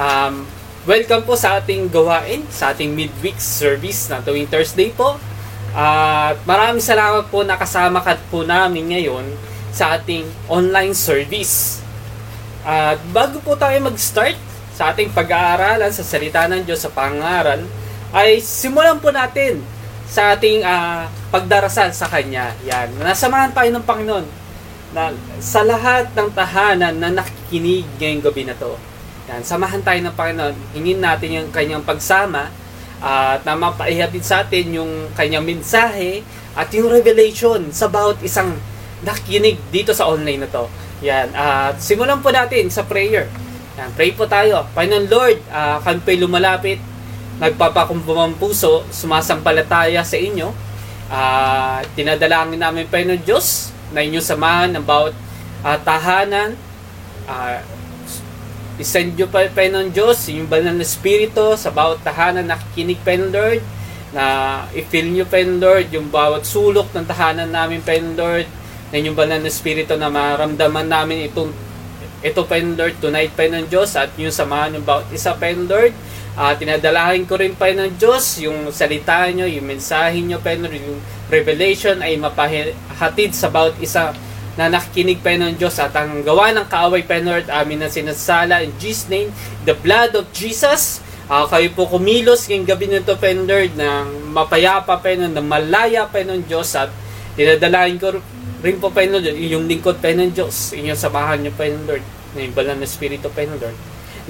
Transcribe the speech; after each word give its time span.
Um, 0.00 0.48
welcome 0.88 1.28
po 1.28 1.36
sa 1.36 1.60
ating 1.60 1.92
gawain, 1.92 2.48
sa 2.48 2.72
ating 2.72 2.96
midweek 2.96 3.36
service 3.36 4.08
na 4.08 4.24
tuwing 4.24 4.48
Thursday 4.48 4.88
po. 4.96 5.20
At 5.76 6.40
maraming 6.48 6.80
salamat 6.80 7.28
po 7.28 7.44
nakasama 7.44 8.00
ka 8.00 8.16
po 8.32 8.40
namin 8.40 8.96
ngayon 8.96 9.28
sa 9.76 10.00
ating 10.00 10.24
online 10.48 10.96
service. 10.96 11.84
At 12.64 12.96
bago 13.12 13.44
po 13.44 13.60
tayo 13.60 13.76
mag-start 13.84 14.40
sa 14.72 14.88
ating 14.88 15.12
pag-aaralan 15.12 15.92
sa 15.92 16.00
salita 16.00 16.48
ng 16.48 16.64
Diyos 16.64 16.80
sa 16.80 16.88
pangaral, 16.88 17.68
ay 18.16 18.40
simulan 18.40 18.96
po 19.04 19.12
natin 19.12 19.60
sa 20.08 20.32
ating 20.32 20.64
uh, 20.64 21.12
pagdarasal 21.28 21.92
sa 21.92 22.08
Kanya. 22.08 22.56
Yan. 22.64 22.96
Nasamahan 23.04 23.52
tayo 23.52 23.68
ng 23.68 23.84
Panginoon 23.84 24.26
na 24.96 25.12
sa 25.44 25.60
lahat 25.60 26.08
ng 26.16 26.32
tahanan 26.32 26.96
na 26.96 27.12
nakikinig 27.20 27.84
ngayong 28.00 28.24
gabi 28.24 28.48
na 28.48 28.56
to 28.56 28.80
yan, 29.30 29.46
samahan 29.46 29.78
tayo 29.86 30.02
ng 30.02 30.14
Panginoon. 30.18 30.56
Hingin 30.74 30.98
natin 30.98 31.30
yung 31.30 31.48
kanyang 31.54 31.86
pagsama 31.86 32.50
at 32.98 33.46
na 33.46 33.54
mapaihatid 33.54 34.26
sa 34.26 34.42
atin 34.42 34.74
yung 34.74 34.92
kanyang 35.14 35.46
mensahe 35.46 36.26
at 36.58 36.66
yung 36.74 36.90
revelation 36.90 37.70
sa 37.70 37.86
bawat 37.86 38.18
isang 38.26 38.58
nakikinig 39.06 39.56
dito 39.70 39.94
sa 39.94 40.10
online 40.10 40.42
na 40.42 40.48
to. 40.50 40.66
Yan, 41.06 41.30
at 41.30 41.78
simulan 41.78 42.18
po 42.18 42.34
natin 42.34 42.66
sa 42.74 42.82
prayer. 42.82 43.30
Yan, 43.78 43.94
pray 43.94 44.10
po 44.10 44.26
tayo. 44.26 44.66
Panginoon 44.74 45.06
Lord, 45.06 45.38
uh, 45.46 45.78
kami 45.78 46.02
po'y 46.02 46.18
lumalapit, 46.18 46.82
nagpapakumbumang 47.38 48.34
puso, 48.34 48.82
sumasampalataya 48.90 50.02
sa 50.02 50.18
inyo. 50.18 50.50
Uh, 51.06 51.78
tinadalangin 51.94 52.58
namin, 52.58 52.90
Panginoon 52.90 53.22
Diyos, 53.22 53.70
na 53.94 54.02
inyong 54.02 54.26
samahan 54.26 54.74
ng 54.74 54.82
bawat 54.82 55.14
uh, 55.62 55.78
tahanan, 55.86 56.58
uh, 57.30 57.62
Isend 58.80 59.12
nyo 59.12 59.28
pa, 59.28 59.44
Panginoon 59.44 59.92
Diyos, 59.92 60.24
yung 60.32 60.48
banal 60.48 60.72
na 60.72 60.88
Espiritu 60.88 61.52
sa 61.60 61.68
bawat 61.68 62.00
tahanan 62.00 62.48
nakikinig, 62.48 62.96
Panginoon 63.04 63.28
Lord, 63.28 63.60
na 64.16 64.24
i-fill 64.72 65.12
nyo, 65.12 65.28
Panginoon 65.28 65.60
Lord, 65.60 65.86
yung 65.92 66.08
bawat 66.08 66.48
sulok 66.48 66.88
ng 66.96 67.04
tahanan 67.04 67.52
namin, 67.52 67.84
Panginoon 67.84 68.16
Lord, 68.16 68.48
na 68.88 68.96
yung 68.96 69.12
banal 69.12 69.36
na 69.36 69.52
Espiritu 69.52 70.00
na 70.00 70.08
maramdaman 70.08 70.88
namin 70.88 71.28
itong 71.28 71.52
ito, 72.24 72.40
Panginoon 72.40 72.80
Lord, 72.80 72.96
tonight, 73.04 73.36
Panginoon 73.36 73.68
Diyos, 73.68 73.92
at 74.00 74.16
yung 74.16 74.32
samahan 74.32 74.80
yung 74.80 74.88
bawat 74.88 75.12
isa, 75.12 75.36
Panginoon 75.36 75.68
Lord, 75.68 75.92
uh, 76.40 76.56
tinadalahin 76.56 77.28
ko 77.28 77.36
rin, 77.36 77.52
Panginoon 77.52 78.00
Diyos, 78.00 78.40
yung 78.40 78.72
salita 78.72 79.28
nyo, 79.28 79.44
yung 79.44 79.68
mensahe 79.68 80.24
nyo, 80.24 80.40
Panginoon, 80.40 80.72
yung 80.72 81.00
revelation 81.28 82.00
ay 82.00 82.16
mapahatid 82.16 83.36
sa 83.36 83.52
bawat 83.52 83.76
isa 83.76 84.16
na 84.58 84.66
nakikinig 84.66 85.22
pa 85.22 85.34
ng 85.36 85.54
Diyos 85.54 85.78
at 85.78 85.94
ang 85.94 86.26
gawa 86.26 86.50
ng 86.50 86.66
kaaway 86.66 87.06
pa 87.06 87.22
Lord 87.22 87.46
amin 87.46 87.86
na 87.86 87.88
sinasala 87.90 88.64
in 88.66 88.74
Jesus 88.82 89.06
name 89.06 89.30
the 89.62 89.76
blood 89.76 90.16
of 90.18 90.26
Jesus. 90.34 91.02
Uh, 91.30 91.46
kayo 91.46 91.70
po 91.70 91.86
kumilos 91.86 92.50
ngayong 92.50 92.66
gabi 92.66 92.90
nito 92.90 93.14
pa 93.14 93.30
Lord 93.30 93.78
ng 93.78 94.34
mapayapa 94.34 94.98
pa 94.98 95.10
ng 95.14 95.38
malaya 95.46 96.10
pa 96.10 96.26
ng 96.26 96.42
Diyos 96.42 96.74
at 96.74 96.90
dinadalain 97.38 97.94
ko 98.02 98.18
rin 98.60 98.76
po 98.82 98.90
pa 98.90 99.06
Lord 99.06 99.30
yung 99.38 99.70
lingkod 99.70 100.02
pa 100.02 100.10
ng 100.10 100.34
Diyos. 100.34 100.74
Inyong 100.74 100.98
samahan 100.98 101.38
niyo 101.38 101.54
pa 101.54 101.70
Lord 101.70 102.02
na 102.34 102.38
yung 102.42 102.54
banal 102.54 102.74
na 102.74 102.86
Espiritu 102.86 103.30
pa 103.30 103.46
Lord 103.46 103.78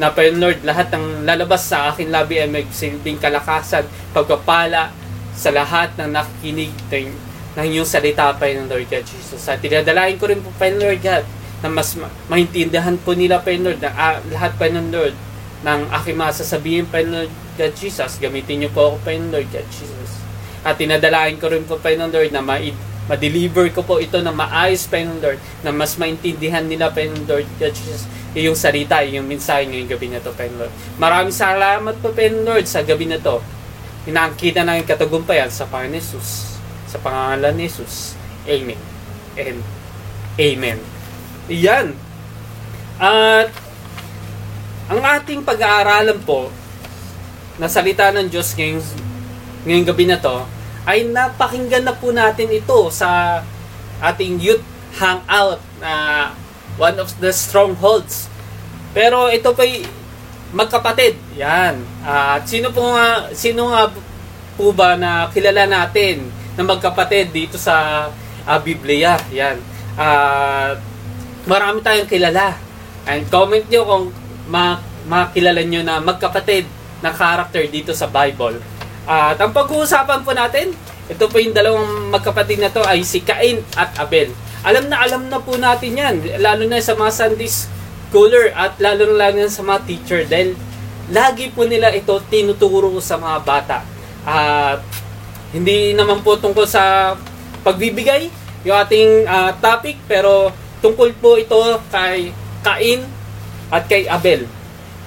na 0.00 0.12
pa 0.12 0.24
Lord 0.28 0.64
lahat 0.64 0.92
ng 0.96 1.28
lalabas 1.28 1.66
sa 1.66 1.92
akin 1.92 2.08
labi 2.08 2.40
ay 2.40 2.48
magsilbing 2.48 3.18
kalakasan 3.18 3.84
pagpapala 4.16 4.92
sa 5.36 5.52
lahat 5.52 5.92
ng 6.00 6.08
nakikinig 6.12 6.72
ng 6.92 7.29
iyong 7.58 7.88
salita, 7.88 8.30
Panginoon 8.38 8.70
Lord 8.70 8.86
God 8.86 9.04
Jesus. 9.06 9.42
At 9.50 9.58
tinadalain 9.58 10.14
ko 10.22 10.30
rin 10.30 10.38
po, 10.38 10.54
Panginoon 10.54 10.86
Lord 10.86 11.02
God, 11.02 11.24
na 11.60 11.68
mas 11.68 11.98
ma- 11.98 12.12
maintindihan 12.30 12.94
po 13.02 13.12
nila, 13.18 13.42
Panginoon 13.42 13.74
Lord, 13.74 13.80
na 13.82 13.90
uh, 13.90 14.16
lahat, 14.30 14.54
Panginoon 14.54 14.90
Lord, 14.94 15.14
ng 15.66 15.80
aking 15.90 16.16
masasabihin, 16.16 16.86
Panginoon 16.86 17.26
God 17.58 17.72
Jesus. 17.74 18.22
Gamitin 18.22 18.62
niyo 18.62 18.70
po 18.70 18.94
ako, 18.94 18.96
Panginoon 19.02 19.34
Lord 19.34 19.48
God 19.50 19.66
Jesus. 19.66 20.10
At 20.62 20.78
tinadalain 20.78 21.42
ko 21.42 21.50
rin 21.50 21.66
po, 21.66 21.82
Panginoon 21.82 22.12
Lord, 22.14 22.30
na 22.30 22.38
ma- 22.38 22.62
ma-deliver 23.10 23.66
ko 23.74 23.82
po 23.82 23.98
ito 23.98 24.22
na 24.22 24.30
maayos, 24.30 24.86
Panginoon 24.86 25.18
Lord, 25.18 25.40
na 25.66 25.74
mas 25.74 25.98
maintindihan 25.98 26.62
nila, 26.62 26.94
Panginoon 26.94 27.26
Lord 27.26 27.48
God 27.58 27.74
Jesus, 27.74 28.06
yung 28.30 28.54
salita, 28.54 29.02
yung 29.02 29.26
mensahe 29.26 29.66
ngayong 29.66 29.90
gabi 29.90 30.06
na 30.06 30.22
to, 30.22 30.30
Panginoon 30.30 30.70
Lord. 30.70 30.74
Maraming 31.02 31.34
salamat 31.34 31.98
po, 31.98 32.14
Panginoon 32.14 32.46
Lord, 32.46 32.66
sa 32.70 32.86
gabi 32.86 33.10
na 33.10 33.18
to. 33.18 33.42
Inaangkita 34.06 34.62
na 34.62 34.78
yung 34.78 34.86
katagumpayan 34.86 35.50
sa 35.50 35.66
Panginoon 35.66 35.98
Jesus. 35.98 36.59
Sa 36.90 36.98
pangalan 36.98 37.54
ni 37.54 37.70
Jesus. 37.70 38.18
Amen. 38.50 38.80
And 39.38 39.62
Amen. 40.40 40.78
Yan. 41.52 41.92
At 42.96 43.52
ang 44.90 45.00
ating 45.04 45.44
pag-aaralan 45.44 46.18
po 46.24 46.48
na 47.60 47.68
salita 47.68 48.08
ng 48.10 48.26
Diyos 48.26 48.56
ngayong, 48.56 48.82
ngayong 49.68 49.86
gabi 49.86 50.04
na 50.08 50.18
to 50.18 50.42
ay 50.88 51.04
napakinggan 51.04 51.84
na 51.84 51.92
po 51.92 52.10
natin 52.10 52.48
ito 52.48 52.88
sa 52.88 53.40
ating 54.00 54.40
youth 54.40 54.64
hangout 54.96 55.60
na 55.78 55.92
uh, 55.92 56.24
one 56.80 56.96
of 56.96 57.12
the 57.20 57.30
strongholds. 57.30 58.26
Pero 58.96 59.28
ito 59.28 59.52
pa 59.52 59.62
magkapatid. 60.50 61.20
Yan. 61.36 61.84
At 62.02 62.42
uh, 62.42 62.48
sino 62.48 62.72
po 62.72 62.96
nga 62.96 63.28
sino 63.36 63.70
nga 63.70 63.92
po 64.56 64.72
ba 64.72 64.96
na 64.96 65.28
kilala 65.30 65.68
natin 65.68 66.39
na 66.54 66.62
magkapatid 66.66 67.30
dito 67.30 67.56
sa 67.60 68.06
uh, 68.46 68.58
Biblia. 68.62 69.18
Yan. 69.34 69.58
Uh, 69.94 70.78
marami 71.46 71.82
tayong 71.82 72.10
kilala. 72.10 72.56
And 73.06 73.26
comment 73.28 73.64
nyo 73.66 73.82
kung 73.86 74.04
ma 74.50 74.82
makilala 75.08 75.64
nyo 75.64 75.80
na 75.80 75.98
magkapatid 75.98 76.68
na 77.00 77.10
character 77.10 77.64
dito 77.66 77.96
sa 77.96 78.06
Bible. 78.06 78.60
Uh, 79.08 79.32
at 79.32 79.38
ang 79.40 79.50
pag-uusapan 79.50 80.20
po 80.22 80.36
natin, 80.36 80.76
ito 81.10 81.24
po 81.26 81.40
yung 81.40 81.56
dalawang 81.56 82.12
magkapatid 82.12 82.60
na 82.60 82.70
to 82.70 82.84
ay 82.84 83.02
si 83.02 83.24
Cain 83.24 83.64
at 83.74 83.96
Abel. 83.98 84.30
Alam 84.60 84.92
na 84.92 85.00
alam 85.00 85.26
na 85.26 85.40
po 85.40 85.56
natin 85.56 85.96
yan, 85.96 86.14
lalo 86.38 86.68
na 86.68 86.78
sa 86.78 86.92
mga 86.92 87.10
Sunday 87.10 87.48
schooler 87.48 88.52
at 88.52 88.76
lalo 88.76 89.08
na 89.10 89.26
lalo 89.26 89.36
na 89.42 89.50
sa 89.50 89.64
mga 89.64 89.80
teacher 89.88 90.20
dahil 90.28 90.52
lagi 91.10 91.50
po 91.50 91.64
nila 91.64 91.90
ito 91.90 92.12
tinuturo 92.28 92.92
sa 93.00 93.16
mga 93.16 93.38
bata. 93.42 93.78
At 94.22 94.84
hindi 95.50 95.92
naman 95.98 96.22
po 96.22 96.38
tungkol 96.38 96.66
sa 96.66 97.14
pagbibigay 97.66 98.30
yung 98.62 98.76
ating 98.76 99.26
uh, 99.26 99.50
topic 99.58 99.98
pero 100.06 100.54
tungkol 100.78 101.10
po 101.18 101.36
ito 101.36 101.58
kay 101.90 102.30
Cain 102.60 103.00
at 103.72 103.88
kay 103.90 104.06
Abel. 104.06 104.44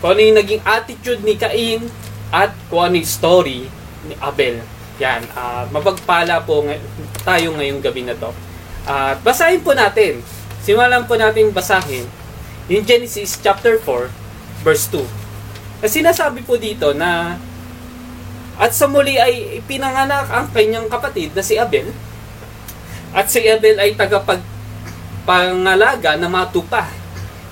Kung 0.03 0.17
ano 0.17 0.21
yung 0.21 0.37
naging 0.37 0.61
attitude 0.65 1.21
ni 1.23 1.39
Cain 1.39 1.87
at 2.33 2.51
kung 2.67 2.83
ano 2.83 2.99
yung 2.99 3.07
story 3.07 3.69
ni 4.09 4.15
Abel. 4.19 4.59
Yan, 4.99 5.25
uh, 5.33 5.63
mapagpala 5.71 6.43
po 6.43 6.65
ng- 6.65 6.81
tayo 7.23 7.55
ngayong 7.55 7.81
gabi 7.81 8.03
na 8.03 8.13
to. 8.17 8.29
At 8.83 9.17
uh, 9.17 9.23
basahin 9.23 9.63
po 9.63 9.71
natin. 9.71 10.19
Simulan 10.63 11.07
po 11.07 11.15
natin 11.15 11.51
basahin 11.51 12.07
yung 12.71 12.83
Genesis 12.87 13.39
chapter 13.39 13.79
4 13.79 14.11
verse 14.63 14.87
2. 14.91 15.03
Kasi 15.83 15.99
sinasabi 15.99 16.43
po 16.47 16.55
dito 16.55 16.95
na 16.95 17.35
at 18.53 18.69
sa 18.69 18.85
muli 18.85 19.17
ay 19.17 19.65
pinanganak 19.65 20.29
ang 20.29 20.45
kanyang 20.53 20.85
kapatid 20.85 21.33
na 21.33 21.41
si 21.41 21.57
Abel. 21.57 21.89
At 23.13 23.29
si 23.29 23.45
Abel 23.49 23.79
ay 23.81 23.95
tagapagpangalaga 23.97 26.17
ng 26.21 26.29
mga 26.29 26.53
tupa. 26.53 26.85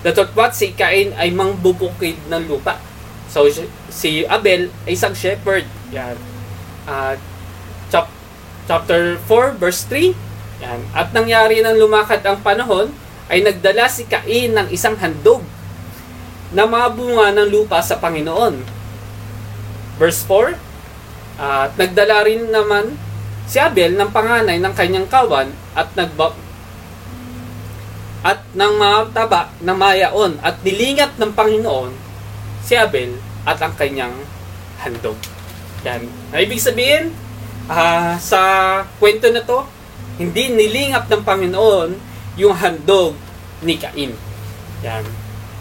Datotwat 0.05 0.53
si 0.57 0.73
Cain 0.77 1.13
ay 1.17 1.31
mangbubukid 1.33 2.17
ng 2.29 2.45
lupa. 2.45 2.77
So 3.29 3.49
si 3.89 4.25
Abel 4.29 4.69
ay 4.85 4.93
isang 4.93 5.15
shepherd. 5.17 5.65
Yan. 5.93 6.17
Uh, 6.85 7.17
chap, 7.89 8.09
chapter 8.69 9.17
4 9.25 9.57
verse 9.57 9.81
3. 9.89 10.13
Yan. 10.61 10.85
At 10.93 11.09
nangyari 11.13 11.61
nang 11.65 11.81
lumakad 11.81 12.21
ang 12.25 12.41
panahon 12.45 12.93
ay 13.25 13.41
nagdala 13.41 13.89
si 13.89 14.05
Cain 14.05 14.53
ng 14.53 14.69
isang 14.69 14.93
handog 15.01 15.41
na 16.51 16.67
mga 16.67 16.87
bunga 16.93 17.31
ng 17.31 17.47
lupa 17.49 17.81
sa 17.81 17.97
Panginoon. 17.97 18.61
Verse 19.97 20.21
4, 20.27 20.70
at 21.41 21.73
nagdala 21.73 22.21
rin 22.29 22.53
naman 22.53 22.93
si 23.49 23.57
Abel 23.57 23.97
ng 23.97 24.13
panganay 24.13 24.61
ng 24.61 24.73
kanyang 24.77 25.09
kawan 25.09 25.49
at 25.73 25.89
nagba 25.97 26.37
at 28.21 28.45
ng 28.53 28.73
mga 28.77 29.17
taba 29.17 29.49
ng 29.57 29.73
mayaon 29.73 30.37
at 30.45 30.61
nilingat 30.61 31.17
ng 31.17 31.33
Panginoon 31.33 31.89
si 32.61 32.77
Abel 32.77 33.17
at 33.49 33.57
ang 33.57 33.73
kanyang 33.73 34.13
handog. 34.77 35.17
Yan. 35.81 36.05
Na 36.29 36.37
ibig 36.37 36.61
sabihin, 36.61 37.09
uh, 37.65 38.13
sa 38.21 38.41
kwento 39.01 39.25
na 39.33 39.41
to, 39.41 39.65
hindi 40.21 40.53
nilingap 40.53 41.09
ng 41.09 41.25
Panginoon 41.25 41.89
yung 42.37 42.53
handog 42.53 43.17
ni 43.65 43.81
Cain. 43.81 44.13
Yan. 44.85 45.05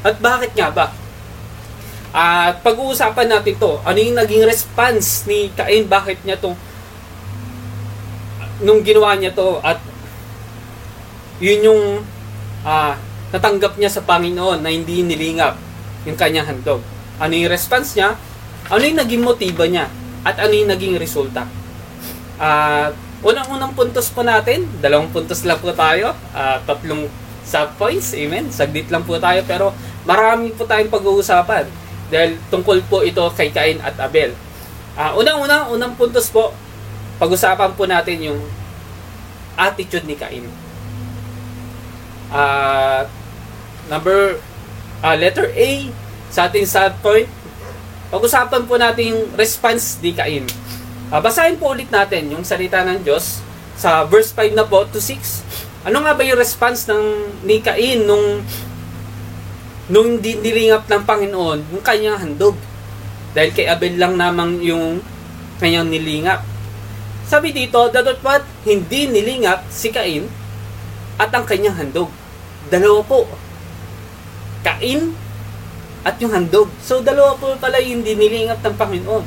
At 0.05 0.21
bakit 0.21 0.53
nga 0.53 0.69
ba? 0.69 0.93
At 2.11 2.59
pag-uusapan 2.67 3.31
natin 3.31 3.55
to, 3.55 3.79
ano 3.87 3.99
yung 4.03 4.19
naging 4.19 4.43
response 4.43 5.31
ni 5.31 5.47
Cain, 5.55 5.87
bakit 5.87 6.19
niya 6.27 6.35
to 6.43 6.59
nung 8.61 8.85
ginawa 8.85 9.17
niya 9.17 9.33
to 9.33 9.57
at 9.65 9.81
yun 11.41 11.65
yung 11.65 11.83
uh, 12.67 12.93
natanggap 13.33 13.79
niya 13.81 13.89
sa 13.89 14.05
Panginoon 14.05 14.61
na 14.61 14.69
hindi 14.69 15.01
nilingap 15.01 15.57
yung 16.05 16.19
kanyang 16.19 16.51
handog. 16.51 16.85
Ano 17.17 17.33
yung 17.33 17.49
response 17.49 17.97
niya? 17.97 18.19
Ano 18.69 18.83
yung 18.85 19.01
naging 19.01 19.23
motiba 19.25 19.65
niya? 19.65 19.89
At 20.27 20.37
ano 20.37 20.53
yung 20.53 20.69
naging 20.69 21.01
resulta? 21.01 21.49
At 22.37 22.93
uh, 22.93 23.25
unang-unang 23.25 23.73
puntos 23.73 24.13
po 24.13 24.21
natin, 24.21 24.69
dalawang 24.83 25.09
puntos 25.09 25.47
lang 25.47 25.61
po 25.63 25.73
tayo, 25.73 26.13
uh, 26.37 26.59
tatlong 26.69 27.09
subpoints, 27.47 28.13
amen. 28.13 28.53
Saglit 28.53 28.93
lang 28.93 29.07
po 29.07 29.17
tayo 29.17 29.41
pero 29.49 29.73
marami 30.05 30.53
po 30.53 30.69
tayong 30.69 30.93
pag-uusapan 30.93 31.90
dahil 32.11 32.37
tungkol 32.51 32.83
po 32.91 33.07
ito 33.07 33.23
kay 33.39 33.55
Cain 33.55 33.79
at 33.81 33.95
Abel. 34.03 34.35
Uh, 34.99 35.15
unang-unang, 35.17 35.71
unang 35.71 35.95
puntos 35.95 36.29
po, 36.29 36.51
pag-usapan 37.23 37.73
po 37.79 37.87
natin 37.87 38.19
yung 38.21 38.41
attitude 39.55 40.05
ni 40.05 40.19
Cain. 40.19 40.45
Uh, 42.31 43.07
number, 43.87 44.43
uh, 45.01 45.17
letter 45.17 45.49
A, 45.55 45.71
sa 46.31 46.51
ating 46.51 46.67
subpoint, 46.67 47.31
pag-usapan 48.11 48.67
po 48.67 48.75
natin 48.75 49.15
yung 49.15 49.23
response 49.39 50.03
ni 50.03 50.11
Cain. 50.11 50.45
Uh, 51.11 51.23
basahin 51.23 51.59
po 51.59 51.71
ulit 51.71 51.91
natin 51.91 52.31
yung 52.31 52.43
salita 52.43 52.83
ng 52.83 53.07
Diyos 53.07 53.43
sa 53.79 54.07
verse 54.07 54.35
5 54.35 54.55
na 54.59 54.67
po 54.67 54.83
to 54.87 54.99
6. 54.99 55.87
Ano 55.87 56.05
nga 56.05 56.13
ba 56.15 56.23
yung 56.27 56.39
response 56.39 56.87
ng 56.91 57.03
ni 57.47 57.63
Cain 57.63 58.05
nung 58.05 58.43
nung 59.91 60.23
dinilingap 60.23 60.87
ng 60.87 61.03
Panginoon 61.03 61.59
yung 61.75 61.83
kanyang 61.83 62.23
handog? 62.23 62.55
Dahil 63.35 63.51
kay 63.51 63.67
Abel 63.67 63.99
lang 63.99 64.15
namang 64.15 64.63
yung 64.63 65.03
kanyang 65.59 65.91
nilingap. 65.91 66.47
Sabi 67.27 67.51
dito, 67.51 67.91
what? 68.23 68.43
hindi 68.67 69.11
nilingap 69.11 69.67
si 69.71 69.91
Cain 69.91 70.27
at 71.19 71.31
ang 71.35 71.43
kanyang 71.43 71.75
handog. 71.79 72.11
Dalawa 72.71 73.03
po. 73.03 73.27
Cain 74.63 75.15
at 76.07 76.17
yung 76.23 76.33
handog. 76.33 76.71
So, 76.81 77.03
dalawa 77.03 77.37
po 77.37 77.55
pala 77.59 77.83
yung 77.83 78.07
dinilingap 78.07 78.63
ng 78.63 78.75
Panginoon. 78.79 79.25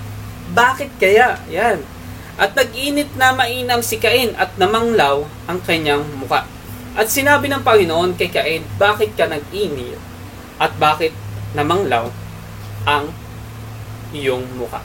Bakit 0.52 1.00
kaya? 1.00 1.40
Yan. 1.52 1.80
At 2.36 2.58
nag-init 2.58 3.14
na 3.14 3.32
mainam 3.36 3.80
si 3.86 4.02
Cain 4.02 4.34
at 4.36 4.58
namanglaw 4.58 5.24
ang 5.46 5.60
kanyang 5.62 6.04
muka. 6.18 6.50
At 6.98 7.08
sinabi 7.08 7.48
ng 7.48 7.62
Panginoon 7.62 8.18
kay 8.18 8.32
Cain, 8.34 8.66
bakit 8.76 9.14
ka 9.14 9.30
nag-init 9.30 10.13
at 10.62 10.72
bakit 10.78 11.14
namanglaw 11.58 12.10
ang 12.86 13.10
iyong 14.14 14.46
muka? 14.58 14.82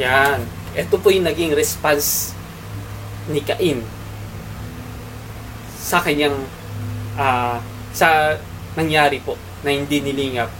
Yan. 0.00 0.42
Ito 0.74 0.98
po 0.98 1.12
yung 1.14 1.28
naging 1.28 1.54
response 1.54 2.34
ni 3.30 3.40
Cain 3.40 3.80
sa 5.78 6.02
kanyang 6.02 6.34
uh, 7.14 7.62
sa 7.94 8.34
nangyari 8.74 9.22
po 9.22 9.38
na 9.62 9.70
hindi 9.70 10.02
nilingap 10.02 10.50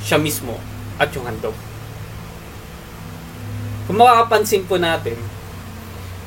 siya 0.00 0.16
mismo 0.16 0.56
at 0.96 1.12
yung 1.12 1.28
handog. 1.28 1.54
Kung 3.84 4.00
makakapansin 4.00 4.64
po 4.64 4.80
natin 4.80 5.20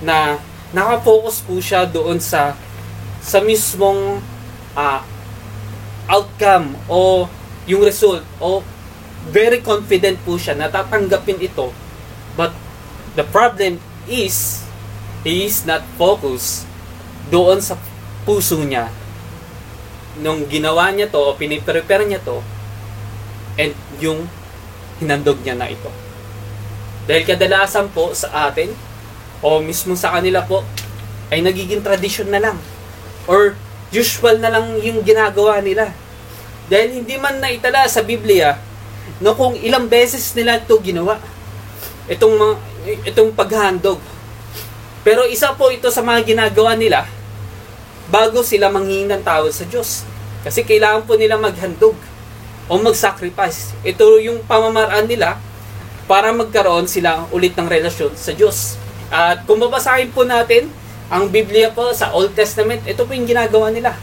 na 0.06 0.38
nakafocus 0.76 1.42
po 1.42 1.58
siya 1.58 1.90
doon 1.90 2.22
sa 2.22 2.54
sa 3.18 3.42
mismong 3.42 4.22
uh, 4.78 5.02
outcome 6.08 6.76
o 6.88 7.28
yung 7.68 7.84
result 7.84 8.24
o 8.40 8.64
very 9.28 9.60
confident 9.60 10.16
po 10.24 10.40
siya 10.40 10.56
na 10.56 10.72
tatanggapin 10.72 11.40
ito. 11.44 11.70
But 12.40 12.56
the 13.20 13.28
problem 13.28 13.84
is 14.08 14.64
he 15.28 15.46
is 15.46 15.68
not 15.68 15.84
focused 16.00 16.64
doon 17.28 17.60
sa 17.60 17.76
puso 18.24 18.64
niya. 18.64 18.88
Nung 20.24 20.48
ginawa 20.48 20.90
niya 20.96 21.12
to 21.12 21.20
o 21.20 21.36
piniprepare 21.36 22.08
niya 22.08 22.24
to 22.24 22.40
and 23.60 23.76
yung 24.00 24.26
hinandog 25.04 25.44
niya 25.44 25.60
na 25.60 25.68
ito. 25.68 25.92
Dahil 27.08 27.24
kadalasan 27.28 27.92
po 27.92 28.16
sa 28.16 28.50
atin 28.50 28.72
o 29.44 29.60
mismo 29.60 29.94
sa 29.94 30.16
kanila 30.16 30.44
po 30.44 30.64
ay 31.30 31.44
nagiging 31.44 31.84
tradition 31.84 32.32
na 32.32 32.40
lang. 32.40 32.58
Or 33.28 33.60
usual 33.92 34.40
na 34.42 34.52
lang 34.52 34.76
yung 34.80 35.04
ginagawa 35.04 35.60
nila. 35.64 35.92
Dahil 36.68 37.04
hindi 37.04 37.16
man 37.16 37.40
naitala 37.40 37.88
sa 37.88 38.04
Biblia 38.04 38.60
no 39.18 39.34
kung 39.34 39.56
ilang 39.58 39.88
beses 39.88 40.36
nila 40.36 40.60
ito 40.60 40.76
ginawa. 40.84 41.18
Itong 42.12 42.60
itong 43.08 43.32
paghandog. 43.36 44.00
Pero 45.04 45.24
isa 45.24 45.56
po 45.56 45.72
ito 45.72 45.88
sa 45.88 46.04
mga 46.04 46.24
ginagawa 46.28 46.76
nila 46.76 47.08
bago 48.12 48.44
sila 48.44 48.72
manghingi 48.72 49.08
ng 49.08 49.24
tawad 49.24 49.52
sa 49.52 49.64
Diyos. 49.68 50.04
Kasi 50.44 50.64
kailangan 50.64 51.08
po 51.08 51.16
nila 51.16 51.40
maghandog 51.40 51.96
o 52.68 52.74
mag-sacrifice. 52.80 53.76
Ito 53.84 54.20
yung 54.20 54.44
pamamaraan 54.44 55.08
nila 55.08 55.40
para 56.08 56.32
magkaroon 56.32 56.88
sila 56.88 57.28
ulit 57.36 57.56
ng 57.56 57.68
relasyon 57.68 58.16
sa 58.16 58.32
Diyos. 58.32 58.80
At 59.08 59.44
kung 59.48 59.60
babasahin 59.60 60.12
po 60.12 60.28
natin 60.28 60.72
ang 61.08 61.32
Biblia 61.32 61.72
po 61.72 61.96
sa 61.96 62.12
Old 62.12 62.36
Testament, 62.36 62.84
ito 62.84 63.08
po 63.08 63.16
yung 63.16 63.28
ginagawa 63.28 63.72
nila. 63.72 63.96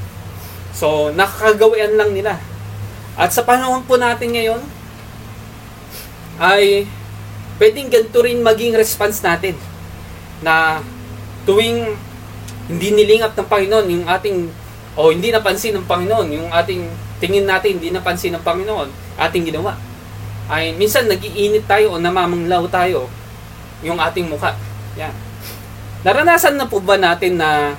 So, 0.73 1.13
nakakagawian 1.13 2.01
lang 2.01 2.17
nila. 2.17 2.41
At 3.15 3.31
sa 3.31 3.45
panahon 3.45 3.85
po 3.85 4.01
natin 4.01 4.33
ngayon, 4.33 4.63
ay 6.41 6.89
pwedeng 7.63 7.93
ganito 7.93 8.19
rin 8.25 8.43
maging 8.43 8.75
response 8.75 9.23
natin 9.23 9.55
na 10.43 10.83
tuwing 11.47 11.95
hindi 12.67 12.89
nilingap 12.91 13.37
ng 13.37 13.49
Panginoon 13.49 13.87
yung 13.87 14.07
ating 14.09 14.51
o 14.99 15.15
hindi 15.15 15.31
napansin 15.31 15.79
ng 15.79 15.87
Panginoon 15.87 16.29
yung 16.33 16.49
ating 16.51 16.83
tingin 17.23 17.47
natin 17.47 17.79
hindi 17.79 17.95
napansin 17.95 18.35
ng 18.35 18.43
Panginoon 18.43 18.89
ating 19.21 19.47
ginawa 19.47 19.79
ay 20.51 20.75
minsan 20.75 21.07
nagiinit 21.07 21.69
tayo 21.69 21.95
o 21.95 22.01
namamanglaw 22.03 22.67
tayo 22.67 23.07
yung 23.85 24.01
ating 24.01 24.27
mukha 24.27 24.57
yan 24.99 25.13
naranasan 26.05 26.61
na 26.61 26.69
po 26.69 26.79
ba 26.79 27.01
natin 27.01 27.41
na 27.41 27.75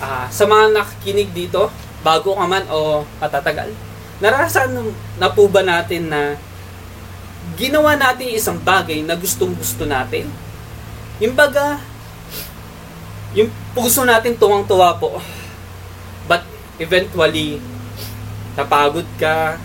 uh, 0.00 0.26
sa 0.32 0.44
mga 0.48 0.72
nakikinig 0.74 1.30
dito 1.30 1.68
bago 2.00 2.34
ka 2.34 2.44
man 2.48 2.64
o 2.72 3.04
katatagal 3.20 3.70
naranasan 4.18 4.72
na 5.20 5.28
po 5.28 5.46
ba 5.46 5.60
natin 5.60 6.08
na 6.08 6.34
ginawa 7.60 7.94
natin 7.94 8.32
isang 8.32 8.56
bagay 8.56 9.04
na 9.04 9.14
gustong 9.14 9.52
gusto 9.52 9.84
natin 9.84 10.26
yung 11.20 11.36
baga 11.36 11.76
yung 13.34 13.50
puso 13.74 14.02
natin 14.02 14.34
tuwang-tuwa 14.34 14.98
po. 14.98 15.22
But 16.26 16.42
eventually, 16.82 17.62
napagod 18.58 19.06
ka, 19.18 19.58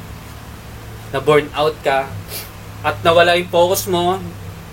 na 1.10 1.20
burn 1.22 1.50
out 1.54 1.74
ka, 1.82 2.10
at 2.86 3.02
nawala 3.02 3.34
yung 3.38 3.50
focus 3.50 3.90
mo, 3.90 4.22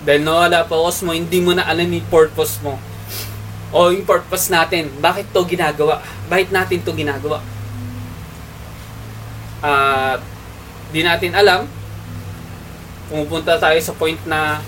dahil 0.03 0.21
nawala 0.27 0.67
focus 0.67 0.99
mo, 1.07 1.15
hindi 1.15 1.39
mo 1.39 1.55
na 1.55 1.63
alam 1.63 1.87
yung 1.87 2.07
purpose 2.11 2.59
mo. 2.59 2.75
O 3.71 3.89
yung 3.89 4.03
purpose 4.03 4.51
natin, 4.51 4.91
bakit 4.99 5.31
to 5.31 5.47
ginagawa? 5.47 6.03
Bakit 6.27 6.51
natin 6.51 6.83
to 6.83 6.91
ginagawa? 6.91 7.39
Uh, 9.63 10.19
di 10.91 11.01
natin 11.01 11.31
alam, 11.31 11.65
pumupunta 13.07 13.55
tayo 13.55 13.79
sa 13.79 13.95
point 13.95 14.19
na 14.27 14.59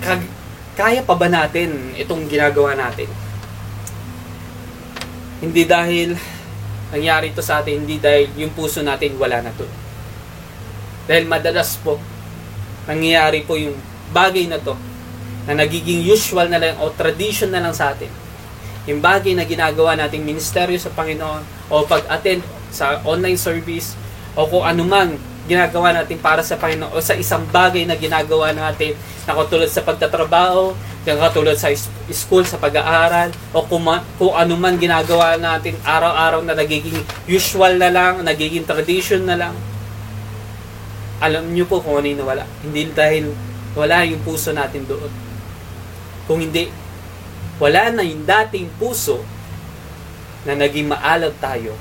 kag 0.00 0.22
kaya 0.78 1.04
pa 1.04 1.12
ba 1.12 1.28
natin 1.28 1.92
itong 1.98 2.24
ginagawa 2.30 2.72
natin? 2.72 3.10
Hindi 5.42 5.66
dahil 5.68 6.16
nangyari 6.94 7.34
ito 7.34 7.42
sa 7.44 7.60
atin, 7.60 7.84
hindi 7.84 8.00
dahil 8.00 8.32
yung 8.38 8.54
puso 8.54 8.80
natin 8.80 9.18
wala 9.20 9.44
na 9.44 9.52
to. 9.52 9.66
Dahil 11.04 11.28
madalas 11.28 11.76
po, 11.82 12.00
nangyayari 12.90 13.46
po 13.46 13.54
yung 13.54 13.78
bagay 14.10 14.50
na 14.50 14.58
to 14.58 14.74
na 15.46 15.54
nagiging 15.54 16.02
usual 16.02 16.50
na 16.50 16.58
lang 16.58 16.74
o 16.82 16.90
tradition 16.90 17.54
na 17.54 17.62
lang 17.62 17.72
sa 17.72 17.94
atin. 17.94 18.10
Yung 18.90 18.98
bagay 18.98 19.38
na 19.38 19.46
ginagawa 19.46 19.94
nating 19.94 20.26
ministeryo 20.26 20.74
sa 20.76 20.90
Panginoon 20.90 21.70
o 21.70 21.86
pag-attend 21.86 22.42
sa 22.74 22.98
online 23.06 23.38
service 23.38 23.94
o 24.34 24.46
kung 24.50 24.66
anuman 24.66 25.14
ginagawa 25.46 25.94
natin 25.94 26.18
para 26.18 26.42
sa 26.42 26.58
Panginoon 26.58 26.92
o 26.94 27.02
sa 27.02 27.14
isang 27.14 27.46
bagay 27.48 27.86
na 27.86 27.94
ginagawa 27.94 28.50
natin 28.50 28.98
na 29.26 29.32
katulad 29.34 29.70
sa 29.70 29.82
pagtatrabaho, 29.86 30.74
katulad 31.06 31.56
sa 31.56 31.72
school, 32.12 32.44
sa 32.44 32.60
pag-aaral, 32.60 33.32
o 33.54 33.64
kung, 33.64 33.82
man, 33.82 34.04
kung 34.20 34.36
ano 34.36 34.54
man 34.54 34.76
ginagawa 34.76 35.34
natin 35.40 35.74
araw-araw 35.82 36.44
na 36.44 36.54
nagiging 36.54 36.98
usual 37.24 37.80
na 37.80 37.88
lang, 37.88 38.20
nagiging 38.20 38.66
tradition 38.68 39.24
na 39.24 39.38
lang. 39.38 39.54
Alam 41.20 41.52
niyo 41.52 41.68
po 41.68 41.84
kung 41.84 42.00
ano 42.00 42.08
yung 42.08 42.20
nawala. 42.24 42.48
Hindi 42.64 42.88
dahil 42.96 43.30
wala 43.76 44.08
yung 44.08 44.24
puso 44.24 44.56
natin 44.56 44.88
doon. 44.88 45.12
Kung 46.24 46.40
hindi, 46.40 46.72
wala 47.60 47.92
na 47.92 48.00
yung 48.00 48.24
dating 48.24 48.72
puso 48.80 49.20
na 50.48 50.56
naging 50.56 50.88
maalab 50.88 51.36
tayo 51.36 51.76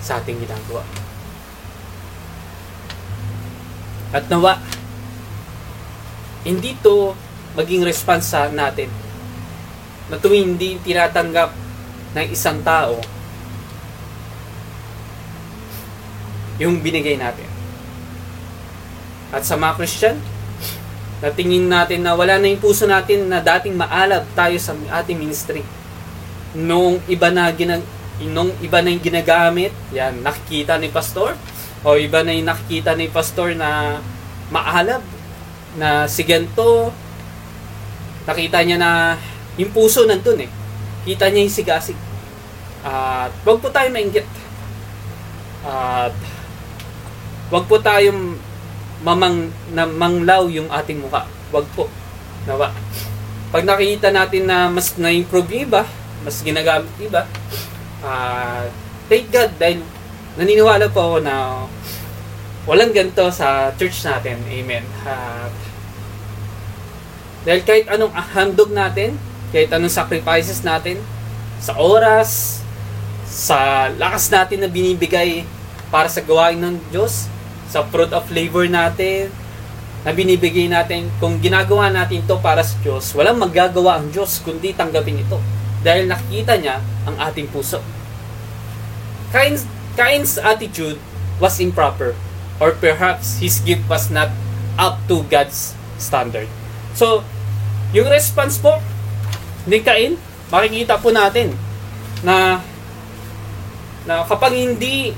sa 0.00 0.16
ating 0.18 0.40
ginagawa. 0.40 0.80
At 4.16 4.24
nawa, 4.32 4.56
hindi 6.46 6.72
to 6.80 7.12
maging 7.58 7.84
response 7.84 8.32
natin 8.54 8.88
na 10.06 10.16
tuwing 10.16 10.54
hindi 10.54 10.78
tinatanggap 10.80 11.50
ng 12.14 12.26
isang 12.30 12.62
tao 12.62 13.02
yung 16.56 16.80
binigay 16.80 17.18
natin. 17.18 17.45
At 19.36 19.44
sa 19.44 19.60
mga 19.60 19.76
Christian, 19.76 20.16
natingin 21.20 21.68
natin 21.68 22.00
na 22.00 22.16
wala 22.16 22.40
na 22.40 22.48
yung 22.48 22.64
puso 22.64 22.88
natin 22.88 23.28
na 23.28 23.44
dating 23.44 23.76
maalab 23.76 24.24
tayo 24.32 24.56
sa 24.56 24.72
ating 24.72 25.20
ministry. 25.20 25.60
Nung 26.56 27.04
iba 27.04 27.28
na 27.28 27.52
ginag 27.52 27.84
nung 28.32 28.48
iba 28.64 28.80
na 28.80 28.88
yung 28.88 29.04
ginagamit, 29.04 29.76
yan, 29.92 30.24
nakikita 30.24 30.80
ni 30.80 30.88
pastor, 30.88 31.36
o 31.84 32.00
iba 32.00 32.24
na 32.24 32.32
yung 32.32 32.48
nakikita 32.48 32.96
ni 32.96 33.12
pastor 33.12 33.52
na 33.52 34.00
maalab, 34.48 35.04
na 35.76 36.08
si 36.08 36.24
ganito, 36.24 36.88
nakita 38.24 38.64
niya 38.64 38.80
na 38.80 39.20
yung 39.60 39.68
puso 39.68 40.08
nandun 40.08 40.48
eh. 40.48 40.50
Kita 41.04 41.28
niya 41.28 41.44
yung 41.44 41.52
sigasig. 41.52 41.98
At 42.80 43.36
wag 43.44 43.60
po 43.60 43.68
tayo 43.68 43.92
mainggit. 43.92 44.24
At 45.60 46.16
wag 47.52 47.68
po 47.68 47.76
tayong 47.76 48.40
mamang 49.06 49.54
na 49.70 49.86
manglaw 49.86 50.50
yung 50.50 50.66
ating 50.66 50.98
mukha. 50.98 51.22
Wag 51.54 51.66
po. 51.78 51.86
Nawa. 52.42 52.74
Pag 53.54 53.62
nakita 53.62 54.10
natin 54.10 54.50
na 54.50 54.66
mas 54.66 54.98
na-improve 54.98 55.62
iba, 55.62 55.86
mas 56.26 56.42
ginagamit 56.42 56.90
iba, 56.98 57.22
uh, 58.02 58.66
thank 59.06 59.30
God 59.30 59.54
dahil 59.54 59.78
naniniwala 60.34 60.90
po 60.90 61.14
ako 61.14 61.18
na 61.22 61.62
walang 62.66 62.90
ganito 62.90 63.30
sa 63.30 63.70
church 63.78 64.02
natin. 64.02 64.42
Amen. 64.50 64.82
Uh, 65.06 65.46
dahil 67.46 67.62
kahit 67.62 67.86
anong 67.86 68.10
handog 68.10 68.74
natin, 68.74 69.14
kahit 69.54 69.70
anong 69.70 69.94
sacrifices 69.94 70.66
natin, 70.66 70.98
sa 71.62 71.78
oras, 71.78 72.58
sa 73.22 73.86
lakas 73.94 74.26
natin 74.34 74.66
na 74.66 74.68
binibigay 74.68 75.46
para 75.94 76.10
sa 76.10 76.18
gawain 76.18 76.58
ng 76.58 76.74
Diyos, 76.90 77.30
sa 77.76 77.84
fruit 77.84 78.08
of 78.16 78.24
labor 78.32 78.64
natin, 78.64 79.28
na 80.00 80.16
binibigay 80.16 80.64
natin, 80.64 81.12
kung 81.20 81.36
ginagawa 81.36 81.92
natin 81.92 82.24
to 82.24 82.40
para 82.40 82.64
sa 82.64 82.72
Diyos, 82.80 83.12
walang 83.12 83.36
magagawa 83.36 84.00
ang 84.00 84.08
Diyos 84.08 84.40
kundi 84.40 84.72
tanggapin 84.72 85.20
ito. 85.20 85.36
Dahil 85.84 86.08
nakikita 86.08 86.56
niya 86.56 86.80
ang 87.04 87.20
ating 87.20 87.52
puso. 87.52 87.84
Cain's, 89.28 89.68
Cain's 89.92 90.40
attitude 90.40 90.96
was 91.36 91.60
improper 91.60 92.16
or 92.56 92.72
perhaps 92.72 93.44
his 93.44 93.60
gift 93.60 93.84
was 93.92 94.08
not 94.08 94.32
up 94.80 94.96
to 95.04 95.20
God's 95.28 95.76
standard. 96.00 96.48
So, 96.96 97.20
yung 97.92 98.08
response 98.08 98.56
po 98.56 98.80
ni 99.68 99.84
Cain, 99.84 100.16
makikita 100.48 100.96
po 100.96 101.12
natin 101.12 101.52
na 102.24 102.62
na 104.06 104.22
kapag 104.22 104.54
hindi 104.54 105.10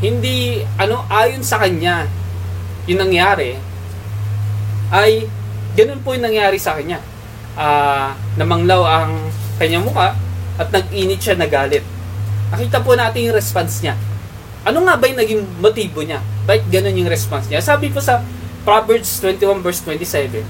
hindi 0.00 0.60
ano 0.76 1.08
ayon 1.08 1.40
sa 1.40 1.56
kanya 1.56 2.04
yung 2.84 3.00
nangyari 3.00 3.56
ay 4.92 5.26
ganun 5.74 6.00
po 6.00 6.14
yung 6.16 6.24
nangyari 6.24 6.56
sa 6.60 6.76
kanya. 6.78 7.02
Uh, 7.56 8.12
namanglaw 8.36 8.84
ang 8.84 9.12
kanyang 9.56 9.84
muka 9.84 10.12
at 10.56 10.68
nag-init 10.72 11.20
siya 11.20 11.36
nagalit. 11.36 11.84
Nakita 12.52 12.80
po 12.84 12.94
natin 12.94 13.28
yung 13.28 13.36
response 13.36 13.82
niya. 13.82 13.96
Ano 14.66 14.82
nga 14.84 14.98
ba 14.98 15.04
yung 15.08 15.20
naging 15.20 15.42
motibo 15.60 16.04
niya? 16.04 16.20
Bakit 16.48 16.68
ganun 16.68 16.96
yung 16.96 17.10
response 17.10 17.48
niya? 17.48 17.64
Sabi 17.64 17.88
po 17.90 17.98
sa 18.00 18.22
Proverbs 18.66 19.22
21 19.22 19.62
verse 19.62 19.80
27, 19.84 20.42
uh, 20.42 20.44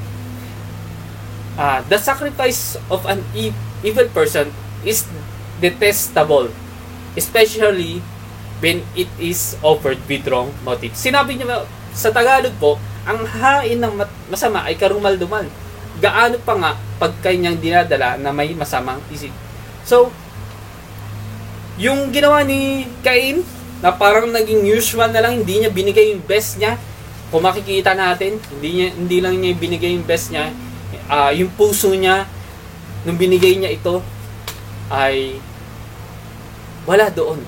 ah, 1.61 1.79
the 1.87 2.01
sacrifice 2.01 2.81
of 2.89 3.05
an 3.05 3.21
e- 3.37 3.57
evil 3.85 4.09
person 4.11 4.49
is 4.85 5.05
detestable, 5.61 6.49
especially 7.17 8.01
when 8.61 8.81
it 8.97 9.11
is 9.21 9.57
offered 9.61 10.01
with 10.09 10.25
wrong 10.29 10.53
motive. 10.65 10.97
Sinabi 10.97 11.37
niya 11.37 11.69
sa 11.93 12.09
Tagalog 12.13 12.57
po, 12.57 12.81
ang 13.05 13.23
hain 13.23 13.79
ng 13.79 13.95
masama 14.33 14.65
ay 14.67 14.75
karumal-dumal. 14.75 15.47
Gaano 16.01 16.37
pa 16.43 16.55
nga 16.59 16.73
pag 17.01 17.13
kanyang 17.25 17.57
dinadala 17.57 18.21
na 18.21 18.33
may 18.33 18.53
masamang 18.53 19.01
isip. 19.13 19.33
So, 19.87 20.13
yung 21.77 22.13
ginawa 22.13 22.45
ni 22.45 22.89
Cain, 23.05 23.45
na 23.85 23.93
parang 23.93 24.33
naging 24.33 24.65
usual 24.65 25.13
na 25.13 25.21
lang, 25.21 25.45
hindi 25.45 25.61
niya 25.61 25.71
binigay 25.73 26.17
yung 26.17 26.25
best 26.25 26.57
niya. 26.57 26.81
Kung 27.29 27.45
makikita 27.45 27.93
natin, 27.93 28.41
hindi, 28.57 28.71
niya, 28.81 28.89
hindi 28.97 29.19
lang 29.21 29.35
niya 29.37 29.53
binigay 29.59 29.93
yung 29.93 30.07
best 30.07 30.33
niya. 30.33 30.49
Uh, 31.11 31.31
yung 31.37 31.53
puso 31.53 31.93
niya, 31.93 32.25
nung 33.05 33.21
binigay 33.21 33.59
niya 33.61 33.77
ito, 33.77 34.01
ay 34.89 35.37
wala 36.89 37.11
doon. 37.13 37.43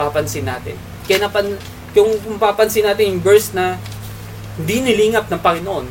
Papansin 0.00 0.48
natin. 0.48 0.80
Kaya 1.04 1.28
napan, 1.28 1.60
kung, 1.92 2.08
kung 2.24 2.40
papansin 2.40 2.88
natin 2.88 3.12
yung 3.12 3.20
verse 3.20 3.52
na 3.52 3.76
hindi 4.56 4.80
nilingap 4.80 5.28
ng 5.28 5.40
Panginoon, 5.44 5.84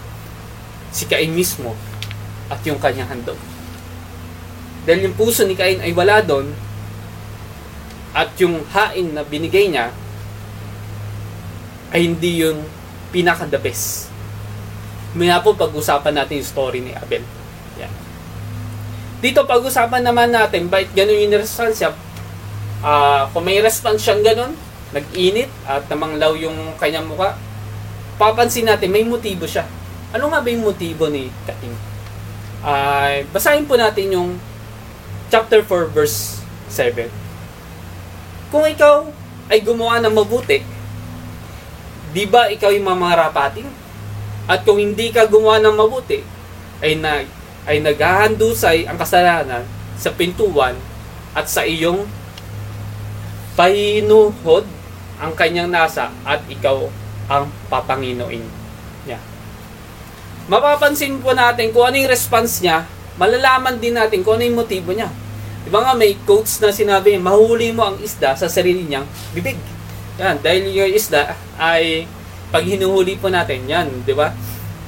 si 0.89 1.05
Cain 1.05 1.29
mismo 1.29 1.77
at 2.49 2.57
yung 2.65 2.81
kanyang 2.81 3.13
handog. 3.13 3.37
Dahil 4.89 5.05
yung 5.05 5.13
puso 5.13 5.45
ni 5.45 5.53
Cain 5.53 5.77
ay 5.77 5.93
wala 5.93 6.25
doon, 6.25 6.49
at 8.09 8.33
yung 8.41 8.65
hain 8.73 9.13
na 9.13 9.21
binigay 9.21 9.69
niya 9.69 9.93
ay 11.93 12.09
hindi 12.09 12.41
yung 12.41 12.65
pinaka 13.13 13.45
the 13.45 13.61
best. 13.61 14.09
Maya 15.13 15.41
po 15.41 15.53
pag-usapan 15.53 16.17
natin 16.17 16.41
yung 16.41 16.49
story 16.49 16.81
ni 16.81 16.93
Abel. 16.93 17.21
Yan. 17.77 17.93
Dito 19.21 19.45
pag-usapan 19.45 20.05
naman 20.05 20.33
natin 20.33 20.69
bakit 20.69 20.93
ganun 20.93 21.17
yung 21.17 21.45
siya. 21.45 21.93
Uh, 22.79 23.27
kung 23.35 23.43
may 23.43 23.59
response 23.59 24.07
siyang 24.07 24.23
ganun, 24.23 24.55
nag-init 24.95 25.51
at 25.67 25.85
namanglaw 25.91 26.33
yung 26.39 26.55
kanyang 26.79 27.05
mukha, 27.05 27.35
papansin 28.15 28.67
natin 28.67 28.89
may 28.89 29.03
motibo 29.03 29.43
siya. 29.43 29.67
Ano 30.15 30.31
nga 30.31 30.39
ba 30.41 30.47
yung 30.49 30.65
motibo 30.65 31.11
ni 31.11 31.27
Cain? 31.43 31.75
Uh, 32.59 33.23
basahin 33.31 33.67
po 33.67 33.79
natin 33.79 34.15
yung 34.15 34.29
chapter 35.29 35.61
4 35.61 35.91
verse 35.91 36.41
7. 36.71 37.07
Kung 38.49 38.65
ikaw 38.65 39.05
ay 39.51 39.61
gumawa 39.61 40.01
ng 40.01 40.13
mabuti, 40.15 40.65
di 42.09 42.23
ba 42.25 42.49
ikaw 42.49 42.73
yung 42.73 42.89
mamarapating? 42.89 43.69
At 44.49 44.65
kung 44.65 44.81
hindi 44.81 45.13
ka 45.13 45.29
gumawa 45.29 45.61
ng 45.61 45.75
mabuti, 45.77 46.25
ay, 46.81 46.97
na, 46.97 47.21
ay 47.69 47.77
naghahandusay 47.85 48.89
ang 48.89 48.97
kasalanan 48.97 49.61
sa 49.99 50.09
pintuan 50.09 50.73
at 51.37 51.45
sa 51.45 51.61
iyong 51.61 52.07
pahinuhod 53.59 54.63
ang 55.19 55.35
kanyang 55.35 55.67
nasa 55.67 56.07
at 56.23 56.39
ikaw 56.47 56.87
ang 57.27 57.51
papanginoin 57.67 58.39
niya. 59.03 59.19
Mapapansin 60.47 61.19
po 61.19 61.35
natin 61.35 61.75
kung 61.75 61.91
ano 61.91 61.99
yung 61.99 62.07
response 62.07 62.63
niya, 62.63 62.87
malalaman 63.19 63.75
din 63.83 63.99
natin 63.99 64.23
kung 64.23 64.39
ano 64.39 64.47
yung 64.47 64.63
motibo 64.63 64.95
niya. 64.95 65.11
Di 65.59 65.67
ba 65.67 65.83
nga 65.83 65.91
may 65.91 66.15
quotes 66.23 66.63
na 66.63 66.71
sinabi, 66.71 67.19
mahuli 67.19 67.75
mo 67.75 67.91
ang 67.91 67.99
isda 67.99 68.31
sa 68.39 68.47
sarili 68.47 68.87
niyang 68.87 69.03
bibig. 69.35 69.59
Yan, 70.15 70.39
dahil 70.39 70.71
yung 70.71 70.95
isda 70.95 71.35
ay 71.59 72.07
pag 72.49 72.63
hinuhuli 72.63 73.19
po 73.19 73.27
natin, 73.27 73.67
yan, 73.67 74.07
di 74.07 74.15
ba? 74.15 74.31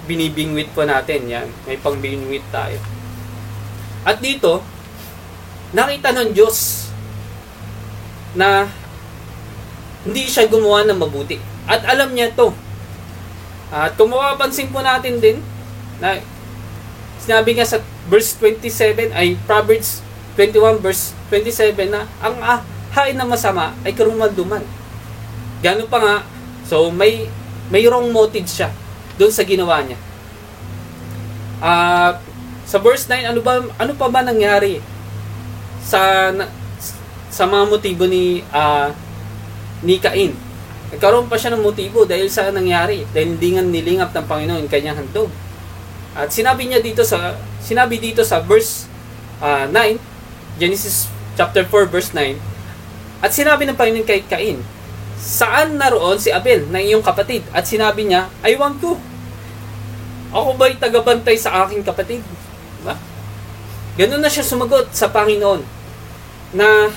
Binibingwit 0.07 0.71
po 0.71 0.87
natin, 0.87 1.27
yan. 1.27 1.45
May 1.67 1.75
pangbingwit 1.77 2.47
tayo. 2.49 2.79
At 4.07 4.17
dito, 4.17 4.63
nakita 5.75 6.15
ng 6.15 6.33
Diyos 6.33 6.89
na 8.37 8.69
hindi 10.07 10.25
siya 10.25 10.49
gumawa 10.49 10.87
ng 10.87 10.97
mabuti. 10.97 11.37
At 11.69 11.85
alam 11.85 12.11
niya 12.11 12.33
to. 12.33 12.51
At 13.71 13.95
kung 13.95 14.11
mapapansin 14.11 14.73
po 14.73 14.83
natin 14.83 15.21
din, 15.21 15.39
na 16.01 16.17
sinabi 17.21 17.53
nga 17.53 17.63
sa 17.63 17.77
verse 18.09 18.33
27 18.41 19.13
ay 19.13 19.37
Proverbs 19.45 20.01
21 20.35 20.81
verse 20.81 21.13
27 21.29 21.93
na 21.93 22.09
ang 22.19 22.35
hain 22.91 23.15
na 23.15 23.29
masama 23.29 23.71
ay 23.85 23.93
karumalduman. 23.93 24.65
Gano 25.61 25.85
pa 25.85 26.01
nga, 26.01 26.15
so 26.65 26.89
may 26.89 27.29
may 27.71 27.85
wrong 27.87 28.09
motive 28.09 28.49
siya 28.49 28.73
doon 29.15 29.31
sa 29.31 29.45
ginawa 29.45 29.85
niya. 29.85 29.99
Uh, 31.61 32.17
sa 32.65 32.81
verse 32.81 33.05
9, 33.05 33.31
ano 33.31 33.39
ba 33.45 33.61
ano 33.61 33.93
pa 33.93 34.07
ba 34.09 34.25
nangyari 34.25 34.81
sa 35.85 36.31
na, 36.33 36.49
sa 37.31 37.47
mga 37.47 37.63
motibo 37.71 38.03
ni 38.05 38.43
uh, 38.51 38.91
ni 39.81 39.97
Cain? 39.97 40.35
Nagkaroon 40.91 41.31
pa 41.31 41.39
siya 41.39 41.55
ng 41.55 41.63
motibo 41.63 42.03
dahil 42.03 42.27
sa 42.27 42.51
nangyari, 42.51 43.07
dahil 43.15 43.39
hindi 43.39 43.55
nga 43.55 43.63
nilingap 43.63 44.11
ng 44.11 44.25
Panginoon 44.27 44.67
kanyang 44.67 44.99
handog. 44.99 45.31
At 46.11 46.35
sinabi 46.35 46.67
niya 46.67 46.83
dito 46.83 47.07
sa 47.07 47.39
sinabi 47.63 47.95
dito 47.95 48.27
sa 48.27 48.43
verse 48.43 48.91
uh, 49.39 49.63
9 49.71 50.59
Genesis 50.59 51.07
chapter 51.39 51.63
4 51.63 51.87
verse 51.87 52.11
9. 52.11 52.35
At 53.23 53.31
sinabi 53.31 53.63
ng 53.65 53.79
Panginoon 53.79 54.03
kay 54.03 54.27
Cain, 54.27 54.59
Saan 55.21 55.77
naroon 55.77 56.17
si 56.17 56.33
Abel 56.33 56.65
na 56.73 56.81
iyong 56.81 57.05
kapatid? 57.05 57.45
At 57.53 57.69
sinabi 57.69 58.09
niya, 58.09 58.27
Aywan 58.41 58.81
ko. 58.81 58.97
Ako 60.33 60.57
ba'y 60.57 60.81
tagabantay 60.81 61.37
sa 61.37 61.61
aking 61.63 61.85
kapatid? 61.85 62.25
Diba? 62.81 62.97
Ganun 64.01 64.23
na 64.23 64.31
siya 64.31 64.41
sumagot 64.41 64.89
sa 64.97 65.13
Panginoon 65.13 65.61
na 66.57 66.89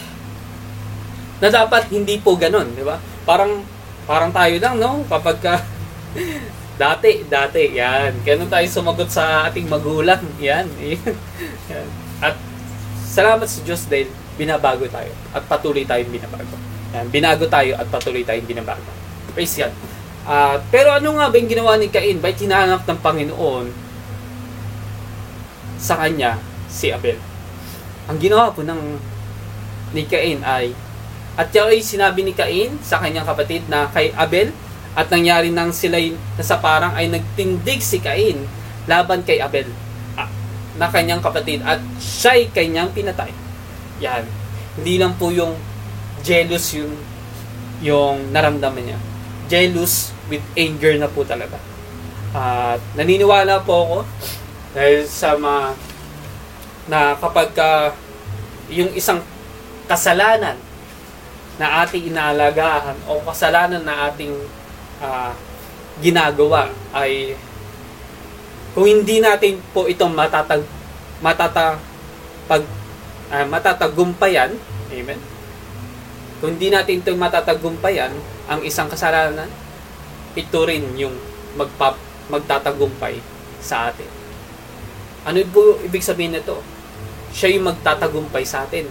na 1.43 1.49
dapat 1.51 1.91
hindi 1.91 2.21
po 2.23 2.39
ganun, 2.39 2.71
di 2.75 2.85
ba? 2.85 3.01
Parang 3.27 3.65
parang 4.05 4.31
tayo 4.31 4.55
lang, 4.61 4.77
no? 4.79 5.03
Kapag 5.09 5.37
ka, 5.41 5.55
dati, 6.83 7.25
dati, 7.27 7.75
yan. 7.75 8.23
Ganun 8.23 8.51
tayo 8.51 8.67
sumagot 8.69 9.11
sa 9.11 9.49
ating 9.51 9.67
magulang. 9.67 10.23
Yan. 10.39 10.69
yan. 11.73 11.89
At 12.23 12.39
salamat 13.09 13.47
sa 13.47 13.63
Diyos 13.63 13.87
dahil 13.87 14.11
binabago 14.35 14.87
tayo 14.91 15.11
at 15.31 15.43
patuloy 15.47 15.87
tayong 15.87 16.11
binabago. 16.11 16.57
Yan. 16.95 17.07
Binago 17.11 17.47
tayo 17.47 17.79
at 17.79 17.87
patuloy 17.91 18.23
tayong 18.27 18.47
binabago. 18.47 18.91
Praise 19.35 19.67
yan. 19.67 19.73
Uh, 20.25 20.57
pero 20.73 20.89
ano 20.95 21.21
nga 21.21 21.29
ba 21.29 21.37
yung 21.37 21.51
ginawa 21.51 21.77
ni 21.77 21.93
Cain? 21.93 22.17
Ba't 22.17 22.39
hinanap 22.41 22.89
ng 22.89 23.01
Panginoon 23.05 23.67
sa 25.77 26.01
kanya 26.01 26.41
si 26.67 26.89
Abel? 26.89 27.21
Ang 28.09 28.19
ginawa 28.21 28.53
po 28.53 28.65
ng 28.65 28.99
ni 29.95 30.03
Cain 30.09 30.41
ay 30.43 30.73
at 31.35 31.51
ay 31.51 31.83
sinabi 31.83 32.23
ni 32.23 32.31
Cain 32.31 32.79
sa 32.79 33.03
kanyang 33.03 33.27
kapatid 33.27 33.67
na 33.67 33.91
kay 33.91 34.15
Abel 34.15 34.55
at 34.95 35.11
nangyari 35.11 35.51
nang 35.51 35.75
sila 35.75 35.99
sa 36.39 36.63
parang 36.63 36.95
ay 36.95 37.11
nagtindig 37.11 37.83
si 37.83 37.99
Cain 37.99 38.47
laban 38.87 39.27
kay 39.27 39.43
Abel 39.43 39.67
ah, 40.15 40.31
na 40.79 40.87
kanyang 40.87 41.19
kapatid 41.19 41.59
at 41.67 41.83
siya'y 41.99 42.55
kanyang 42.55 42.95
pinatay. 42.95 43.35
Yan. 43.99 44.23
Hindi 44.79 44.95
lang 45.03 45.19
po 45.19 45.35
yung 45.35 45.59
jealous 46.23 46.71
yung 46.79 46.95
yung 47.83 48.31
naramdaman 48.31 48.95
niya. 48.95 48.99
Jealous 49.51 50.15
with 50.31 50.43
anger 50.55 50.95
na 51.03 51.11
po 51.11 51.27
talaga. 51.27 51.59
At 52.31 52.79
naniniwala 52.95 53.67
po 53.67 53.75
ako 53.83 53.99
dahil 54.75 55.03
sa 55.11 55.35
mga 55.35 55.75
na 56.85 57.19
kapag 57.19 57.51
ka 57.55 57.95
yung 58.71 58.95
isang 58.95 59.19
kasalanan 59.91 60.59
na 61.61 61.87
ating 61.87 62.11
inaalagaan 62.11 62.99
o 63.07 63.23
kasalanan 63.23 63.83
na 63.83 64.11
ating 64.11 64.35
uh, 64.99 65.31
ginagawa 66.03 66.71
ay 66.91 67.39
kung 68.75 68.91
hindi 68.91 69.23
natin 69.23 69.63
po 69.71 69.87
itong 69.87 70.11
matatag 70.11 70.67
matata 71.23 71.79
pag 72.51 72.63
uh, 73.31 73.47
matatagumpayan 73.47 74.51
amen 74.91 75.21
kung 76.43 76.59
hindi 76.59 76.75
natin 76.75 76.99
itong 77.01 77.21
matatagumpayan 77.23 78.11
ang 78.51 78.61
isang 78.67 78.91
kasalanan 78.91 79.47
ito 80.35 80.61
rin 80.67 80.83
yung 80.99 81.15
magpap, 81.55 81.95
magtatagumpay 82.29 83.23
sa 83.63 83.91
atin. 83.91 84.11
Ano 85.25 85.41
po 85.55 85.79
ibig 85.81 86.03
sabihin 86.03 86.35
nito? 86.37 86.61
Siya 87.31 87.55
yung 87.55 87.71
magtatagumpay 87.71 88.45
sa 88.45 88.67
atin. 88.67 88.91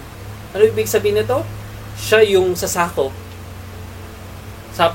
Ano 0.56 0.62
ibig 0.64 0.88
sabihin 0.88 1.20
nito? 1.20 1.44
Siya 1.94 2.20
yung 2.36 2.58
sasako 2.58 3.14
sa 4.74 4.94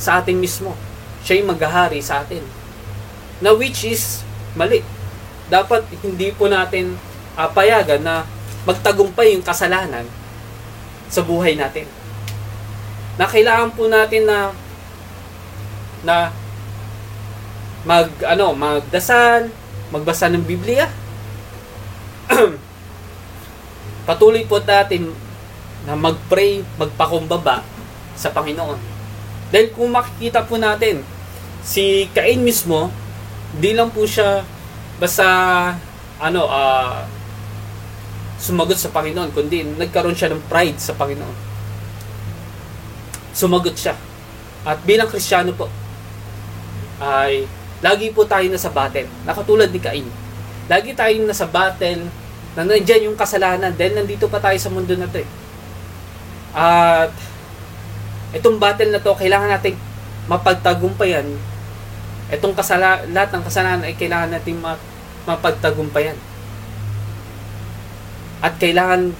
sa 0.00 0.18
atin 0.18 0.40
mismo. 0.40 0.74
Siya 1.22 1.38
yung 1.38 1.52
maghahari 1.52 2.00
sa 2.02 2.24
atin. 2.24 2.42
Na 3.44 3.54
which 3.54 3.86
is 3.86 4.24
mali. 4.58 4.82
Dapat 5.52 5.84
hindi 6.00 6.32
po 6.32 6.48
natin 6.48 6.96
uh, 7.36 7.48
payagan 7.52 8.00
na 8.02 8.24
magtagumpay 8.64 9.36
yung 9.36 9.44
kasalanan 9.44 10.06
sa 11.12 11.20
buhay 11.20 11.54
natin. 11.54 11.84
Na 13.20 13.28
kailangan 13.28 13.70
po 13.76 13.86
natin 13.86 14.24
na 14.24 14.38
na 16.02 16.32
mag 17.82 18.08
ano, 18.26 18.54
magdasal, 18.54 19.50
magbasa 19.90 20.30
ng 20.30 20.42
Biblia. 20.46 20.86
Patuloy 24.08 24.46
po 24.46 24.58
natin 24.62 25.14
na 25.86 25.98
magpray, 25.98 26.62
magpakumbaba 26.78 27.66
sa 28.14 28.30
Panginoon. 28.30 28.78
Dahil 29.52 29.68
kung 29.74 29.92
makikita 29.92 30.46
po 30.46 30.56
natin, 30.56 31.02
si 31.62 32.08
Cain 32.14 32.40
mismo, 32.40 32.88
di 33.58 33.76
lang 33.76 33.92
po 33.92 34.06
siya 34.08 34.46
basta 34.96 35.26
ano, 36.22 36.46
uh, 36.46 37.02
sumagot 38.38 38.78
sa 38.78 38.94
Panginoon, 38.94 39.34
kundi 39.34 39.66
nagkaroon 39.66 40.14
siya 40.14 40.30
ng 40.30 40.42
pride 40.46 40.78
sa 40.78 40.94
Panginoon. 40.94 41.36
Sumagot 43.34 43.74
siya. 43.74 43.98
At 44.62 44.82
bilang 44.86 45.10
Kristiyano 45.10 45.50
po, 45.54 45.66
ay 47.02 47.50
lagi 47.82 48.14
po 48.14 48.22
tayo 48.22 48.46
nasa 48.46 48.70
battle. 48.70 49.10
Nakatulad 49.26 49.74
ni 49.74 49.82
Cain. 49.82 50.06
Lagi 50.70 50.94
tayo 50.94 51.18
nasa 51.26 51.50
battle 51.50 52.06
na 52.54 52.62
nandiyan 52.62 53.10
yung 53.10 53.18
kasalanan 53.18 53.74
dahil 53.74 53.98
nandito 53.98 54.30
pa 54.30 54.38
tayo 54.38 54.54
sa 54.58 54.70
mundo 54.70 54.94
na 54.94 55.10
to 55.10 55.18
eh. 55.18 55.28
At 56.52 57.12
itong 58.36 58.60
battle 58.60 58.92
na 58.92 59.00
to, 59.00 59.16
kailangan 59.16 59.52
natin 59.56 59.76
mapagtagumpayan. 60.28 61.26
Itong 62.32 62.56
kasala, 62.56 63.04
lahat 63.12 63.36
ng 63.36 63.44
kasalanan 63.44 63.84
ay 63.88 63.96
kailangan 63.96 64.32
natin 64.32 64.60
mapagtagumpayan. 65.28 66.16
At 68.44 68.56
kailangan 68.56 69.12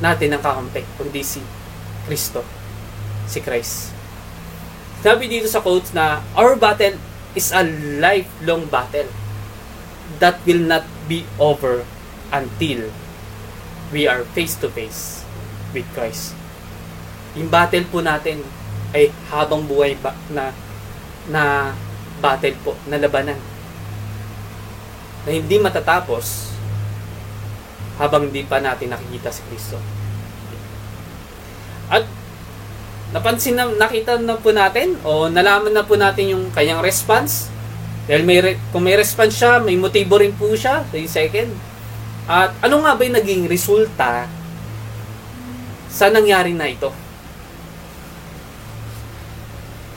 natin 0.00 0.36
ng 0.36 0.42
kakampi, 0.42 0.82
kundi 0.96 1.20
si 1.20 1.40
Kristo, 2.08 2.40
si 3.28 3.44
Christ. 3.44 3.92
Sabi 5.00 5.28
dito 5.28 5.48
sa 5.48 5.64
quotes 5.64 5.92
na, 5.96 6.24
Our 6.36 6.56
battle 6.56 6.96
is 7.36 7.52
a 7.52 7.64
lifelong 8.00 8.68
battle 8.68 9.08
that 10.18 10.42
will 10.44 10.60
not 10.60 10.84
be 11.06 11.22
over 11.38 11.86
until 12.34 12.90
we 13.94 14.10
are 14.10 14.26
face 14.34 14.58
to 14.58 14.68
face 14.68 15.22
with 15.70 15.86
Christ. 15.94 16.39
Yung 17.38 17.50
battle 17.50 17.86
po 17.86 18.02
natin 18.02 18.42
ay 18.90 19.14
habang 19.30 19.62
buhay 19.62 19.94
ba 19.98 20.14
na 20.34 20.50
na 21.30 21.74
battle 22.18 22.56
po, 22.60 22.72
na 22.90 23.00
labanan. 23.00 23.38
Na 25.24 25.30
hindi 25.30 25.56
matatapos 25.56 26.52
habang 28.00 28.28
hindi 28.28 28.42
pa 28.44 28.58
natin 28.58 28.92
nakikita 28.92 29.30
si 29.30 29.44
Kristo. 29.48 29.76
At 31.92 32.08
napansin 33.12 33.58
na, 33.58 33.68
nakita 33.68 34.16
na 34.18 34.40
po 34.40 34.50
natin 34.54 34.96
o 35.04 35.28
nalaman 35.28 35.74
na 35.74 35.84
po 35.84 35.94
natin 36.00 36.32
yung 36.36 36.44
kanyang 36.50 36.80
response. 36.80 37.52
Dahil 38.08 38.24
may, 38.24 38.56
kung 38.72 38.82
may 38.82 38.96
response 38.96 39.36
siya, 39.36 39.60
may 39.60 39.76
motibo 39.76 40.16
rin 40.18 40.32
po 40.32 40.48
siya 40.56 40.82
sa 40.82 40.96
second. 41.06 41.52
At 42.30 42.56
ano 42.64 42.80
nga 42.82 42.96
ba 42.96 43.02
yung 43.04 43.16
naging 43.20 43.44
resulta 43.50 44.24
sa 45.90 46.06
nangyari 46.08 46.56
na 46.56 46.70
ito? 46.70 46.90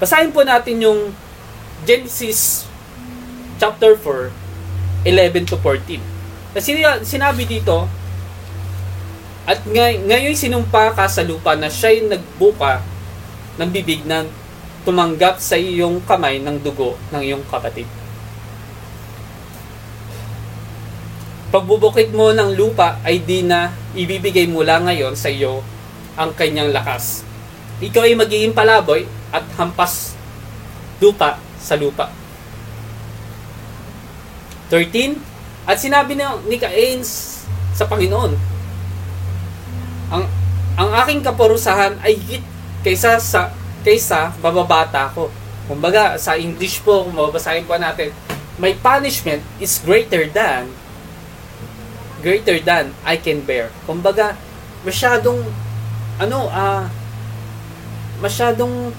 Basahin 0.03 0.35
po 0.35 0.43
natin 0.43 0.83
yung 0.83 1.15
Genesis 1.87 2.67
chapter 3.55 3.95
4, 3.95 5.07
11 5.07 5.47
to 5.47 5.55
14. 5.55 6.03
Kasi 6.51 6.83
sinabi 7.07 7.47
dito, 7.47 7.87
at 9.47 9.63
ngay- 9.63 10.03
ngayon 10.03 10.35
sinumpa 10.35 10.91
ka 10.91 11.07
sa 11.07 11.23
lupa 11.23 11.55
na 11.55 11.71
siya'y 11.71 12.11
nagbuka 12.11 12.83
ng 13.55 13.69
bibig 13.71 14.03
na 14.03 14.27
tumanggap 14.83 15.39
sa 15.39 15.55
iyong 15.55 16.03
kamay 16.03 16.43
ng 16.43 16.59
dugo 16.59 16.99
ng 17.15 17.23
iyong 17.23 17.43
kapatid. 17.47 17.87
Pagbubukid 21.47 22.11
mo 22.11 22.35
ng 22.35 22.51
lupa 22.59 22.99
ay 23.07 23.23
di 23.23 23.39
na 23.47 23.71
ibibigay 23.95 24.51
mula 24.51 24.83
ngayon 24.83 25.15
sa 25.15 25.31
iyo 25.31 25.63
ang 26.19 26.35
kanyang 26.35 26.75
lakas. 26.75 27.23
Ikaw 27.81 28.03
ay 28.05 28.13
magiging 28.13 28.53
palaboy 28.53 29.07
at 29.33 29.45
hampas 29.57 30.13
lupa 31.01 31.41
sa 31.57 31.73
lupa. 31.73 32.11
13. 34.69 35.17
At 35.63 35.79
sinabi 35.79 36.17
ni 36.19 36.57
Cain 36.59 36.99
sa 37.73 37.87
Panginoon, 37.87 38.35
ang 40.11 40.23
ang 40.73 40.89
aking 41.05 41.21
kaparusahan 41.21 41.97
ay 42.01 42.17
higit 42.17 42.43
kaysa 42.81 43.21
sa 43.21 43.53
kaysa 43.85 44.33
bababata 44.41 45.09
ko. 45.13 45.29
Kumbaga, 45.63 46.19
sa 46.19 46.35
English 46.35 46.83
po, 46.83 47.07
kung 47.07 47.15
mababasahin 47.15 47.63
po 47.63 47.79
natin, 47.79 48.11
my 48.59 48.75
punishment 48.83 49.39
is 49.63 49.79
greater 49.79 50.27
than 50.27 50.67
greater 52.19 52.59
than 52.59 52.95
I 53.03 53.19
can 53.19 53.43
bear. 53.43 53.71
Kumbaga, 53.83 54.35
masyadong 54.83 55.43
ano, 56.19 56.47
ah 56.51 56.87
uh, 56.87 57.02
masyadong 58.21 58.93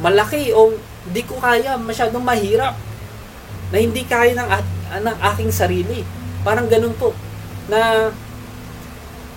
malaki 0.00 0.52
o 0.52 0.76
hindi 1.06 1.22
ko 1.24 1.38
kaya, 1.38 1.78
masyadong 1.78 2.24
mahirap 2.24 2.74
na 3.70 3.78
hindi 3.78 4.02
kaya 4.04 4.34
ng, 4.34 4.48
ng 5.06 5.16
aking 5.34 5.50
sarili. 5.54 6.02
Parang 6.42 6.66
ganun 6.66 6.94
po. 6.98 7.14
Na 7.70 8.10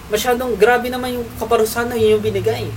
masyadong 0.09 0.57
grabe 0.57 0.89
naman 0.89 1.21
yung 1.21 1.27
kaparusahan 1.37 1.93
na 1.93 1.97
yung 1.97 2.21
binigay 2.21 2.67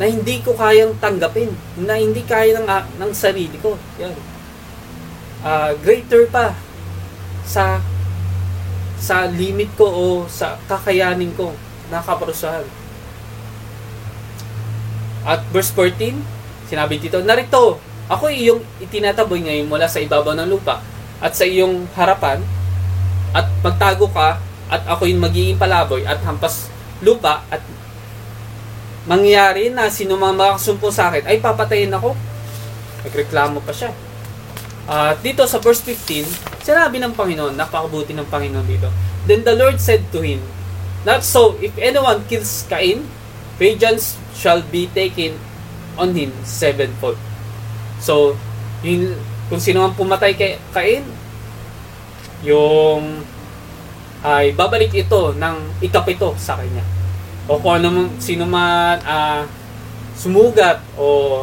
na 0.00 0.08
hindi 0.08 0.40
ko 0.40 0.56
kayang 0.56 0.96
tanggapin, 0.98 1.52
na 1.84 2.00
hindi 2.00 2.24
kaya 2.24 2.58
ng, 2.58 2.66
ng 2.96 3.12
sarili 3.12 3.54
ko. 3.60 3.76
Yan. 4.00 4.16
Uh, 5.44 5.76
greater 5.84 6.24
pa 6.32 6.56
sa 7.42 7.82
sa 9.02 9.26
limit 9.26 9.66
ko 9.74 9.86
o 9.90 10.04
sa 10.30 10.54
kakayanin 10.70 11.34
ko 11.34 11.50
na 11.90 11.98
kaparusahan. 11.98 12.62
At 15.22 15.46
verse 15.54 15.70
14, 15.74 16.42
Sinabi 16.72 16.96
dito, 16.96 17.20
narito, 17.20 17.76
ako 18.08 18.32
iyong 18.32 18.64
itinataboy 18.80 19.44
ngayon 19.44 19.68
mula 19.68 19.84
sa 19.84 20.00
ibabaw 20.00 20.32
ng 20.32 20.48
lupa 20.48 20.80
at 21.20 21.36
sa 21.36 21.44
iyong 21.44 21.84
harapan 21.92 22.40
at 23.36 23.44
magtago 23.60 24.08
ka 24.08 24.40
at 24.72 24.80
ako 24.88 25.04
yung 25.04 25.20
magiging 25.20 25.60
palaboy 25.60 26.00
at 26.08 26.16
hampas 26.24 26.72
lupa 27.04 27.44
at 27.52 27.60
mangyari 29.04 29.68
na 29.68 29.92
sino 29.92 30.16
mang 30.16 30.32
makasumpo 30.32 30.88
sa 30.88 31.12
akin 31.12 31.28
ay 31.28 31.44
papatayin 31.44 31.92
ako. 31.92 32.16
Nagreklamo 33.04 33.60
pa 33.60 33.76
siya. 33.76 33.92
At 34.88 35.20
dito 35.20 35.44
sa 35.44 35.60
verse 35.60 35.84
15, 35.84 36.64
sinabi 36.64 37.04
ng 37.04 37.12
Panginoon, 37.12 37.52
napakabuti 37.52 38.16
ng 38.16 38.32
Panginoon 38.32 38.64
dito. 38.64 38.88
Then 39.28 39.44
the 39.44 39.52
Lord 39.52 39.76
said 39.76 40.08
to 40.16 40.24
him, 40.24 40.40
Not 41.04 41.20
so, 41.20 41.60
if 41.60 41.76
anyone 41.76 42.24
kills 42.32 42.64
Cain, 42.72 43.04
vengeance 43.60 44.16
shall 44.32 44.62
be 44.72 44.88
taken 44.90 45.36
on 45.96 46.16
him 46.16 46.32
sevenfold. 46.44 47.18
So, 48.00 48.36
yung, 48.82 49.14
kung 49.46 49.60
sino 49.60 49.84
man 49.84 49.94
pumatay 49.94 50.32
kay 50.34 50.58
Cain, 50.72 51.04
yung 52.42 53.22
ay 54.22 54.54
babalik 54.54 54.94
ito 54.94 55.34
ng 55.34 55.82
ikapito 55.82 56.34
sa 56.38 56.54
kanya. 56.58 56.82
O 57.50 57.58
kung 57.58 57.82
ano 57.82 58.06
sino 58.22 58.46
man 58.46 59.02
uh, 59.02 59.42
sumugat 60.14 60.78
o 60.94 61.42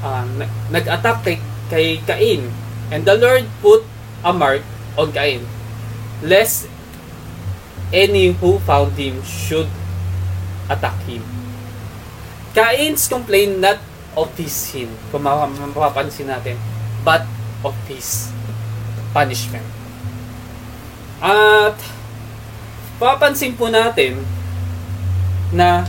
uh, 0.00 0.24
nag-attack 0.72 1.20
kay, 1.24 1.36
kay 1.68 1.86
Cain. 2.04 2.48
And 2.92 3.08
the 3.08 3.16
Lord 3.16 3.48
put 3.64 3.84
a 4.24 4.32
mark 4.32 4.64
on 4.96 5.12
Cain, 5.12 5.44
lest 6.20 6.68
any 7.92 8.32
who 8.36 8.56
found 8.64 8.96
him 8.96 9.20
should 9.24 9.68
attack 10.72 10.96
him. 11.04 11.20
Cain's 12.56 13.08
complained 13.08 13.60
not 13.60 13.80
of 14.12 14.28
his 14.36 14.52
sin, 14.52 14.88
kung 15.08 15.24
mapapansin 15.24 16.28
natin, 16.28 16.56
but 17.00 17.24
of 17.64 17.72
his 17.88 18.28
punishment. 19.16 19.64
At 21.22 21.76
papansin 23.00 23.56
po 23.56 23.72
natin 23.72 24.20
na 25.54 25.88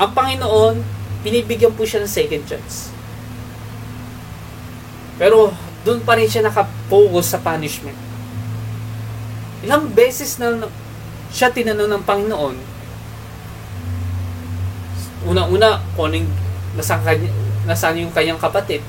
ang 0.00 0.10
Panginoon, 0.16 0.80
binibigyan 1.20 1.76
po 1.76 1.84
siya 1.84 2.04
ng 2.04 2.12
second 2.12 2.44
chance. 2.48 2.88
Pero 5.20 5.52
doon 5.84 6.00
pa 6.02 6.16
rin 6.16 6.30
siya 6.30 6.46
nakapokus 6.46 7.36
sa 7.36 7.42
punishment. 7.42 7.96
Ilang 9.60 9.92
beses 9.92 10.40
na 10.40 10.66
siya 11.28 11.52
tinanong 11.52 12.00
ng 12.00 12.02
Panginoon, 12.06 12.56
una-una, 15.28 15.78
kung 15.94 16.12
nasaan, 16.74 17.02
kanya, 17.04 18.00
yung 18.00 18.14
kanyang 18.14 18.40
kapatid. 18.40 18.82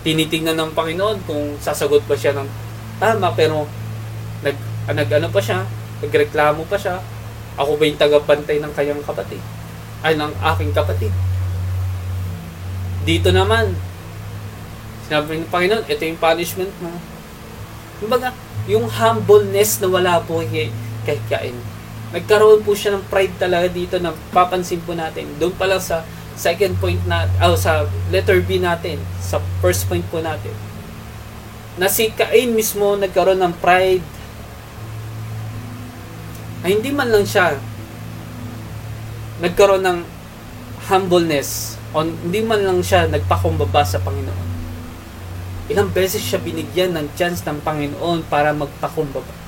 Tinitingnan 0.00 0.56
ng 0.56 0.72
Panginoon 0.72 1.20
kung 1.28 1.58
sasagot 1.60 2.00
ba 2.08 2.16
siya 2.16 2.32
ng 2.36 2.48
tama, 2.96 3.32
pero 3.36 3.68
nag 4.40 4.56
ah, 4.88 4.94
nag 4.96 5.08
ano 5.12 5.28
pa 5.28 5.40
siya, 5.40 5.64
nagreklamo 6.00 6.64
pa 6.64 6.76
siya, 6.80 7.00
ako 7.60 7.76
ba 7.76 7.84
yung 7.84 8.00
tagapantay 8.00 8.56
ng 8.62 8.72
kanyang 8.72 9.02
kapatid? 9.04 9.42
Ay, 10.00 10.16
ng 10.16 10.32
aking 10.56 10.72
kapatid. 10.72 11.12
Dito 13.04 13.28
naman, 13.32 13.76
sinabi 15.04 15.40
ng 15.40 15.52
Panginoon, 15.52 15.84
ito 15.84 16.02
yung 16.04 16.20
punishment 16.20 16.72
mo. 16.80 16.96
Kumbaga, 18.00 18.32
yung 18.64 18.88
humbleness 18.88 19.80
na 19.84 19.88
wala 19.92 20.20
po 20.24 20.40
kay, 20.40 20.72
kay 21.04 21.20
Cain. 21.28 21.56
Nagkaroon 22.10 22.66
po 22.66 22.74
siya 22.74 22.98
ng 22.98 23.06
pride 23.06 23.38
talaga 23.38 23.70
dito 23.70 23.96
na 24.02 24.10
papansin 24.34 24.82
po 24.82 24.98
natin. 24.98 25.30
Doon 25.38 25.54
pa 25.54 25.70
lang 25.70 25.78
sa 25.78 26.02
second 26.34 26.74
point 26.82 26.98
na, 27.06 27.30
oh, 27.46 27.54
sa 27.54 27.86
letter 28.10 28.42
B 28.42 28.58
natin, 28.58 28.98
sa 29.22 29.38
first 29.62 29.86
point 29.86 30.02
po 30.10 30.18
natin. 30.18 30.50
Na 31.78 31.86
si 31.86 32.10
Cain 32.10 32.50
mismo 32.50 32.98
nagkaroon 32.98 33.38
ng 33.38 33.54
pride 33.62 34.02
ay 36.60 36.76
hindi 36.76 36.90
man 36.92 37.08
lang 37.08 37.24
siya 37.24 37.56
nagkaroon 39.40 39.80
ng 39.80 39.98
humbleness 40.90 41.80
o 41.96 42.04
hindi 42.04 42.44
man 42.44 42.60
lang 42.60 42.80
siya 42.84 43.08
nagpakumbaba 43.08 43.86
sa 43.86 44.02
Panginoon. 44.02 44.48
Ilang 45.70 45.94
beses 45.94 46.20
siya 46.20 46.42
binigyan 46.42 46.92
ng 46.98 47.06
chance 47.14 47.46
ng 47.46 47.62
Panginoon 47.62 48.26
para 48.26 48.50
magpakumbaba. 48.50 49.39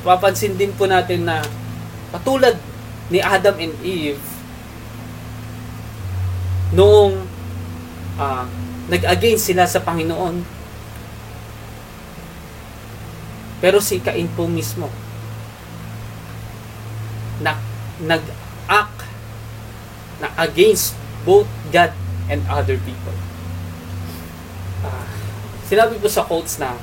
Mapapansin 0.00 0.56
din 0.56 0.72
po 0.72 0.88
natin 0.88 1.28
na 1.28 1.44
katulad 2.16 2.56
ni 3.12 3.20
Adam 3.20 3.56
and 3.60 3.76
Eve 3.84 4.22
noong 6.72 7.26
uh, 8.16 8.44
nag-against 8.88 9.50
sila 9.50 9.68
sa 9.68 9.82
Panginoon 9.82 10.40
pero 13.60 13.76
si 13.84 14.00
Cain 14.00 14.24
po 14.32 14.48
mismo 14.48 14.88
na 17.44 17.60
nag-act 18.00 19.04
na 20.20 20.28
against 20.40 20.96
both 21.28 21.48
God 21.68 21.92
and 22.32 22.40
other 22.48 22.80
people. 22.80 23.16
Uh, 24.80 25.08
sinabi 25.68 26.00
po 26.00 26.08
sa 26.08 26.24
quotes 26.24 26.56
na 26.56 26.76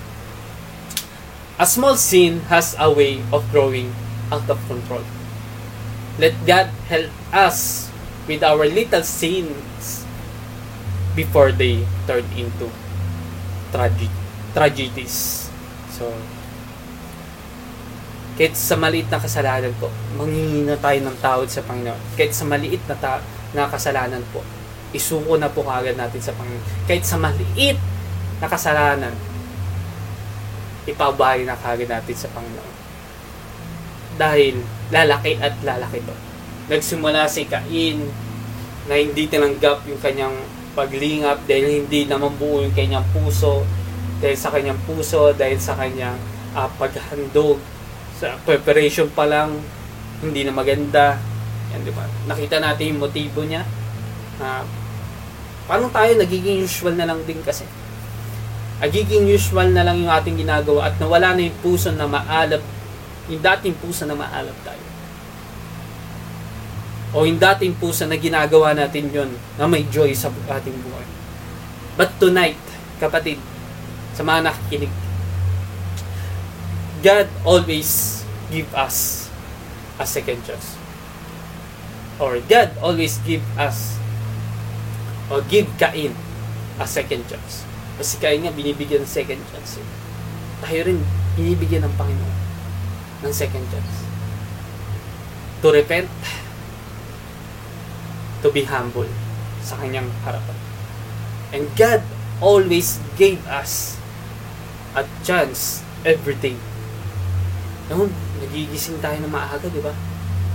A 1.57 1.65
small 1.65 1.97
sin 1.97 2.45
has 2.53 2.77
a 2.77 2.85
way 2.85 3.17
of 3.33 3.41
growing 3.49 3.89
out 4.29 4.45
of 4.45 4.61
control. 4.69 5.01
Let 6.21 6.37
God 6.45 6.69
help 6.85 7.09
us 7.33 7.89
with 8.29 8.45
our 8.45 8.69
little 8.69 9.01
sins 9.01 10.05
before 11.17 11.49
they 11.49 11.81
turn 12.05 12.29
into 12.37 12.69
trage- 13.73 14.13
tragedies. 14.53 15.49
So, 15.89 16.13
kahit 18.37 18.53
sa 18.53 18.77
maliit 18.77 19.09
na 19.09 19.17
kasalanan 19.17 19.73
po, 19.81 19.89
manghingi 20.13 20.69
na 20.69 20.77
tayo 20.77 21.01
ng 21.09 21.17
tawad 21.17 21.49
sa 21.49 21.65
Panginoon. 21.65 21.97
Kahit 22.13 22.37
sa 22.37 22.45
maliit 22.45 22.85
na, 22.85 22.93
ta- 22.93 23.25
na 23.57 23.65
kasalanan 23.65 24.21
po, 24.29 24.45
isuko 24.93 25.41
na 25.41 25.49
po 25.49 25.65
kagad 25.65 25.97
natin 25.97 26.21
sa 26.21 26.37
Panginoon. 26.37 26.65
Kahit 26.85 27.01
sa 27.01 27.17
maliit 27.17 27.81
na 28.37 28.45
kasalanan, 28.45 29.17
ipabahay 30.87 31.43
na 31.43 31.59
kagad 31.59 31.91
natin 31.91 32.15
sa 32.15 32.31
Panginoon. 32.31 32.75
Dahil 34.17 34.63
lalaki 34.89 35.37
at 35.37 35.53
lalaki 35.61 36.01
to. 36.01 36.15
Nagsimula 36.71 37.27
si 37.27 37.45
Cain 37.45 38.07
na 38.87 38.95
hindi 38.95 39.27
tinanggap 39.27 39.83
yung 39.85 39.99
kanyang 39.99 40.35
paglingap 40.73 41.43
dahil 41.45 41.83
hindi 41.83 42.07
naman 42.07 42.33
buo 42.39 42.63
yung 42.63 42.73
kanyang 42.73 43.03
puso 43.11 43.67
dahil 44.17 44.37
sa 44.37 44.49
kanyang 44.49 44.79
puso, 44.85 45.29
dahil 45.33 45.61
sa 45.61 45.77
kanyang 45.77 46.17
uh, 46.57 46.69
paghandog. 46.77 47.61
Sa 48.17 48.33
preparation 48.41 49.09
pa 49.13 49.29
lang 49.29 49.61
hindi 50.25 50.41
na 50.41 50.53
maganda. 50.53 51.21
Yan 51.73 51.85
di 51.85 51.93
ba? 51.93 52.05
Nakita 52.25 52.57
natin 52.57 52.97
yung 52.97 53.01
motibo 53.05 53.45
niya. 53.45 53.61
Uh, 54.41 54.65
paano 55.69 55.89
tayo 55.93 56.17
nagiging 56.17 56.65
usual 56.65 56.97
na 56.97 57.05
lang 57.05 57.21
din 57.29 57.37
kasi 57.45 57.65
nagiging 58.83 59.25
usual 59.25 59.73
na 59.73 59.81
lang 59.83 60.01
yung 60.03 60.11
ating 60.11 60.37
ginagawa 60.37 60.91
at 60.91 60.95
nawala 61.01 61.33
na 61.33 61.47
yung 61.47 61.59
puso 61.61 61.89
na 61.93 62.05
maalap 62.05 62.61
yung 63.27 63.41
dating 63.41 63.75
puso 63.81 64.05
na 64.05 64.15
maalap 64.15 64.55
tayo 64.61 64.85
o 67.17 67.25
yung 67.25 67.41
dating 67.41 67.73
puso 67.79 68.05
na 68.05 68.19
ginagawa 68.19 68.77
natin 68.77 69.09
yon 69.09 69.31
na 69.57 69.65
may 69.65 69.83
joy 69.89 70.13
sa 70.13 70.29
ating 70.29 70.77
buhay 70.85 71.07
but 71.97 72.09
tonight 72.21 72.59
kapatid 73.01 73.41
sa 74.13 74.21
mga 74.21 74.53
nakikinig 74.53 74.93
God 77.05 77.29
always 77.45 78.25
give 78.49 78.73
us 78.73 79.29
a 80.01 80.05
second 80.05 80.41
chance. 80.45 80.77
Or 82.17 82.41
God 82.41 82.73
always 82.81 83.21
give 83.21 83.45
us 83.57 84.01
or 85.29 85.45
give 85.45 85.69
Cain 85.77 86.17
a 86.81 86.87
second 86.89 87.29
chance. 87.29 87.66
Kasi 87.97 88.21
Cain 88.21 88.45
nga 88.45 88.53
binibigyan 88.53 89.03
ng 89.03 89.09
second 89.09 89.41
chance. 89.49 89.81
Eh. 89.81 89.87
Tayo 90.61 90.79
rin 90.89 90.99
binibigyan 91.37 91.85
ng 91.85 91.93
Panginoon 91.97 92.37
ng 93.25 93.33
second 93.33 93.65
chance. 93.73 93.95
To 95.65 95.73
repent, 95.73 96.09
to 98.45 98.53
be 98.53 98.69
humble 98.69 99.09
sa 99.65 99.77
kanyang 99.81 100.07
harapan. 100.21 100.57
And 101.49 101.65
God 101.73 102.05
always 102.37 103.01
gave 103.17 103.41
us 103.49 103.97
a 104.93 105.09
chance 105.25 105.81
every 106.05 106.37
day 106.37 106.57
noon, 107.87 108.11
nagigising 108.43 108.99
tayo 108.99 109.17
na 109.23 109.31
maaga, 109.31 109.71
di 109.71 109.79
ba? 109.79 109.95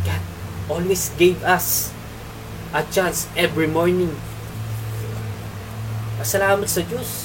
God 0.04 0.22
always 0.68 1.08
gave 1.16 1.40
us 1.44 1.92
a 2.76 2.84
chance 2.92 3.28
every 3.36 3.68
morning. 3.68 4.12
Pasalamat 6.20 6.68
sa 6.68 6.84
Diyos 6.84 7.21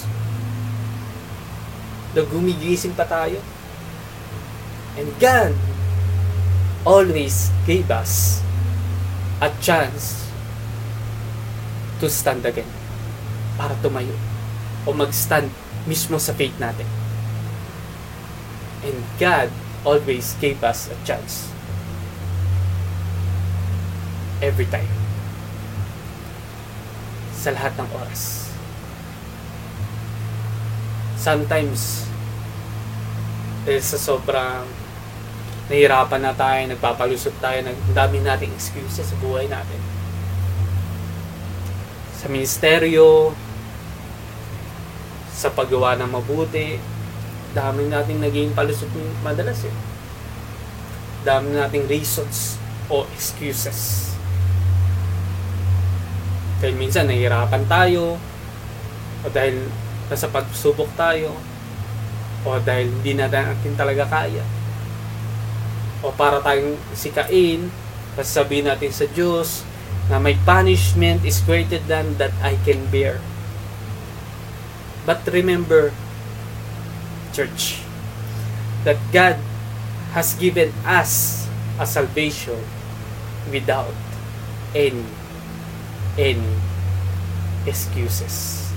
na 2.18 2.26
gumigising 2.26 2.98
pa 2.98 3.06
tayo. 3.06 3.38
And 4.98 5.14
God 5.22 5.54
always 6.82 7.54
gave 7.70 7.86
us 7.94 8.42
a 9.38 9.54
chance 9.62 10.26
to 12.02 12.10
stand 12.10 12.42
again. 12.42 12.66
Para 13.54 13.78
tumayo. 13.86 14.18
O 14.90 14.98
mag-stand 14.98 15.54
mismo 15.86 16.18
sa 16.18 16.34
faith 16.34 16.58
natin. 16.58 16.90
And 18.82 18.98
God 19.22 19.54
always 19.86 20.34
gave 20.42 20.66
us 20.66 20.90
a 20.90 20.98
chance. 21.06 21.54
Every 24.42 24.66
time. 24.66 24.90
Sa 27.38 27.54
lahat 27.54 27.78
ng 27.78 27.90
oras. 27.94 28.50
Sometimes, 31.18 32.07
dahil 33.68 33.84
sa 33.84 34.00
sobrang 34.00 34.64
nahihirapan 35.68 36.24
na 36.24 36.32
tayo, 36.32 36.72
nagpapalusot 36.72 37.36
tayo, 37.44 37.60
nag 37.68 37.76
dami 37.92 38.24
nating 38.24 38.56
excuses 38.56 39.04
sa 39.04 39.16
buhay 39.20 39.52
natin. 39.52 39.84
Sa 42.16 42.32
ministeryo, 42.32 43.36
sa 45.36 45.52
paggawa 45.52 46.00
ng 46.00 46.08
mabuti, 46.08 46.80
dami 47.52 47.92
nating 47.92 48.24
naging 48.24 48.56
palusot 48.56 48.88
madalas 49.20 49.60
eh. 49.68 49.76
Dami 51.28 51.60
nating 51.60 51.92
reasons 51.92 52.56
o 52.88 53.04
excuses. 53.12 54.16
Dahil 56.64 56.80
minsan 56.80 57.04
nahihirapan 57.04 57.68
tayo, 57.68 58.16
o 59.22 59.26
dahil 59.28 59.60
nasa 60.08 60.32
pagsubok 60.32 60.88
tayo, 60.96 61.36
o 62.48 62.56
dahil 62.64 62.88
hindi 62.88 63.12
natin 63.20 63.76
talaga 63.76 64.08
kaya. 64.08 64.44
O 66.00 66.16
para 66.16 66.40
tayong 66.40 66.80
sikain 66.96 67.68
kasi 68.16 68.30
sabihin 68.32 68.72
natin 68.72 68.90
sa 68.96 69.06
Diyos 69.12 69.68
na 70.08 70.24
my 70.24 70.34
punishment 70.48 71.28
is 71.28 71.44
greater 71.44 71.84
than 71.84 72.16
that 72.16 72.32
I 72.40 72.56
can 72.64 72.88
bear. 72.88 73.20
But 75.04 75.28
remember 75.28 75.92
church 77.36 77.84
that 78.88 78.98
God 79.12 79.38
has 80.16 80.34
given 80.40 80.72
us 80.88 81.46
a 81.78 81.86
salvation 81.86 82.58
without 83.52 83.94
any 84.74 85.06
any 86.18 86.52
excuses. 87.68 88.68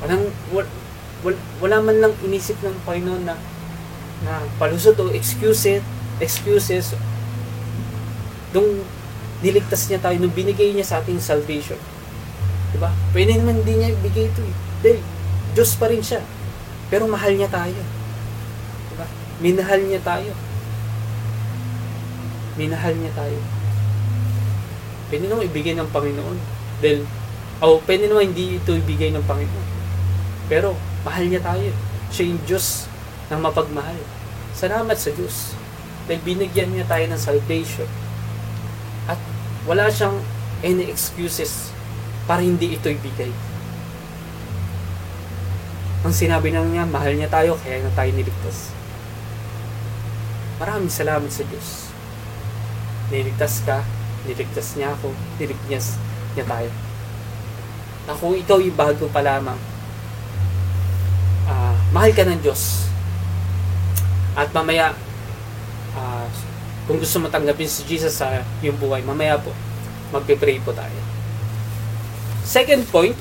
Walang 0.00 0.32
wala, 1.22 1.38
wala, 1.62 1.76
man 1.80 1.96
lang 2.02 2.14
inisip 2.26 2.58
ng 2.62 2.76
Panginoon 2.86 3.24
na 3.26 3.34
na 4.22 4.38
palusot 4.54 4.94
o 5.02 5.10
excuses 5.10 5.82
excuses 6.22 6.94
nung 8.54 8.86
niligtas 9.42 9.90
niya 9.90 9.98
tayo, 9.98 10.16
nung 10.22 10.30
binigay 10.30 10.70
niya 10.70 10.86
sa 10.86 10.96
ating 11.02 11.18
salvation. 11.18 11.80
Diba? 12.70 12.88
Pwede 13.10 13.36
naman 13.36 13.60
hindi 13.60 13.74
niya 13.74 13.90
ibigay 13.90 14.30
ito 14.30 14.40
eh. 14.44 14.54
Dahil, 14.80 14.98
Diyos 15.52 15.74
pa 15.76 15.90
rin 15.90 16.00
siya. 16.00 16.22
Pero 16.88 17.10
mahal 17.10 17.34
niya 17.34 17.50
tayo. 17.50 17.82
Diba? 18.92 19.06
Minahal 19.42 19.80
niya 19.82 20.00
tayo. 20.00 20.32
Minahal 22.54 22.94
niya 22.94 23.12
tayo. 23.18 23.38
Pwede 25.10 25.26
naman 25.26 25.50
ibigay 25.50 25.74
ng 25.74 25.90
Panginoon. 25.90 26.38
Dahil, 26.80 27.04
oh, 27.60 27.82
pwede 27.84 28.06
naman 28.06 28.30
hindi 28.30 28.56
ito 28.62 28.72
ibigay 28.72 29.10
ng 29.10 29.26
Panginoon. 29.26 29.68
Pero, 30.46 30.78
mahal 31.02 31.24
niya 31.26 31.42
tayo. 31.42 31.70
Siya 32.12 32.28
yung 32.30 32.42
Diyos 32.46 32.86
ng 33.30 33.40
mapagmahal. 33.40 33.98
Salamat 34.52 34.96
sa 34.98 35.10
Diyos. 35.14 35.54
Dahil 36.06 36.22
binigyan 36.22 36.74
niya 36.74 36.86
tayo 36.86 37.04
ng 37.06 37.20
salvation. 37.20 37.88
At 39.06 39.18
wala 39.66 39.90
siyang 39.90 40.18
any 40.62 40.86
excuses 40.90 41.70
para 42.26 42.42
hindi 42.42 42.74
ito 42.74 42.86
ibigay. 42.86 43.30
Ang 46.02 46.14
sinabi 46.14 46.50
lang 46.50 46.66
niya, 46.70 46.82
mahal 46.82 47.14
niya 47.14 47.30
tayo, 47.30 47.54
kaya 47.62 47.78
na 47.78 47.90
tayo 47.94 48.10
niligtas. 48.10 48.74
Maraming 50.58 50.90
salamat 50.90 51.30
sa 51.30 51.46
Diyos. 51.46 51.90
Niligtas 53.10 53.62
ka, 53.62 53.86
niligtas 54.26 54.74
niya 54.74 54.94
ako, 54.98 55.14
niligtas 55.38 55.98
niya 56.34 56.42
tayo. 56.46 56.70
Na 58.06 58.18
kung 58.18 58.34
ikaw 58.34 58.58
ay 58.58 58.74
bago 58.74 59.06
pa 59.10 59.22
lamang, 59.22 59.58
mahal 61.92 62.10
ka 62.16 62.24
ng 62.24 62.40
Diyos. 62.40 62.88
At 64.32 64.48
mamaya, 64.56 64.96
uh, 65.92 66.26
kung 66.88 66.96
gusto 66.96 67.20
mo 67.20 67.28
tanggapin 67.28 67.68
si 67.68 67.84
Jesus 67.84 68.16
sa 68.16 68.40
iyong 68.64 68.80
buhay, 68.80 69.04
mamaya 69.04 69.36
po, 69.36 69.52
magpe-pray 70.10 70.58
po 70.64 70.72
tayo. 70.72 71.00
Second 72.42 72.82
point, 72.88 73.16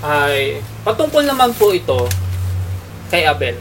ay 0.00 0.60
patungkol 0.84 1.24
naman 1.24 1.52
po 1.56 1.72
ito 1.72 2.08
kay 3.08 3.24
Abel. 3.24 3.56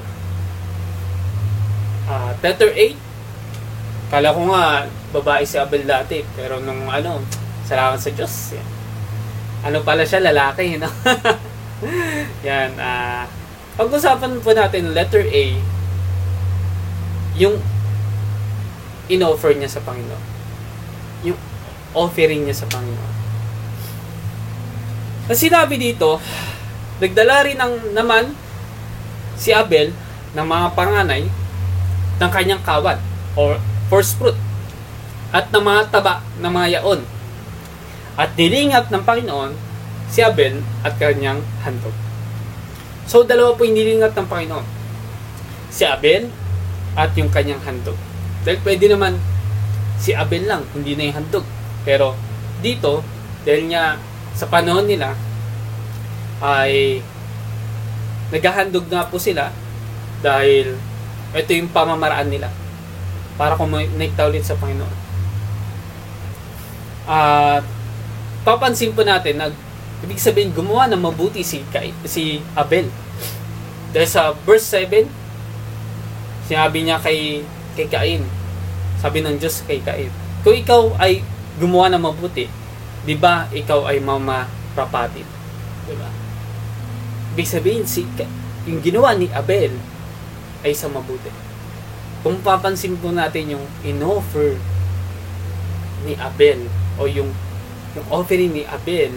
Uh, 2.06 2.36
letter 2.44 2.72
8, 2.76 2.96
kala 4.12 4.36
ko 4.36 4.42
nga 4.52 4.64
babae 5.16 5.44
si 5.48 5.56
Abel 5.56 5.88
dati, 5.88 6.20
pero 6.36 6.60
nung 6.60 6.92
ano, 6.92 7.24
salamat 7.64 8.00
sa 8.00 8.12
Diyos. 8.12 8.60
Yan. 8.60 8.68
Ano 9.60 9.84
pala 9.84 10.04
siya, 10.08 10.24
lalaki, 10.24 10.80
no? 10.80 10.88
yan, 12.48 12.76
ah, 12.80 13.24
uh, 13.28 13.39
pag-usapan 13.80 14.44
po 14.44 14.52
natin 14.52 14.92
letter 14.92 15.24
A, 15.24 15.56
yung 17.40 17.56
in-offer 19.08 19.56
niya 19.56 19.72
sa 19.72 19.80
Panginoon. 19.88 20.26
Yung 21.24 21.40
offering 21.96 22.44
niya 22.44 22.60
sa 22.60 22.68
Panginoon. 22.68 23.14
Ang 25.32 25.40
sinabi 25.40 25.80
dito, 25.80 26.20
nagdala 27.00 27.48
rin 27.48 27.56
ng, 27.56 27.96
naman 27.96 28.36
si 29.40 29.56
Abel 29.56 29.96
ng 30.36 30.44
mga 30.44 30.76
panganay 30.76 31.24
ng 32.20 32.30
kanyang 32.36 32.60
kawat 32.60 33.00
or 33.40 33.56
first 33.88 34.20
fruit 34.20 34.36
at 35.32 35.48
ng 35.56 35.64
mga 35.64 35.88
taba 35.88 36.20
ng 36.44 36.52
mga 36.52 36.68
yaon. 36.84 37.00
At 38.20 38.36
nilingap 38.36 38.92
ng 38.92 39.08
Panginoon 39.08 39.56
si 40.12 40.20
Abel 40.20 40.60
at 40.84 41.00
kanyang 41.00 41.40
handog. 41.64 42.09
So, 43.10 43.26
dalawa 43.26 43.58
po 43.58 43.66
yung 43.66 43.74
nilingap 43.74 44.14
ng 44.14 44.30
Panginoon. 44.30 44.66
Si 45.74 45.82
Abel 45.82 46.30
at 46.94 47.10
yung 47.18 47.34
kanyang 47.34 47.58
handog. 47.66 47.98
Dahil 48.46 48.62
pwede 48.62 48.86
naman 48.86 49.18
si 49.98 50.14
Abel 50.14 50.46
lang, 50.46 50.62
hindi 50.78 50.94
na 50.94 51.10
yung 51.10 51.18
handog. 51.26 51.46
Pero 51.82 52.14
dito, 52.62 53.02
dahil 53.42 53.66
niya 53.66 53.98
sa 54.38 54.46
panahon 54.46 54.86
nila 54.86 55.18
ay 56.40 57.02
naghahandog 58.30 58.86
na 58.94 59.10
po 59.10 59.18
sila 59.18 59.50
dahil 60.22 60.78
ito 61.34 61.52
yung 61.52 61.74
pamamaraan 61.74 62.30
nila 62.30 62.54
para 63.42 63.58
kumonekta 63.58 64.30
ulit 64.30 64.46
sa 64.46 64.54
Panginoon. 64.54 64.96
At 67.10 67.66
uh, 67.66 67.68
papansin 68.46 68.94
po 68.94 69.02
natin 69.02 69.42
na 69.42 69.50
ibig 70.06 70.22
sabihin 70.22 70.56
gumawa 70.56 70.88
ng 70.88 71.02
mabuti 71.02 71.44
si, 71.44 71.64
si 72.08 72.40
Abel. 72.56 72.88
Dahil 73.92 74.10
sa 74.10 74.32
verse 74.46 74.68
7, 74.86 75.08
Sinabi 76.50 76.82
niya 76.82 76.98
kay, 76.98 77.46
kay 77.78 77.86
Cain, 77.86 78.26
sabi 78.98 79.22
ng 79.22 79.38
Diyos 79.38 79.62
kay 79.70 79.86
Cain, 79.86 80.10
kung 80.42 80.58
ikaw 80.58 80.98
ay 80.98 81.22
gumawa 81.62 81.94
ng 81.94 82.02
mabuti, 82.02 82.50
di 83.06 83.14
ba 83.14 83.46
ikaw 83.54 83.86
ay 83.86 84.02
mamarapatin? 84.02 85.30
Di 85.86 85.94
ba? 85.94 86.10
Ibig 87.38 87.46
sabihin, 87.46 87.86
si, 87.86 88.02
yung 88.66 88.82
ginawa 88.82 89.14
ni 89.14 89.30
Abel 89.30 89.78
ay 90.66 90.74
sa 90.74 90.90
mabuti. 90.90 91.30
Kung 92.26 92.42
papansin 92.42 92.98
po 92.98 93.14
natin 93.14 93.54
yung 93.54 93.66
in-offer 93.86 94.58
ni 96.10 96.18
Abel 96.18 96.66
o 96.98 97.06
yung 97.06 97.30
yung 97.94 98.08
offering 98.10 98.58
ni 98.58 98.64
Abel 98.66 99.14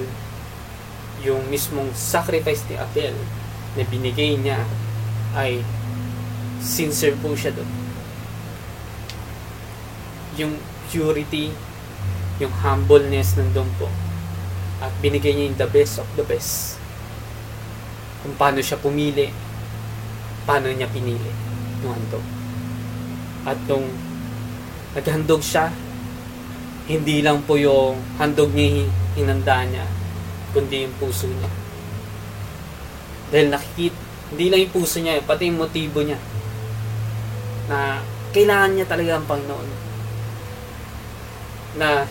yung 1.23 1.47
mismong 1.49 1.91
sacrifice 1.95 2.67
ni 2.67 2.75
Abel 2.75 3.15
na 3.79 3.83
binigay 3.87 4.37
niya 4.37 4.61
ay 5.39 5.63
sincere 6.59 7.17
po 7.19 7.33
siya 7.33 7.55
doon. 7.55 7.71
Yung 10.37 10.53
purity, 10.91 11.55
yung 12.43 12.53
humbleness 12.63 13.39
nandun 13.39 13.69
po. 13.79 13.89
At 14.83 14.91
binigay 14.99 15.33
niya 15.33 15.49
yung 15.51 15.59
the 15.59 15.71
best 15.71 16.03
of 16.03 16.09
the 16.19 16.27
best. 16.27 16.77
Kung 18.23 18.35
paano 18.35 18.59
siya 18.59 18.79
pumili, 18.83 19.31
paano 20.43 20.71
niya 20.71 20.91
pinili 20.91 21.31
yung 21.83 21.95
handog. 21.95 22.27
At 23.47 23.59
nung 23.67 23.87
naghandog 24.95 25.43
siya, 25.43 25.71
hindi 26.91 27.23
lang 27.23 27.47
po 27.47 27.55
yung 27.55 27.99
handog 28.19 28.51
niya 28.55 28.91
hinanda 29.15 29.63
niya, 29.67 29.87
kundi 30.53 30.85
yung 30.87 30.97
puso 31.01 31.27
niya. 31.29 31.51
Dahil 33.33 33.49
nakikita, 33.49 33.99
hindi 34.33 34.45
lang 34.49 34.61
yung 34.69 34.75
puso 34.77 34.97
niya, 35.01 35.25
pati 35.25 35.49
yung 35.49 35.61
motibo 35.61 36.01
niya 36.05 36.21
na 37.69 38.01
kailangan 38.33 38.73
niya 38.77 38.87
talaga 38.89 39.13
ang 39.17 39.27
Panginoon. 39.29 39.69
na 41.73 42.05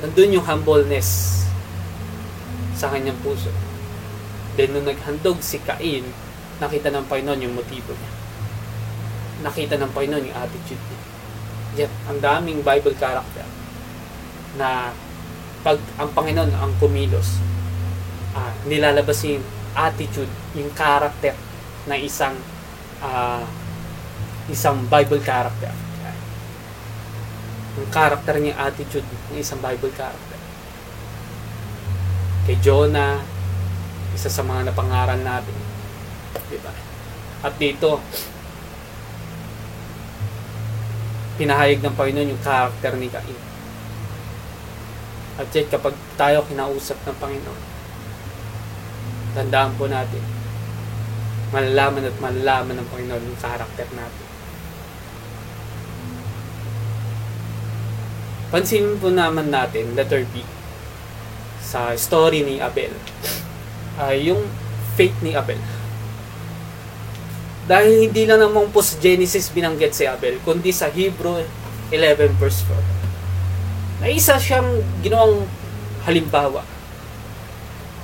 nandun 0.00 0.40
yung 0.40 0.46
humbleness 0.48 1.44
sa 2.72 2.88
kanyang 2.88 3.20
puso. 3.20 3.52
Then, 4.56 4.72
nung 4.72 4.88
naghandog 4.88 5.44
si 5.44 5.60
Cain, 5.60 6.08
nakita 6.64 6.88
ng 6.88 7.04
Panginoon 7.04 7.44
yung 7.44 7.52
motibo 7.60 7.92
niya. 7.92 8.12
Nakita 9.44 9.76
ng 9.76 9.92
Panginoon 9.92 10.32
yung 10.32 10.38
attitude 10.40 10.80
niya. 10.80 11.00
Yan, 11.84 11.92
ang 12.08 12.18
daming 12.24 12.64
Bible 12.64 12.96
character 12.96 13.44
na 14.56 14.96
pag 15.60 15.76
ang 16.00 16.10
Panginoon 16.16 16.52
ang 16.56 16.72
kumilos, 16.80 17.36
uh, 18.32 18.52
nilalabas 18.64 19.20
yung 19.28 19.44
attitude, 19.76 20.30
yung 20.56 20.72
character 20.72 21.36
na 21.84 21.96
isang 22.00 22.36
uh, 23.04 23.44
isang 24.48 24.82
Bible 24.88 25.20
character. 25.22 25.70
Yung 27.78 27.88
character 27.92 28.34
niya, 28.40 28.58
attitude 28.58 29.06
ng 29.30 29.38
isang 29.38 29.62
Bible 29.62 29.94
character. 29.94 30.38
Kay 32.48 32.58
Jonah, 32.58 33.22
isa 34.16 34.26
sa 34.26 34.42
mga 34.42 34.74
napangaral 34.74 35.20
natin. 35.22 35.54
Diba? 36.50 36.74
At 37.46 37.54
dito, 37.56 38.02
pinahayag 41.38 41.78
ng 41.80 41.94
Panginoon 41.94 42.32
yung 42.34 42.42
character 42.42 42.92
ni 42.98 43.06
Cain. 43.06 43.49
At 45.40 45.48
yet, 45.56 45.72
kapag 45.72 45.96
tayo 46.20 46.44
kinausap 46.44 47.00
ng 47.08 47.16
Panginoon, 47.16 47.62
tandaan 49.32 49.72
po 49.80 49.88
natin, 49.88 50.20
malalaman 51.48 52.04
at 52.04 52.16
malalaman 52.20 52.76
ng 52.76 52.88
Panginoon 52.92 53.24
yung 53.24 53.40
character 53.40 53.88
natin. 53.96 54.26
Pansin 58.52 59.00
po 59.00 59.08
naman 59.08 59.48
natin, 59.48 59.96
letter 59.96 60.28
B, 60.28 60.44
sa 61.64 61.96
story 61.96 62.44
ni 62.44 62.60
Abel, 62.60 62.92
uh, 63.96 64.12
yung 64.12 64.44
faith 64.98 65.16
ni 65.24 65.32
Abel. 65.32 65.62
Dahil 67.64 68.10
hindi 68.10 68.26
lang 68.26 68.44
namang 68.44 68.68
po 68.74 68.84
sa 68.84 68.98
Genesis 69.00 69.48
binanggit 69.54 69.94
si 69.96 70.04
Abel, 70.04 70.36
kundi 70.44 70.74
sa 70.74 70.92
Hebrew 70.92 71.40
11 71.94 72.36
verse 72.36 72.60
4. 72.68 72.99
Na 74.00 74.08
isa 74.08 74.40
siyang 74.40 74.80
ginawang 75.04 75.44
halimbawa. 76.08 76.64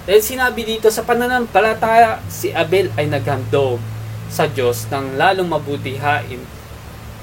Dahil 0.07 0.23
sinabi 0.23 0.63
dito 0.63 0.87
sa 0.93 1.03
pananampalataya, 1.03 2.23
si 2.31 2.55
Abel 2.55 2.93
ay 2.95 3.11
naghandog 3.11 3.83
sa 4.31 4.47
Diyos 4.47 4.87
ng 4.93 5.19
lalong 5.19 5.51
mabutihain 5.51 6.43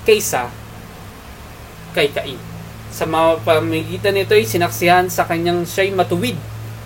kaysa 0.04 0.52
kay 1.96 2.12
Cain 2.12 2.40
sa 2.94 3.10
mga 3.10 3.42
pamagitan 3.42 4.14
nito 4.14 4.38
ay 4.38 4.46
sinaksihan 4.46 5.10
sa 5.10 5.26
kanyang 5.26 5.66
siya'y 5.66 5.98
matuwid. 5.98 6.38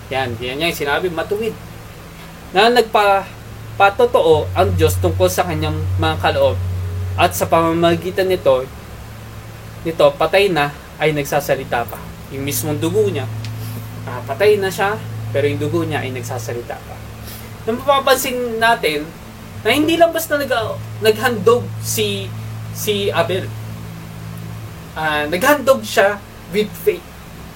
Yan, 0.08 0.40
yan 0.40 0.56
niya 0.56 0.72
sinabi, 0.72 1.12
matuwid. 1.12 1.52
Na 2.56 2.72
nagpapatotoo 2.72 4.48
ang 4.56 4.72
Diyos 4.72 4.96
tungkol 5.04 5.28
sa 5.28 5.44
kanyang 5.44 5.76
mga 6.00 6.16
kaloob. 6.24 6.56
At 7.20 7.36
sa 7.36 7.44
pamamagitan 7.44 8.32
nito, 8.32 8.64
nito, 9.84 10.06
patay 10.16 10.48
na 10.48 10.72
ay 10.98 11.14
nagsasalita 11.14 11.86
pa. 11.86 11.98
Yung 12.34 12.44
mismong 12.44 12.82
dugo 12.82 13.06
niya, 13.08 13.24
ah, 14.04 14.20
patay 14.26 14.58
na 14.58 14.68
siya, 14.68 14.98
pero 15.30 15.46
yung 15.46 15.62
dugo 15.62 15.86
niya 15.86 16.02
ay 16.02 16.10
nagsasalita 16.12 16.76
pa. 16.76 16.96
Nang 17.64 17.78
mapapansin 17.80 18.58
natin, 18.58 19.06
na 19.62 19.74
hindi 19.74 19.98
lang 19.98 20.14
basta 20.14 20.38
nag, 20.38 20.50
naghandog 21.02 21.66
si 21.82 22.30
si 22.78 23.10
Abel 23.10 23.50
uh, 24.98 25.24
naghandog 25.30 25.82
siya 25.82 26.18
with 26.50 26.70
faith. 26.70 27.02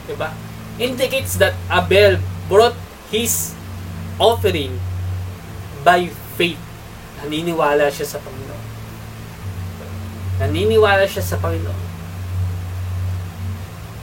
Diba? 0.06 0.34
Indicates 0.82 1.38
that 1.38 1.54
Abel 1.70 2.18
brought 2.50 2.74
his 3.10 3.54
offering 4.18 4.78
by 5.86 6.10
faith. 6.38 6.58
Naniniwala 7.22 7.86
siya 7.90 8.06
sa 8.06 8.18
Panginoon. 8.18 8.64
Naniniwala 10.42 11.06
siya 11.06 11.22
sa 11.22 11.38
Panginoon 11.38 11.91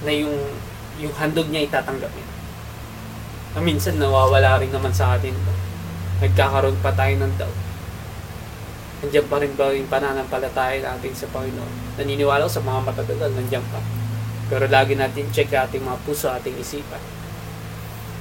na 0.03 0.11
yung 0.11 0.35
yung 0.99 1.13
handog 1.15 1.47
niya 1.47 1.67
itatanggapin. 1.67 2.27
Na 3.55 3.59
minsan 3.63 3.95
nawawala 3.95 4.59
rin 4.59 4.71
naman 4.71 4.91
sa 4.91 5.15
atin. 5.15 5.33
Nagkakaroon 6.19 6.77
pa 6.83 6.91
tayo 6.91 7.15
ng 7.19 7.33
doubt 7.39 7.69
nandiyan 8.99 9.25
pa 9.31 9.39
rin 9.39 9.53
ba 9.55 9.71
yung 9.71 9.87
pananampalataya 9.87 10.83
natin 10.83 11.15
sa 11.15 11.27
Panginoon? 11.31 11.95
Naniniwala 11.95 12.43
ko 12.47 12.51
sa 12.51 12.63
mga 12.63 12.79
matatagal, 12.83 13.31
nandiyan 13.31 13.63
pa. 13.71 13.79
Pero 14.51 14.67
lagi 14.67 14.99
natin 14.99 15.31
check 15.31 15.55
ating 15.55 15.83
mga 15.87 15.99
puso, 16.03 16.27
ating 16.27 16.59
isipan. 16.59 16.99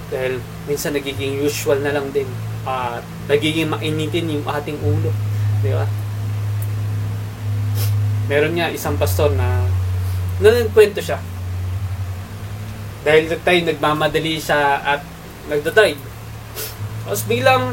Dahil 0.09 0.39
minsan 0.71 0.95
nagiging 0.95 1.43
usual 1.43 1.83
na 1.83 1.91
lang 1.91 2.15
din. 2.15 2.31
At 2.63 3.03
uh, 3.03 3.27
nagiging 3.27 3.75
mainitin 3.75 4.31
yung 4.31 4.47
ating 4.47 4.79
ulo. 4.79 5.11
Di 5.67 5.75
ba? 5.75 5.87
Meron 8.31 8.55
nga 8.55 8.71
isang 8.71 8.95
pastor 8.95 9.35
na 9.35 9.67
nagkwento 10.39 11.03
siya. 11.03 11.19
Dahil 13.07 13.31
tayo 13.31 13.59
nagmamadali 13.63 14.43
siya 14.43 14.83
at 14.83 15.01
nagdadrive. 15.47 16.01
Tapos 17.07 17.25
bilang 17.25 17.73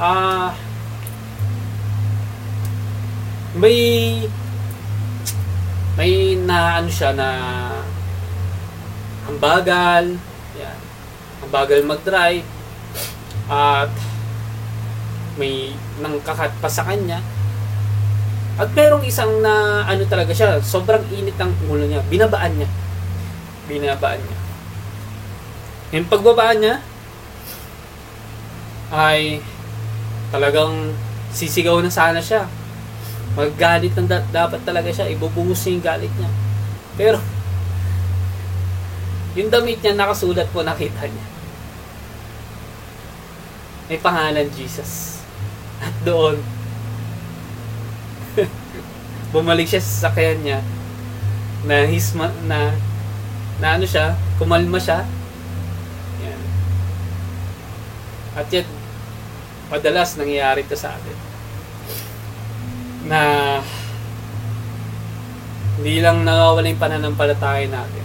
ah 0.00 0.08
uh, 0.08 0.48
may 3.52 3.78
may 5.94 6.34
na 6.40 6.80
ano 6.80 6.88
siya 6.88 7.12
na 7.12 7.28
ang 9.28 9.36
bagal 9.36 10.16
yan. 10.56 10.78
Ang 11.44 11.50
bagal 11.52 11.84
mag-drive 11.84 12.48
at 13.52 13.92
may 15.36 15.76
nang 16.00 16.16
kakat 16.24 16.50
pa 16.58 16.68
sa 16.72 16.88
kanya. 16.88 17.20
At 18.56 18.72
merong 18.72 19.04
isang 19.04 19.44
na 19.44 19.84
ano 19.84 20.02
talaga 20.08 20.32
siya 20.32 20.58
sobrang 20.64 21.04
init 21.12 21.36
ng 21.36 21.52
ulo 21.68 21.84
niya 21.84 22.04
binabaan 22.08 22.56
niya 22.56 22.68
binabaan 23.72 24.20
niya 24.20 24.38
yung 25.96 26.08
pagbabaan 26.12 26.58
niya 26.60 26.76
ay 28.92 29.40
talagang 30.28 30.92
sisigaw 31.32 31.80
na 31.80 31.88
sana 31.88 32.20
siya 32.20 32.44
Maggalit 33.32 33.96
ng 33.96 34.04
da- 34.04 34.28
dapat 34.28 34.60
talaga 34.60 34.92
siya. 34.92 35.08
Ibubuhos 35.08 35.64
yung 35.64 35.80
galit 35.80 36.12
niya. 36.20 36.28
Pero, 37.00 37.16
yung 39.32 39.48
damit 39.48 39.80
niya 39.80 39.96
nakasulat 39.96 40.52
po 40.52 40.60
nakita 40.60 41.08
niya. 41.08 41.26
May 43.88 43.96
pangalan 43.96 44.52
Jesus. 44.52 45.24
At 45.80 45.96
doon, 46.04 46.36
bumalik 49.32 49.64
siya 49.64 49.80
sa 49.80 50.08
sakyan 50.08 50.44
niya 50.44 50.60
na 51.64 51.88
his 51.88 52.12
ma- 52.12 52.36
na 52.44 52.76
na 53.60 53.76
ano 53.76 53.84
siya, 53.84 54.16
kumalma 54.40 54.78
siya. 54.78 55.04
Yan. 56.22 56.40
At 58.38 58.48
yet, 58.48 58.68
madalas 59.72 60.20
nangyayari 60.20 60.68
to 60.68 60.76
sa 60.76 60.92
atin 60.92 61.16
na 63.08 63.20
hindi 65.80 66.04
lang 66.04 66.28
nawawala 66.28 66.68
yung 66.68 66.78
pananampalataya 66.78 67.64
natin 67.66 68.04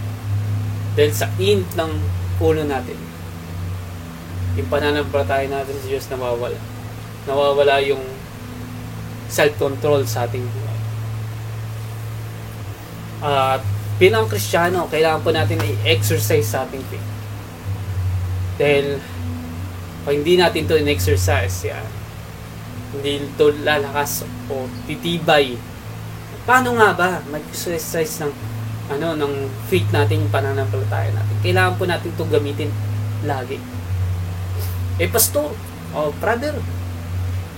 dahil 0.95 1.11
sa 1.11 1.27
int 1.37 1.67
ng 1.75 1.91
ulo 2.39 2.63
natin 2.63 2.95
yung 4.55 4.71
pananampalataya 4.71 5.45
natin 5.51 5.75
sa 5.75 5.85
Diyos 5.85 6.07
nawawala 6.07 6.57
nawawala 7.27 7.83
yung 7.83 8.01
self-control 9.27 10.07
sa 10.07 10.23
ating 10.25 10.47
buhay 10.47 10.79
at 13.27 13.61
uh, 13.61 13.76
bilang 13.97 14.29
kristyano 14.29 14.85
kailangan 14.89 15.21
po 15.25 15.29
natin 15.33 15.57
i-exercise 15.61 16.45
sa 16.45 16.65
ating 16.69 16.81
faith 16.89 17.09
dahil 18.57 19.01
pag 20.05 20.13
hindi 20.17 20.33
natin 20.37 20.65
to 20.69 20.77
in-exercise 20.77 21.57
yan 21.65 21.85
hindi 22.91 23.27
ito 23.27 23.51
lalakas 23.63 24.23
o 24.47 24.65
titibay. 24.87 25.59
Paano 26.47 26.79
nga 26.79 26.95
ba 26.95 27.09
mag-exercise 27.27 28.23
ng 28.23 28.31
ano 28.87 29.19
ng 29.19 29.33
faith 29.67 29.91
natin, 29.91 30.23
yung 30.23 30.31
pananampalataya 30.31 31.11
natin? 31.11 31.35
Kailangan 31.43 31.75
po 31.75 31.83
natin 31.83 32.09
itong 32.15 32.31
gamitin 32.31 32.71
lagi. 33.27 33.59
Eh, 34.97 35.11
pastor, 35.11 35.51
oh, 35.91 36.09
brother, 36.17 36.55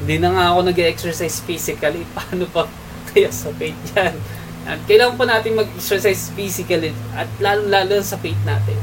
hindi 0.02 0.16
na 0.18 0.34
nga 0.34 0.46
ako 0.52 0.60
nag-exercise 0.74 1.46
physically. 1.46 2.02
Paano 2.18 2.50
pa 2.50 2.66
kaya 3.14 3.30
sa 3.30 3.54
faith 3.54 3.78
yan? 3.94 4.18
At 4.70 4.86
kailangan 4.86 5.18
po 5.18 5.26
natin 5.26 5.58
mag-exercise 5.58 6.30
physically 6.38 6.94
at 7.18 7.26
lalo-lalo 7.42 8.06
sa 8.06 8.22
faith 8.22 8.38
natin. 8.46 8.78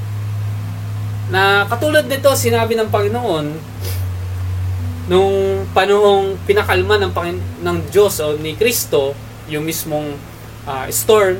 Na 1.31 1.63
katulad 1.71 2.11
nito, 2.11 2.27
sinabi 2.35 2.75
ng 2.75 2.91
Panginoon, 2.91 3.47
nung 5.07 5.63
panahong 5.71 6.35
pinakalma 6.43 6.99
ng 6.99 7.15
Pangin- 7.15 7.47
ng 7.63 7.79
Diyos 7.95 8.19
o 8.19 8.35
ni 8.35 8.59
Kristo 8.59 9.15
yung 9.47 9.63
mismong 9.63 10.19
uh, 10.67 10.91
storm 10.91 11.39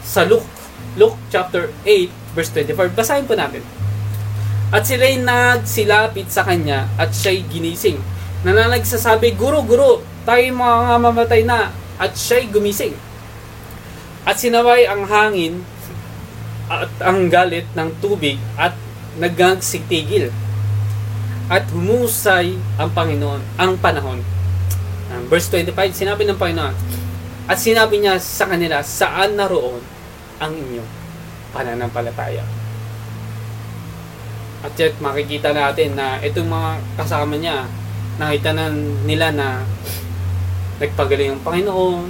sa 0.00 0.24
Luke, 0.24 0.48
Luke 0.96 1.20
chapter 1.28 1.68
8, 1.84 2.08
verse 2.32 2.50
24. 2.56 2.96
Basahin 2.96 3.28
po 3.28 3.36
natin. 3.36 3.60
At 4.72 4.88
sila'y 4.88 5.20
nagsilapit 5.20 6.32
sa 6.32 6.48
kanya 6.48 6.88
at 6.96 7.12
siya'y 7.12 7.44
ginising. 7.52 8.00
Na 8.40 8.56
nagsasabi, 8.56 9.36
Guro, 9.36 9.60
Guro, 9.60 10.00
tayo 10.24 10.40
mga 10.40 10.96
mamatay 10.96 11.44
na. 11.44 11.68
At 12.00 12.16
siya'y 12.16 12.48
gumising. 12.48 13.11
At 14.22 14.38
sinaway 14.38 14.86
ang 14.86 15.02
hangin 15.06 15.66
at 16.70 16.88
ang 17.02 17.26
galit 17.26 17.66
ng 17.74 17.90
tubig 17.98 18.38
at 18.54 18.72
nagagsigtigil. 19.18 20.30
At 21.52 21.68
humusay 21.68 22.56
ang 22.80 22.90
Panginoon, 22.94 23.42
ang 23.60 23.76
panahon. 23.76 24.24
Verse 25.28 25.52
25, 25.52 25.76
sinabi 25.92 26.24
ng 26.24 26.38
Panginoon, 26.40 26.72
at 27.44 27.58
sinabi 27.60 28.00
niya 28.00 28.16
sa 28.16 28.48
kanila, 28.48 28.80
saan 28.80 29.36
naroon 29.36 29.82
ang 30.40 30.56
inyong 30.56 30.90
pananampalataya? 31.52 32.46
At 34.62 34.72
yet 34.78 34.96
makikita 35.02 35.52
natin 35.52 35.98
na 35.98 36.22
itong 36.22 36.48
mga 36.48 36.70
kasama 36.96 37.34
niya, 37.36 37.66
nakita 38.16 38.54
na 38.56 38.70
nila 39.04 39.34
na 39.34 39.66
nagpagaling 40.80 41.36
ang 41.36 41.42
Panginoon, 41.44 42.06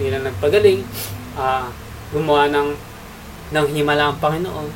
na 0.00 0.20
nagpagaling, 0.30 0.80
uh, 1.36 1.68
gumawa 2.10 2.48
ng, 2.50 2.68
ng 3.52 3.66
himala 3.72 4.12
ang 4.12 4.18
Panginoon, 4.18 4.68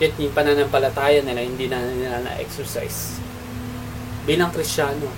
yet 0.00 0.14
yung 0.16 0.32
pananampalataya 0.32 1.20
nila, 1.22 1.44
hindi 1.44 1.66
na 1.68 1.80
nila 1.84 2.24
na-exercise. 2.24 3.20
Bilang 4.24 4.50
Krisyano, 4.50 5.10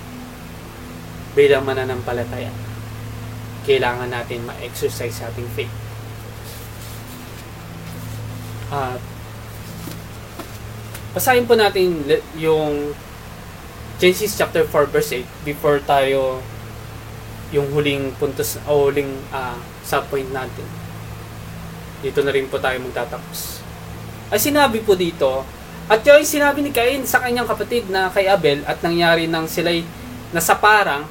bilang 1.33 1.63
mananampalataya, 1.63 2.51
kailangan 3.63 4.11
natin 4.11 4.43
ma-exercise 4.45 5.23
ating 5.23 5.49
faith. 5.55 5.73
At 8.73 8.97
uh, 8.97 9.13
Basahin 11.13 11.45
po 11.45 11.53
natin 11.53 12.01
yung 12.41 12.89
Genesis 14.01 14.33
chapter 14.33 14.65
4 14.65 14.89
verse 14.89 15.13
8 15.13 15.45
before 15.45 15.77
tayo 15.85 16.41
yung 17.53 17.69
huling 17.69 18.17
puntos 18.17 18.57
o 18.65 18.89
huling 18.89 19.13
uh, 19.29 19.53
subpoint 19.83 20.31
natin. 20.31 20.65
Dito 22.03 22.19
na 22.23 22.31
rin 22.31 22.47
po 22.47 22.59
tayo 22.59 22.79
magtatapos. 22.83 23.63
Ay 24.33 24.39
sinabi 24.39 24.81
po 24.81 24.95
dito, 24.97 25.45
at 25.91 25.99
yung 26.07 26.23
sinabi 26.23 26.63
ni 26.63 26.71
Cain 26.71 27.03
sa 27.03 27.19
kanyang 27.19 27.43
kapatid 27.43 27.91
na 27.91 28.07
kay 28.07 28.31
Abel 28.31 28.63
at 28.63 28.79
nangyari 28.79 29.27
nang 29.27 29.51
sila'y 29.51 29.83
nasa 30.31 30.55
parang 30.55 31.03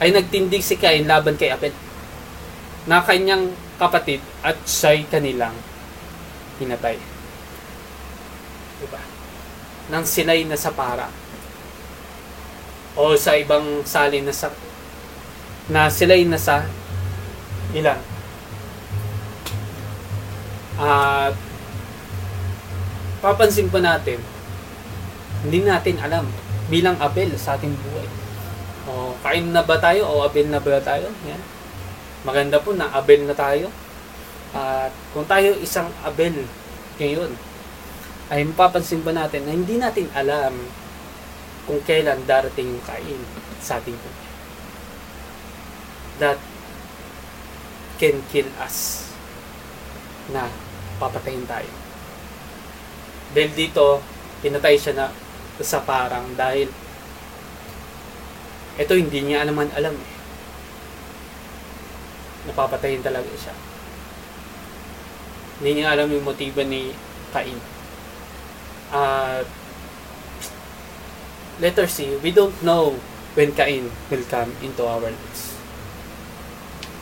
ay 0.00 0.08
nagtindig 0.16 0.64
si 0.64 0.80
Cain 0.80 1.04
laban 1.04 1.36
kay 1.36 1.52
Abel 1.52 1.76
na 2.88 3.04
kanyang 3.04 3.52
kapatid 3.76 4.24
at 4.40 4.56
siya'y 4.64 5.04
kanilang 5.12 5.52
hinatay. 6.56 6.96
Diba? 8.80 9.00
Nang 9.92 10.08
sila'y 10.08 10.48
nasa 10.48 10.72
para. 10.72 11.12
O 12.96 13.12
sa 13.20 13.36
ibang 13.36 13.84
salin 13.84 14.24
na 14.24 14.32
sa 14.32 14.48
na 15.68 15.92
sila'y 15.92 16.24
nasa 16.24 16.64
ilan? 17.76 18.00
At 20.80 21.34
papansin 23.20 23.68
pa 23.68 23.84
natin, 23.84 24.16
hindi 25.44 25.60
natin 25.60 26.00
alam 26.00 26.24
bilang 26.72 26.96
Abel 26.96 27.36
sa 27.36 27.60
ating 27.60 27.76
buhay. 27.76 28.08
O, 28.88 29.12
kain 29.20 29.52
na 29.52 29.60
ba 29.60 29.76
tayo 29.76 30.08
o 30.08 30.24
Abel 30.24 30.48
na 30.48 30.56
ba 30.56 30.80
tayo? 30.80 31.12
Yan. 31.28 31.42
Maganda 32.24 32.56
po 32.60 32.72
na 32.72 32.88
Abel 32.96 33.28
na 33.28 33.36
tayo. 33.36 33.68
At 34.56 34.90
kung 35.12 35.28
tayo 35.28 35.52
isang 35.60 35.92
Abel 36.00 36.48
ngayon, 36.96 37.32
ay 38.30 38.46
mapapansin 38.46 39.02
ba 39.02 39.10
natin 39.12 39.44
na 39.44 39.52
hindi 39.52 39.76
natin 39.76 40.06
alam 40.14 40.54
kung 41.66 41.82
kailan 41.82 42.24
darating 42.24 42.72
yung 42.72 42.84
kain 42.86 43.20
sa 43.60 43.78
ating 43.82 43.94
buhay. 43.94 44.28
That 46.20 46.38
can 48.00 48.16
kill 48.32 48.48
us 48.56 49.06
na 50.32 50.48
papatayin 50.96 51.44
tayo. 51.44 51.68
Dahil 53.36 53.52
dito, 53.52 54.00
pinatay 54.40 54.80
siya 54.80 54.96
na 54.96 55.06
sa 55.60 55.84
parang 55.84 56.24
dahil 56.40 56.72
ito 58.80 58.92
hindi 58.96 59.20
niya 59.20 59.44
naman 59.44 59.68
alam 59.76 59.92
eh. 59.92 60.12
Napapatayin 62.48 63.04
talaga 63.04 63.28
siya. 63.36 63.52
Hindi 65.60 65.84
niya 65.84 65.92
alam 65.92 66.08
yung 66.08 66.24
motibo 66.24 66.64
ni 66.64 66.96
Cain 67.36 67.60
uh, 68.92 69.44
letter 71.60 71.86
C, 71.86 72.16
we 72.22 72.30
don't 72.30 72.54
know 72.62 72.98
when 73.34 73.52
Cain 73.52 73.90
will 74.10 74.24
come 74.26 74.52
into 74.62 74.84
our 74.86 75.00
lives. 75.00 75.49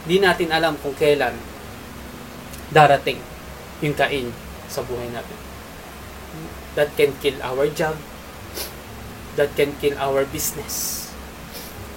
Di 0.08 0.16
natin 0.16 0.48
alam 0.48 0.72
kung 0.80 0.96
kailan 0.96 1.36
darating 2.72 3.20
yung 3.84 3.92
Cain 3.92 4.32
sa 4.64 4.80
buhay 4.80 5.12
natin. 5.12 5.36
That 6.72 6.96
can 6.96 7.12
kill 7.20 7.36
our 7.44 7.68
job. 7.68 8.00
That 9.36 9.52
can 9.52 9.76
kill 9.84 10.00
our 10.00 10.24
business. 10.24 11.08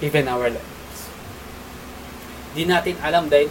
Even 0.04 0.28
our 0.28 0.52
lives. 0.52 1.00
Di 2.52 2.68
natin 2.68 3.00
alam 3.00 3.32
dahil 3.32 3.48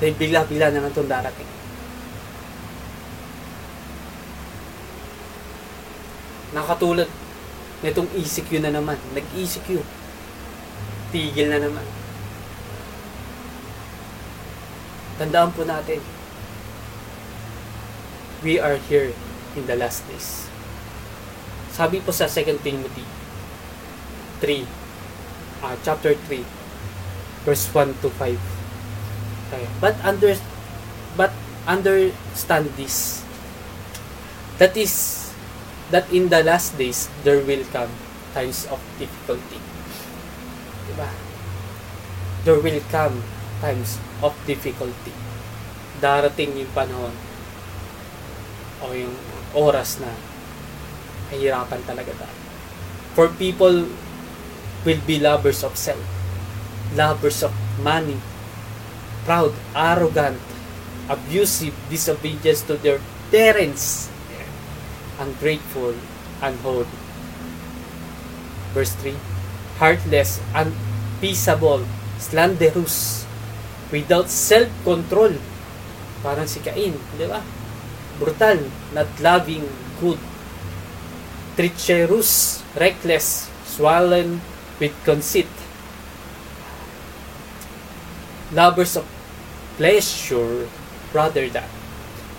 dahil 0.00 0.14
bigla-bigla 0.16 0.72
na 0.72 0.88
itong 0.88 1.08
darating. 1.08 1.48
Nakatulad 6.56 7.08
nitong 7.80 8.08
ECQ 8.16 8.50
na 8.64 8.72
naman. 8.72 9.00
Nag-ECQ. 9.16 9.99
Tigil 11.10 11.50
na 11.50 11.58
naman. 11.58 11.86
Tandaan 15.20 15.52
po 15.52 15.66
natin, 15.66 16.00
we 18.40 18.56
are 18.56 18.80
here 18.88 19.12
in 19.58 19.66
the 19.68 19.76
last 19.76 20.06
days. 20.08 20.48
Sabi 21.74 22.00
po 22.00 22.10
sa 22.14 22.30
2 22.30 22.62
Timothy 22.64 23.04
3, 24.40 24.64
uh, 25.66 25.76
chapter 25.84 26.16
3, 26.16 26.42
verse 27.44 27.66
1 27.74 28.00
to 28.00 28.08
5. 28.08 28.38
Okay. 29.50 29.66
But 29.82 29.98
under 30.06 30.38
but 31.18 31.34
understand 31.66 32.70
this. 32.78 33.26
That 34.62 34.76
is 34.76 35.34
that 35.90 36.06
in 36.12 36.30
the 36.30 36.44
last 36.44 36.78
days 36.78 37.10
there 37.26 37.42
will 37.42 37.66
come 37.74 37.90
times 38.32 38.64
of 38.70 38.78
difficulty. 38.96 39.69
There 42.44 42.58
will 42.58 42.80
come 42.88 43.20
times 43.60 44.00
of 44.24 44.32
difficulty. 44.48 45.12
Darating 46.00 46.56
yung 46.56 46.72
panahon 46.72 47.12
o 48.80 48.96
yung 48.96 49.12
oras 49.52 50.00
na 50.00 50.08
hihirapan 51.28 51.84
talaga 51.84 52.16
tayo. 52.16 52.36
For 53.12 53.28
people 53.28 53.90
will 54.88 55.02
be 55.04 55.20
lovers 55.20 55.60
of 55.60 55.76
self, 55.76 56.00
lovers 56.96 57.44
of 57.44 57.52
money, 57.84 58.16
proud, 59.28 59.52
arrogant, 59.76 60.40
abusive, 61.10 61.76
disobedience 61.92 62.64
to 62.64 62.80
their 62.80 63.02
parents, 63.28 64.08
ungrateful, 65.20 65.92
unholy. 66.40 66.88
Verse 68.72 68.94
3, 69.04 69.12
heartless, 69.82 70.40
unpeaceable, 70.54 71.84
slanderous, 72.20 73.24
without 73.88 74.28
self-control. 74.28 75.40
Parang 76.20 76.44
si 76.44 76.60
Cain, 76.60 76.94
di 77.16 77.26
ba? 77.26 77.40
Brutal, 78.20 78.68
not 78.92 79.08
loving 79.24 79.64
good. 79.98 80.20
Treacherous, 81.56 82.60
reckless, 82.76 83.48
swollen 83.64 84.44
with 84.76 84.92
conceit. 85.02 85.48
Lovers 88.52 89.00
of 89.00 89.06
pleasure 89.80 90.68
rather 91.14 91.48
than 91.48 91.68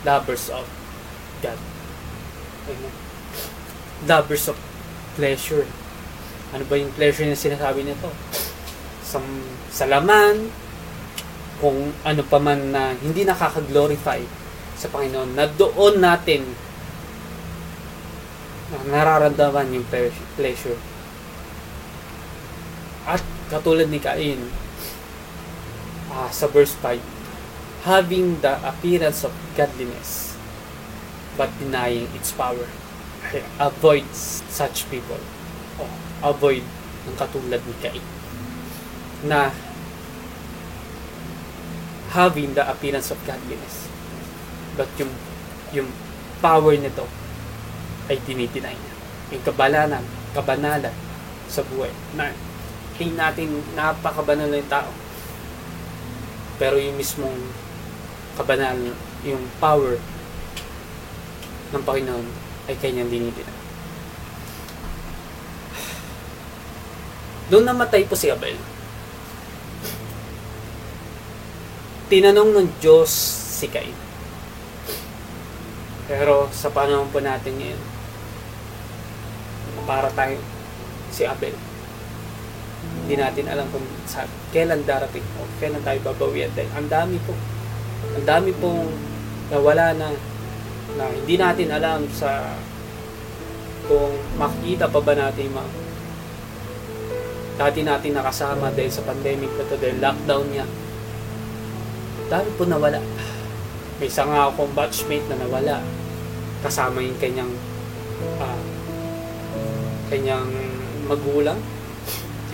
lovers 0.06 0.50
of 0.54 0.68
God. 1.42 1.58
Amen. 2.70 2.94
Lovers 4.06 4.46
of 4.52 4.58
pleasure. 5.16 5.66
Ano 6.52 6.68
ba 6.68 6.76
yung 6.76 6.92
pleasure 6.94 7.26
na 7.26 7.38
sinasabi 7.38 7.88
nito? 7.88 8.12
Sa, 9.12 9.20
sa 9.68 9.86
laman, 9.92 10.48
kung 11.60 11.92
ano 12.08 12.22
pa 12.24 12.40
man 12.40 12.72
na 12.72 12.96
hindi 12.96 13.28
nakaka-glorify 13.28 14.24
sa 14.80 14.88
Panginoon, 14.88 15.36
na 15.36 15.46
doon 15.52 16.00
natin 16.00 16.48
nararamdaman 18.88 19.76
yung 19.76 19.88
pleasure. 20.40 20.80
At 23.04 23.20
katulad 23.52 23.92
ni 23.92 24.00
Cain, 24.00 24.48
ah, 26.10 26.32
sa 26.32 26.48
verse 26.48 26.74
5, 26.80 26.98
having 27.84 28.40
the 28.40 28.56
appearance 28.64 29.28
of 29.28 29.36
godliness, 29.60 30.40
but 31.36 31.52
denying 31.60 32.08
its 32.16 32.32
power. 32.32 32.70
Avoid 33.60 34.08
such 34.50 34.88
people. 34.92 35.20
O, 35.80 35.88
avoid 36.24 36.64
ng 37.08 37.16
katulad 37.20 37.62
ni 37.64 37.76
Cain. 37.84 38.21
Na 39.26 39.54
having 42.12 42.54
the 42.54 42.64
appearance 42.68 43.10
of 43.12 43.20
godliness. 43.24 43.88
But 44.76 44.92
yung, 45.00 45.12
yung 45.72 45.90
power 46.44 46.76
nito 46.76 47.08
ay 48.12 48.20
tinitinay 48.28 48.76
niya. 48.76 48.96
Yung 49.32 49.44
kabalanan, 49.48 50.04
kabanalan 50.36 50.96
sa 51.48 51.64
buhay. 51.64 51.92
Na 52.16 52.36
tingin 53.00 53.18
natin 53.18 53.50
napakabanal 53.74 54.52
na 54.52 54.60
yung 54.60 54.72
tao. 54.72 54.92
Pero 56.62 56.78
yung 56.78 57.00
mismong 57.00 57.40
kabanal, 58.38 58.78
yung 59.26 59.42
power 59.58 59.98
ng 61.72 61.84
Panginoon 61.84 62.28
ay 62.70 62.76
kanyang 62.78 63.10
dinitinay. 63.10 63.58
Doon 67.52 67.68
namatay 67.68 68.08
po 68.08 68.16
si 68.16 68.32
Abel. 68.32 68.56
Tinanong 72.12 72.52
ng 72.52 72.68
Diyos 72.84 73.08
si 73.56 73.72
Cain. 73.72 73.96
Pero 76.12 76.52
sa 76.52 76.68
panahon 76.68 77.08
po 77.08 77.24
natin 77.24 77.56
ngayon, 77.56 77.80
para 79.88 80.12
tayo 80.12 80.36
si 81.08 81.24
Abel. 81.24 81.56
Hindi 83.04 83.16
natin 83.16 83.48
alam 83.48 83.64
kung 83.72 83.88
sa, 84.08 84.28
kailan 84.52 84.84
darating 84.84 85.24
o 85.40 85.48
kailan 85.64 85.80
tayo 85.88 86.04
babawian 86.04 86.52
dahil 86.52 86.72
ang 86.76 86.90
dami 86.90 87.16
po 87.24 87.32
ang 88.18 88.26
dami 88.26 88.52
pong 88.58 88.90
nawala 89.54 89.94
na 89.94 90.10
na 90.98 91.06
hindi 91.12 91.38
natin 91.38 91.70
alam 91.70 92.04
sa 92.10 92.58
kung 93.86 94.18
makikita 94.36 94.90
pa 94.90 95.00
ba 95.00 95.14
natin 95.14 95.54
mga 95.54 95.72
dati 97.62 97.80
natin 97.86 98.18
nakasama 98.18 98.74
dahil 98.74 98.90
sa 98.90 99.06
pandemic 99.06 99.54
na 99.54 99.70
to 99.70 99.78
dahil 99.78 100.02
lockdown 100.02 100.46
niya 100.50 100.66
dami 102.32 102.48
po 102.56 102.64
nawala. 102.64 103.04
May 104.00 104.08
isa 104.08 104.24
nga 104.24 104.48
akong 104.48 104.72
batchmate 104.72 105.28
na 105.28 105.44
nawala. 105.44 105.84
Kasama 106.64 107.04
yung 107.04 107.20
kanyang 107.20 107.52
uh, 108.40 108.64
kanyang 110.08 110.48
magulang 111.12 111.60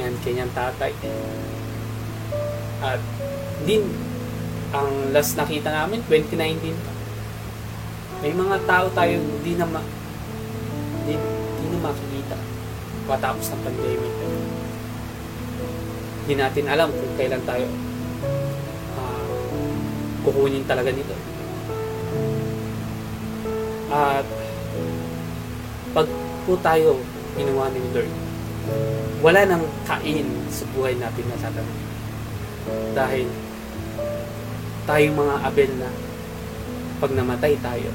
yan 0.01 0.13
kanyang 0.25 0.49
tatay. 0.53 0.93
At 2.81 3.01
din 3.65 3.85
ang 4.73 5.13
last 5.13 5.37
nakita 5.37 5.69
namin 5.69 6.01
2019 6.05 6.73
pa. 6.73 6.93
May 8.25 8.33
mga 8.33 8.57
tao 8.65 8.85
tayo 8.93 9.13
hindi 9.21 9.53
na 9.57 9.65
ma, 9.65 9.81
hindi, 11.01 11.15
hindi 11.17 11.67
na 11.69 11.79
makikita 11.85 12.37
matapos 13.05 13.45
ng 13.53 13.61
pandemic. 13.61 14.13
Hindi 16.25 16.33
natin 16.33 16.65
alam 16.65 16.89
kung 16.89 17.13
kailan 17.13 17.45
tayo 17.45 17.65
kukunin 20.27 20.67
talaga 20.67 20.91
nito 20.91 21.15
at 23.87 24.27
pag 25.95 26.07
po 26.43 26.59
tayo 26.59 26.99
ginawa 27.39 27.71
ni 27.71 27.79
Lord. 27.95 28.11
Wala 29.23 29.47
nang 29.47 29.63
kain 29.87 30.27
sa 30.51 30.67
buhay 30.75 30.93
natin 30.99 31.25
na 31.31 31.37
tatanong. 31.39 31.81
Dahil 32.91 33.27
tayong 34.83 35.15
mga 35.15 35.35
Abel 35.47 35.71
na 35.79 35.89
pag 36.99 37.11
namatay 37.15 37.55
tayo, 37.63 37.89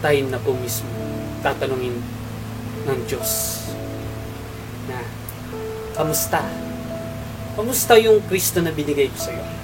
tayo 0.00 0.18
na 0.30 0.40
po 0.40 0.56
mismo 0.56 0.88
tatanungin 1.44 2.00
ng 2.88 3.00
Diyos 3.04 3.64
na 4.88 5.04
kamusta? 5.92 6.40
Kamusta 7.58 7.98
yung 7.98 8.22
Kristo 8.30 8.62
na 8.62 8.72
binigay 8.72 9.10
ko 9.12 9.18
sa 9.18 9.34
iyo? 9.34 9.57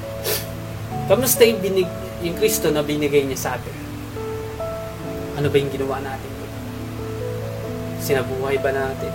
Kamusta 1.05 1.45
yung, 1.45 1.61
binig, 1.61 1.91
yung 2.25 2.37
Kristo 2.41 2.73
na 2.73 2.81
binigay 2.81 3.29
niya 3.29 3.37
sa 3.37 3.51
atin? 3.61 3.77
Ano 5.37 5.53
ba 5.53 5.57
yung 5.61 5.69
ginawa 5.69 6.01
natin? 6.01 6.33
Sinabuhay 8.01 8.57
ba 8.61 8.73
natin? 8.73 9.13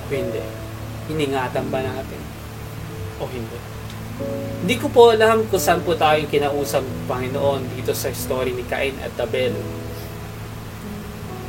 O 0.00 0.08
hindi? 0.08 0.44
Iningatan 1.12 1.68
ba 1.68 1.84
natin? 1.84 2.20
O 3.20 3.28
hindi? 3.28 3.58
Hindi 4.62 4.74
ko 4.78 4.86
po 4.88 5.12
alam 5.12 5.44
kung 5.48 5.60
saan 5.60 5.84
po 5.84 5.96
tayo 5.96 6.22
kinausap 6.28 6.84
Panginoon 7.10 7.76
dito 7.76 7.92
sa 7.92 8.08
story 8.12 8.56
ni 8.56 8.64
Cain 8.68 8.96
at 9.04 9.16
Abel. 9.20 9.52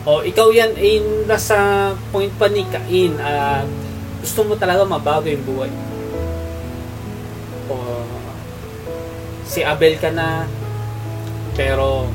O 0.04 0.20
ikaw 0.26 0.52
yan 0.52 0.76
ay 0.76 1.00
nasa 1.24 1.92
point 2.12 2.32
pa 2.36 2.52
ni 2.52 2.68
Cain 2.68 3.16
at 3.22 3.68
gusto 4.20 4.44
mo 4.44 4.60
talaga 4.60 4.84
mabago 4.84 5.30
yung 5.30 5.46
buhay. 5.46 5.72
O 5.72 5.93
si 9.54 9.62
Abel 9.62 10.02
ka 10.02 10.10
na 10.10 10.50
pero 11.54 12.10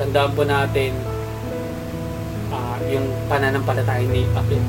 tandaan 0.00 0.32
po 0.32 0.48
natin 0.48 0.96
uh, 2.48 2.80
yung 2.88 3.04
pananampalataya 3.28 4.00
ni 4.08 4.24
Abel. 4.32 4.64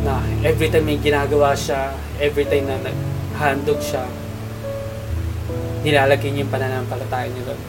Na 0.00 0.24
every 0.48 0.72
time 0.72 0.88
may 0.88 0.96
ginagawa 0.96 1.52
siya 1.52 1.92
every 2.16 2.48
time 2.48 2.72
na 2.72 2.80
naghandog 2.80 3.84
siya 3.84 4.08
nilalagay 5.84 6.32
niya 6.32 6.48
yung 6.48 6.54
pananampalataya 6.56 7.28
niya 7.28 7.52
doon. 7.52 7.60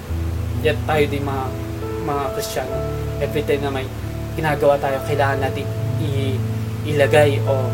Yet 0.64 0.80
tayo 0.88 1.04
din 1.12 1.28
mga 1.28 1.46
mga 2.08 2.24
Kristiyano 2.40 2.78
every 3.20 3.44
time 3.44 3.68
na 3.68 3.72
may 3.76 3.86
ginagawa 4.40 4.80
tayo 4.80 4.96
kailangan 5.04 5.44
natin 5.44 5.68
i- 6.00 6.40
ilagay 6.88 7.44
o 7.44 7.68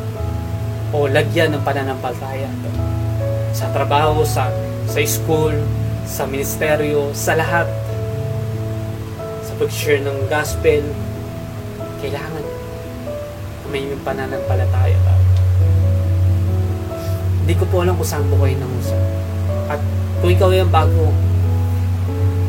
o 0.94 1.10
lagyan 1.10 1.58
ng 1.58 1.64
pananampalataya 1.66 2.48
sa 3.50 3.68
trabaho 3.74 4.22
sa 4.22 4.54
sa 4.86 5.02
school 5.02 5.58
sa 6.04 6.28
ministeryo, 6.28 7.16
sa 7.16 7.34
lahat. 7.34 7.68
Sa 9.44 9.52
pag-share 9.58 10.04
ng 10.04 10.28
gospel, 10.28 10.84
kailangan 12.04 12.44
may 13.72 13.90
pananampalataya 14.06 14.94
tayo. 14.94 15.26
Hindi 17.44 17.54
ko 17.58 17.66
po 17.68 17.82
alam 17.82 17.98
kung 17.98 18.08
saan 18.08 18.30
po 18.30 18.38
kayo 18.46 18.56
nangusap. 18.62 19.02
At 19.68 19.82
kung 20.22 20.32
ikaw 20.32 20.54
yung 20.54 20.70
bago, 20.70 21.10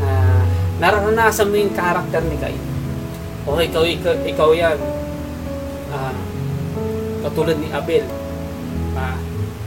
uh, 0.05 0.45
naranasan 0.79 1.49
mo 1.49 1.57
yung 1.57 1.73
karakter 1.73 2.21
ni 2.29 2.37
Cain. 2.37 2.63
O 3.49 3.59
ikaw, 3.59 3.83
ikaw, 3.89 4.15
ikaw 4.29 4.49
yan, 4.53 4.79
uh, 5.91 6.15
katulad 7.25 7.57
ni 7.57 7.73
Abel, 7.73 8.05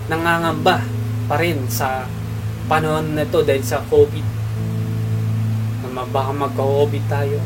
nangangamba 0.08 0.84
pa 1.28 1.36
rin 1.40 1.68
sa 1.68 2.08
panahon 2.72 3.16
na 3.16 3.28
to 3.28 3.44
dahil 3.44 3.64
sa 3.64 3.84
COVID. 3.88 4.26
Na 5.84 6.04
baka 6.08 6.32
magka-COVID 6.32 7.04
tayo. 7.08 7.40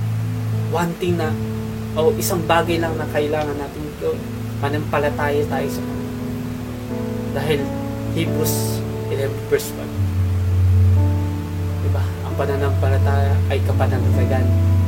One 0.71 0.93
thing 0.97 1.17
na 1.17 1.29
o 1.91 2.07
oh, 2.07 2.11
isang 2.15 2.39
bagay 2.47 2.79
lang 2.79 2.95
na 2.95 3.03
kailangan 3.11 3.57
natin 3.59 3.83
ito 3.83 4.15
manampalataya 4.63 5.43
tayo 5.43 5.67
sa 5.67 5.81
Panginoon 5.83 6.11
dahil 7.35 7.59
Hebrews 8.15 8.79
11 9.11 9.51
verse 9.51 9.75
1 9.75 10.11
diba? 11.83 12.03
Ang 12.23 12.33
pananampalataya 12.39 13.35
ay 13.51 13.59
kapanatagan 13.67 14.45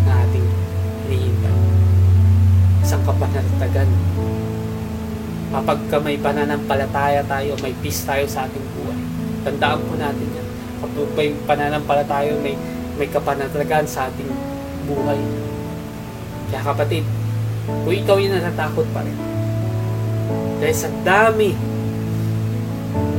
na 0.07 0.13
ating 0.23 0.47
hinihintay. 1.11 1.57
Isang 2.79 3.03
kapanatagan 3.03 3.89
kapag 5.53 5.79
ka 5.93 6.01
may 6.01 6.17
pananampalataya 6.17 7.21
tayo 7.29 7.53
may 7.61 7.77
peace 7.85 8.01
tayo 8.01 8.25
sa 8.25 8.49
ating 8.49 8.65
buhay 8.73 9.03
Tandaan 9.43 9.83
po 9.83 9.93
natin 9.99 10.23
yan. 10.23 10.47
Kapag 10.79 11.09
may 11.19 11.29
pananampalataya, 11.43 12.31
may, 12.39 12.55
may 12.95 13.07
kapanatagan 13.11 13.83
sa 13.83 14.07
ating 14.07 14.31
buhay. 14.87 15.19
Kaya 16.47 16.63
kapatid, 16.63 17.03
kung 17.67 17.95
ikaw 17.95 18.15
yung 18.19 18.39
natatakot 18.39 18.87
pa 18.95 19.03
rin, 19.03 19.17
dahil 20.63 20.75
sa 20.75 20.87
dami, 21.03 21.51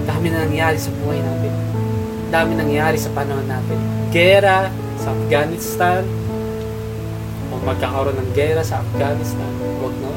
dami 0.09 0.26
na 0.32 0.49
nangyari 0.49 0.80
sa 0.80 0.89
buhay 0.97 1.20
natin. 1.20 1.53
Dami 2.32 2.53
nangyari 2.57 2.97
sa 2.97 3.12
panahon 3.12 3.45
natin. 3.45 3.76
Gera 4.09 4.72
sa 4.97 5.12
Afghanistan, 5.12 6.09
o 7.53 7.61
magkakaroon 7.61 8.16
ng 8.16 8.30
gera 8.32 8.64
sa 8.64 8.80
Afghanistan, 8.80 9.51
huwag 9.76 9.93
na. 10.01 10.13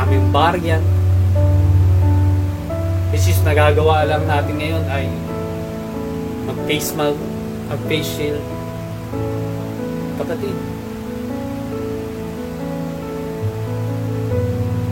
maraming 0.00 0.32
bar 0.32 0.56
yan. 0.56 0.80
Which 3.12 3.28
is 3.28 3.36
nagagawa 3.44 4.08
lang 4.08 4.24
natin 4.24 4.56
ngayon 4.56 4.88
ay 4.88 5.12
mag-face 6.48 6.96
mask, 6.96 7.20
mag-face 7.68 8.08
shield. 8.08 8.40
Kapatid. 10.16 10.56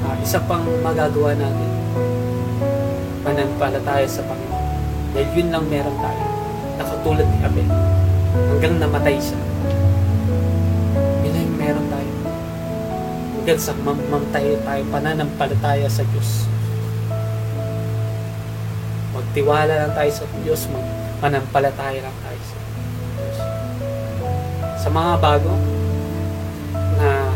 Ah, 0.05 0.17
isa 0.21 0.45
pang 0.45 0.69
magagawa 0.85 1.33
natin. 1.33 1.73
Manampalataya 3.25 4.05
sa 4.05 4.21
Panginoon. 4.29 4.69
Dahil 5.17 5.29
yun 5.33 5.49
lang 5.49 5.65
meron 5.73 5.97
tayo. 6.05 6.25
Nakatulad 6.77 7.25
ni 7.25 7.39
Abel. 7.49 7.69
Hanggang 8.53 8.77
namatay 8.77 9.17
siya 9.17 9.48
Hanggang 13.49 13.65
sa 13.65 13.73
mam 13.81 13.97
mamtayo 14.13 14.61
tayo, 14.61 14.85
pananampalataya 14.93 15.89
sa 15.89 16.05
Diyos. 16.05 16.45
Magtiwala 19.17 19.73
lang 19.73 19.97
tayo 19.97 20.11
sa 20.13 20.29
Diyos, 20.45 20.69
mag 20.69 20.85
manampalataya 21.25 22.05
lang 22.05 22.13
tayo 22.29 22.41
sa 22.45 22.57
Diyos. 22.61 23.37
Sa 24.85 24.89
mga 24.93 25.13
bago, 25.17 25.57
na 27.01 27.33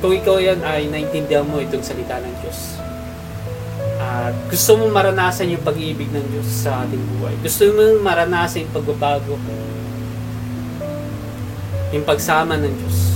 kung 0.00 0.16
ikaw 0.16 0.40
yan 0.40 0.64
ay 0.64 0.88
naintindihan 0.88 1.44
mo 1.44 1.60
itong 1.60 1.84
salita 1.84 2.16
ng 2.16 2.32
Diyos. 2.40 2.80
At 4.00 4.32
gusto 4.48 4.80
mo 4.80 4.88
maranasan 4.88 5.52
yung 5.52 5.60
pag-ibig 5.60 6.08
ng 6.08 6.26
Diyos 6.32 6.48
sa 6.48 6.88
ating 6.88 7.04
buhay. 7.12 7.36
Gusto 7.44 7.76
mo 7.76 8.00
maranasan 8.00 8.64
yung 8.64 8.72
pagbabago. 8.72 9.36
Yung 11.92 12.08
pagsama 12.08 12.56
ng 12.56 12.72
Diyos. 12.72 13.09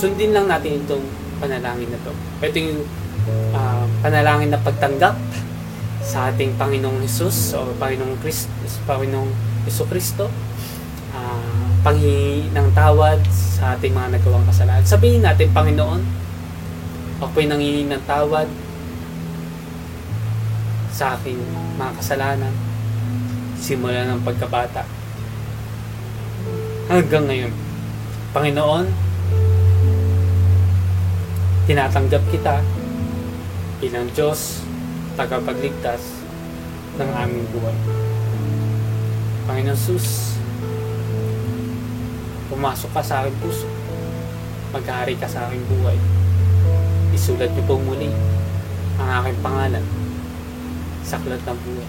Sundin 0.00 0.32
lang 0.32 0.48
natin 0.48 0.80
itong 0.80 1.04
panalangin 1.36 1.92
na 1.92 2.00
to. 2.00 2.12
Ito 2.40 2.56
yung 2.56 2.80
uh, 3.52 3.84
panalangin 4.00 4.48
na 4.48 4.60
pagtanggap 4.64 5.20
sa 6.00 6.32
ating 6.32 6.56
Panginoong 6.56 7.04
Jesus 7.04 7.52
o 7.52 7.68
Panginoong 7.76 8.16
Kristo, 8.24 8.48
Panginoong 8.88 9.28
Yeso 9.68 9.84
Kristo 9.84 10.32
uh, 11.12 11.68
panghingi 11.84 12.48
ng 12.52 12.68
tawad 12.72 13.20
sa 13.28 13.76
ating 13.76 13.92
mga 13.92 14.16
nagawang 14.16 14.48
kasalanan. 14.48 14.84
Sabihin 14.88 15.20
natin, 15.20 15.52
Panginoon, 15.52 16.00
ako 17.20 17.28
po'y 17.36 17.44
nangingi 17.44 17.84
ng 17.84 18.02
tawad 18.08 18.48
sa 20.88 21.20
aking 21.20 21.36
mga 21.76 21.92
kasalanan 22.00 22.52
simula 23.60 24.08
ng 24.08 24.20
pagkabata 24.24 24.88
hanggang 26.88 27.28
ngayon. 27.28 27.52
Panginoon, 28.32 29.09
tinatanggap 31.70 32.18
kita 32.34 32.58
bilang 33.78 34.10
Diyos, 34.10 34.66
tagapagligtas 35.14 36.02
ng 36.98 37.10
aming 37.14 37.46
buhay. 37.54 37.78
Panginoon 39.46 39.78
Sus, 39.78 40.34
pumasok 42.50 42.90
ka 42.90 43.02
sa 43.06 43.22
aking 43.22 43.38
puso. 43.38 43.70
Maghari 44.74 45.14
ka 45.14 45.30
sa 45.30 45.46
aking 45.46 45.62
buhay. 45.70 45.94
Isulat 47.14 47.54
niyo 47.54 47.62
po 47.62 47.78
muli 47.78 48.10
ang 48.98 49.22
aking 49.22 49.38
pangalan 49.38 49.86
sa 51.06 51.22
aklat 51.22 51.38
ng 51.46 51.54
buhay. 51.54 51.88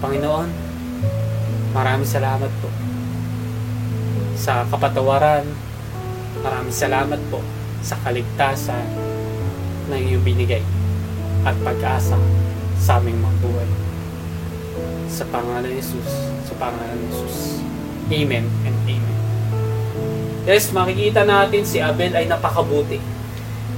Panginoon, 0.00 0.48
maraming 1.76 2.08
salamat 2.08 2.48
po 2.64 2.72
sa 4.32 4.64
kapatawaran. 4.72 5.44
Maraming 6.40 6.72
salamat 6.72 7.20
po 7.28 7.44
sa 7.86 7.94
kaligtasan 8.02 8.82
na 9.86 9.94
iyong 9.94 10.26
binigay 10.26 10.62
at 11.46 11.54
pag-asa 11.62 12.18
sa 12.82 12.98
aming 12.98 13.22
mga 13.22 13.38
buhay. 13.46 13.70
Sa 15.06 15.22
pangalan 15.30 15.70
ni 15.70 15.78
Jesus, 15.78 16.10
sa 16.42 16.54
pangalan 16.58 16.98
ni 16.98 17.06
Jesus. 17.14 17.62
Amen 18.10 18.44
and 18.66 18.76
Amen. 18.90 19.16
Yes, 20.46 20.74
makikita 20.74 21.22
natin 21.22 21.62
si 21.62 21.78
Abel 21.78 22.10
ay 22.18 22.26
napakabuti. 22.26 22.98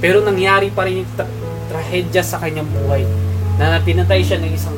Pero 0.01 0.25
nangyari 0.25 0.73
pa 0.73 0.89
rin 0.89 1.05
yung 1.05 1.11
tra- 1.13 1.29
trahedya 1.69 2.25
sa 2.25 2.41
kanyang 2.41 2.69
buhay 2.69 3.05
na 3.61 3.77
pinatay 3.77 4.25
siya 4.25 4.41
ng 4.41 4.53
isang 4.53 4.77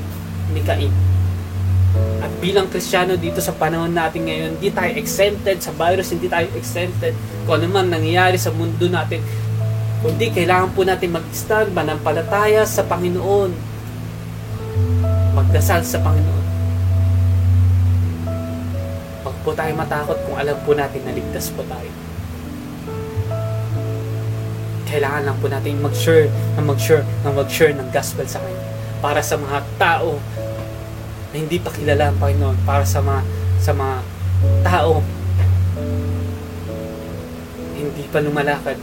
ni. 0.51 1.11
Bilang 2.42 2.74
Kristiyano 2.74 3.14
dito 3.22 3.38
sa 3.38 3.54
panahon 3.54 3.94
natin 3.94 4.26
ngayon, 4.26 4.58
hindi 4.58 4.74
tayo 4.74 4.89
exempted 4.98 5.62
sa 5.62 5.70
virus, 5.78 6.10
hindi 6.10 6.26
tayo 6.26 6.50
exempted 6.58 7.14
kung 7.46 7.62
ano 7.62 7.70
man 7.70 7.94
nangyayari 7.94 8.34
sa 8.42 8.50
mundo 8.50 8.89
natin. 8.89 9.22
Kundi 10.02 10.34
kailangan 10.34 10.74
po 10.74 10.82
natin 10.82 11.14
mag-stand, 11.14 11.70
manampalataya 11.70 12.66
sa 12.66 12.82
Panginoon. 12.82 13.54
Magdasal 15.38 15.86
sa 15.86 16.02
Panginoon. 16.02 16.46
Huwag 19.22 19.38
po 19.46 19.54
tayo 19.54 19.78
matakot 19.78 20.18
kung 20.26 20.34
alam 20.34 20.58
po 20.66 20.74
natin 20.74 21.06
na 21.06 21.14
ligtas 21.14 21.54
po 21.54 21.62
tayo. 21.70 21.94
Kailangan 24.89 25.30
lang 25.30 25.38
po 25.38 25.46
natin 25.46 25.78
mag-sure, 25.78 26.26
na 26.58 26.66
mag-sure, 26.66 27.06
na 27.22 27.30
mag-sure 27.30 27.70
ng 27.78 27.86
gospel 27.94 28.26
sa 28.26 28.42
Kanya. 28.42 28.66
Para 28.98 29.22
sa 29.22 29.38
mga 29.38 29.62
tao 29.78 30.18
na 31.32 31.36
hindi 31.39 31.57
pa 31.57 31.71
kilala 31.71 32.11
ang 32.11 32.19
Panginoon. 32.19 32.67
Para 32.67 32.84
sa 32.84 32.99
mga, 32.99 33.21
sa 33.63 33.71
mga 33.71 33.97
tao 34.67 34.99
hindi 37.82 38.05
pa 38.07 38.21
lumalakad 38.21 38.77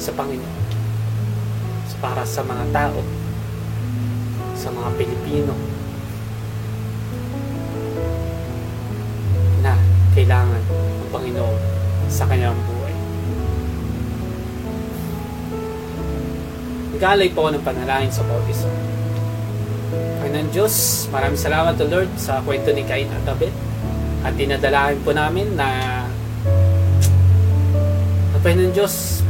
sa 0.00 0.10
Panginoon. 0.16 0.60
Para 2.02 2.26
sa 2.26 2.42
mga 2.42 2.66
tao, 2.74 2.98
sa 4.58 4.74
mga 4.74 4.90
Pilipino, 4.98 5.54
na 9.62 9.78
kailangan 10.10 10.58
ng 10.58 11.10
Panginoon 11.14 11.58
sa 12.10 12.26
kanyang 12.26 12.58
buhay. 12.58 12.94
Nagkalay 16.98 17.30
po 17.30 17.54
ng 17.54 17.62
panalangin 17.62 18.10
sa 18.10 18.26
bautism. 18.26 18.91
Panginoon 20.32 20.48
Diyos, 20.48 21.04
maraming 21.12 21.36
salamat 21.36 21.76
to 21.76 21.84
Lord 21.92 22.08
sa 22.16 22.40
kwento 22.40 22.72
ni 22.72 22.88
Cain 22.88 23.04
at 23.04 23.28
Abel. 23.28 23.52
At 24.24 24.32
dinadalahin 24.32 24.96
po 25.04 25.12
namin 25.12 25.60
na 25.60 25.68
na 28.32 28.38
Panginoon 28.40 28.72
Diyos, 28.72 29.20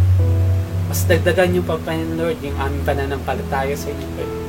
mas 0.86 1.03
dagdagan 1.11 1.59
niyo 1.59 1.66
pa 1.66 1.74
Panginoon 1.74 2.22
Lord 2.22 2.38
yung 2.46 2.55
aming 2.55 2.86
pananampalataya 2.86 3.74
sa 3.74 3.90
inyo 3.90 4.07
Panginoon. 4.14 4.46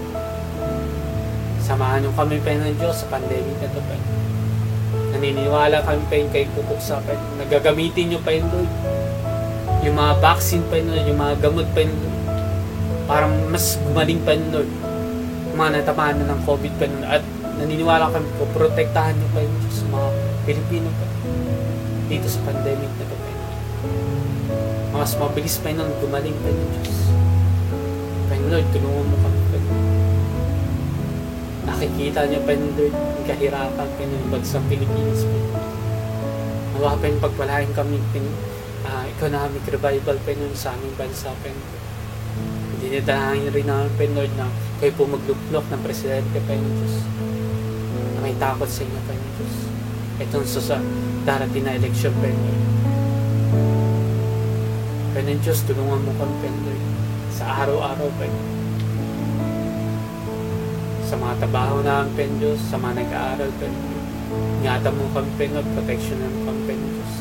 Samahan 1.65 2.05
niyo 2.05 2.13
kami 2.13 2.37
Panginoon 2.37 2.77
Diyos 2.77 3.01
sa 3.01 3.09
pandemic 3.09 3.57
na 3.57 3.73
ito 3.73 3.81
Panginoon 3.81 4.21
naniniwala 5.17 5.81
kami 5.81 6.01
pa 6.05 6.15
yung 6.21 6.29
kay 6.29 6.45
Pupok 6.53 6.77
sa. 6.77 7.01
Nagagamitin 7.41 8.13
nyo 8.13 8.19
pa 8.21 8.29
yun 8.29 8.45
doon. 8.53 8.69
Yung 9.89 9.97
mga 9.97 10.21
vaccine 10.21 10.61
pa 10.69 10.77
yun 10.77 10.85
doon, 10.85 11.01
yung 11.09 11.17
mga 11.17 11.35
gamot 11.49 11.65
pa 11.73 11.81
yun 11.81 11.97
doon. 11.97 12.15
Parang 13.09 13.33
mas 13.49 13.73
gumaling 13.89 14.21
pa 14.21 14.37
yun 14.37 14.53
doon. 14.53 14.69
Yung 14.69 14.82
mga 15.53 15.69
natamaan 15.81 16.17
na 16.21 16.33
ng 16.33 16.41
COVID 16.45 16.73
pa 16.81 16.85
yun. 16.89 17.03
At 17.05 17.23
naniniwala 17.61 18.09
kami 18.09 18.27
po, 18.37 18.43
protektahan 18.53 19.13
nyo 19.17 19.27
pa 19.31 19.39
yun 19.41 19.53
sa 19.69 19.85
mga 19.89 20.07
Pilipino 20.43 20.89
pa 20.97 21.05
dito 22.11 22.27
sa 22.27 22.39
pandemic 22.43 22.91
na 22.99 23.05
ito 23.05 23.15
pa. 23.15 23.31
Mas 24.93 25.13
mabilis 25.17 25.57
pa 25.61 25.69
yun, 25.69 25.89
gumaling 26.01 26.37
pa 26.41 26.49
yun 26.49 26.69
Diyos. 26.81 26.99
Panginoon 28.27 28.51
Lord, 28.51 28.67
tulungan 28.73 29.05
mo 29.07 29.17
kami 29.21 29.41
pa 29.49 29.57
nakikita 31.63 32.27
niyo 32.27 32.39
pa 32.43 32.51
yung 32.55 32.75
Lord, 32.75 32.95
yung 32.95 33.25
kahirapan 33.27 33.87
pa 33.87 34.01
yung 34.03 34.27
bansang 34.31 34.65
Pilipinas 34.71 35.21
po. 35.27 35.37
Nawa 36.75 36.95
pa 36.99 37.05
yung 37.07 37.21
pagpalain 37.23 37.71
kami 37.75 37.99
pin, 38.11 38.25
uh, 38.87 39.03
economic 39.07 39.63
revival 39.67 40.17
pa 40.23 40.31
yun 40.31 40.53
sa 40.55 40.75
aming 40.75 40.95
bansa 40.95 41.31
pa 41.43 41.47
yun. 42.83 42.99
Dinidalahin 42.99 43.47
rin 43.55 43.67
pa 43.71 44.03
Lord 44.03 44.33
na 44.35 44.47
kayo 44.83 44.91
po 44.99 45.07
magluplok 45.07 45.65
ng 45.71 45.81
presidente 45.81 46.37
pa 46.43 46.51
yun 46.51 46.67
Diyos. 46.67 46.95
Na 48.13 48.19
may 48.19 48.35
takot 48.35 48.67
sa 48.67 48.83
inyo 48.83 48.99
pa 49.07 49.15
yun 49.15 49.29
Diyos. 49.39 49.55
Itong 50.19 50.43
sa 50.43 50.77
darating 51.23 51.63
na 51.63 51.79
eleksyon 51.79 52.11
pa 52.19 52.27
yun 52.27 52.39
Lord. 52.43 52.63
Pwede 55.15 55.31
Diyos, 55.39 55.63
tulungan 55.63 56.03
mo 56.03 56.11
kami 56.19 56.35
pa 56.43 56.47
Lord. 56.51 56.83
Sa 57.31 57.43
araw-araw 57.63 58.09
pa 58.19 58.25
yun 58.27 58.63
sa 61.13 61.21
mga 61.21 61.45
trabaho 61.45 61.77
namin, 61.85 62.09
Pen 62.17 62.31
Diyos, 62.41 62.57
sa 62.73 62.75
mga 62.81 63.05
nag-aaral, 63.05 63.49
Pen 63.61 63.69
Ingatan 64.65 64.97
mo 64.97 65.05
kami, 65.13 65.29
Lord, 65.53 65.69
protection 65.77 66.17
ng 66.17 66.41
kami, 66.41 66.61
Pen 66.65 66.81
Diyos. 66.81 67.13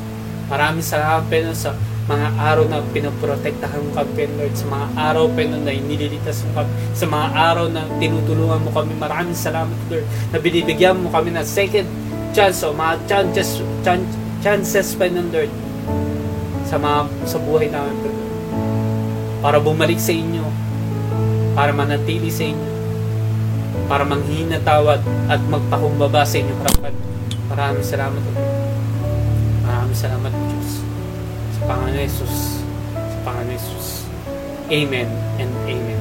Maraming 0.49 0.81
salamat, 0.81 1.29
Lord, 1.29 1.53
sa 1.53 1.77
mga 2.13 2.29
araw 2.37 2.65
na 2.69 2.85
pinoprotektahan 2.93 3.81
mo 3.81 3.91
kami, 3.97 4.29
Lord, 4.37 4.53
sa 4.53 4.67
mga 4.69 4.87
araw, 5.01 5.25
Lord, 5.33 5.65
na 5.65 5.73
inililitas 5.73 6.45
mo 6.45 6.61
kami, 6.61 6.71
sa 6.93 7.07
mga 7.09 7.27
araw 7.33 7.67
na 7.73 7.89
tinutulungan 7.97 8.61
mo 8.61 8.71
kami. 8.71 8.93
Maraming 9.01 9.37
salamat, 9.37 9.77
Lord, 9.89 10.05
na 10.29 10.37
binibigyan 10.37 11.01
mo 11.01 11.09
kami 11.09 11.33
ng 11.33 11.47
second 11.47 11.89
chance 12.37 12.61
o 12.69 12.77
mga 12.77 13.01
chances, 13.09 13.65
chan, 13.81 14.05
chances, 14.45 14.93
Pen 14.93 15.17
Lord, 15.33 15.49
sa 16.69 16.77
mga 16.77 17.09
sa 17.25 17.39
buhay 17.41 17.73
namin, 17.73 17.97
Lord. 18.05 18.21
Para 19.41 19.57
bumalik 19.59 19.99
sa 19.99 20.13
inyo, 20.13 20.45
para 21.57 21.73
manatili 21.73 22.29
sa 22.29 22.45
inyo, 22.45 22.71
para 23.89 24.05
manghina 24.05 24.61
tawad 24.61 25.01
at 25.33 25.41
magpakumbaba 25.49 26.29
sa 26.29 26.37
inyong 26.37 26.61
harapan. 26.61 26.95
Maraming 27.49 27.87
salamat, 27.89 28.21
Lord. 28.21 28.51
Maraming 29.65 29.97
salamat, 29.99 30.33
Diyos. 30.33 30.82
Sa 31.73 31.81
Panginoon 31.81 32.05
Jesus. 32.05 32.35
Sa 32.93 33.19
Panginoon 33.25 33.49
Jesus. 33.49 33.87
Amen 34.69 35.09
and 35.41 35.53
amen. 35.65 36.01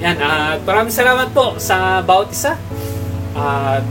Yan, 0.00 0.16
at 0.16 0.64
maraming 0.64 0.96
salamat 0.96 1.28
po 1.36 1.60
sa 1.60 2.00
bawat 2.00 2.32
isa. 2.32 2.56
At 3.36 3.84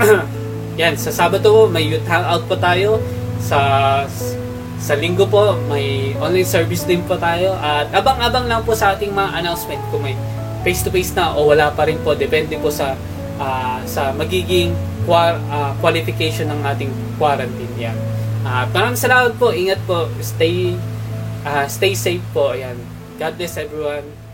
yan, 0.80 0.96
sa 0.96 1.12
Sabado 1.12 1.68
may 1.68 1.92
youth 1.92 2.08
hangout 2.08 2.48
po 2.48 2.56
tayo. 2.56 3.04
Sa 3.36 3.60
sa 4.80 4.94
linggo 4.96 5.28
po 5.28 5.60
may 5.68 6.16
online 6.16 6.48
service 6.48 6.88
din 6.88 7.04
po 7.04 7.20
tayo. 7.20 7.52
At 7.60 7.92
abang-abang 7.92 8.48
lang 8.48 8.64
po 8.64 8.72
sa 8.72 8.96
ating 8.96 9.12
mga 9.12 9.44
announcement 9.44 9.84
kung 9.92 10.08
may 10.08 10.16
face-to-face 10.64 11.12
na 11.20 11.36
o 11.36 11.52
wala 11.52 11.68
pa 11.68 11.84
rin 11.84 12.00
po. 12.00 12.16
Depende 12.16 12.56
po 12.56 12.72
sa 12.72 12.96
ah, 13.36 13.84
sa 13.84 14.16
magiging 14.16 14.72
qua- 15.04 15.36
ah, 15.52 15.76
qualification 15.84 16.48
ng 16.48 16.64
ating 16.64 16.88
quarantine 17.20 17.76
yan. 17.76 17.98
At 18.48 18.72
maraming 18.72 18.96
salamat 18.96 19.36
po. 19.36 19.52
Ingat 19.52 19.80
po. 19.84 20.08
Stay 20.24 20.72
ah, 21.44 21.68
stay 21.68 21.92
safe 21.92 22.24
po. 22.32 22.56
Ayan. 22.56 22.80
God 23.20 23.36
bless 23.36 23.60
everyone. 23.60 24.27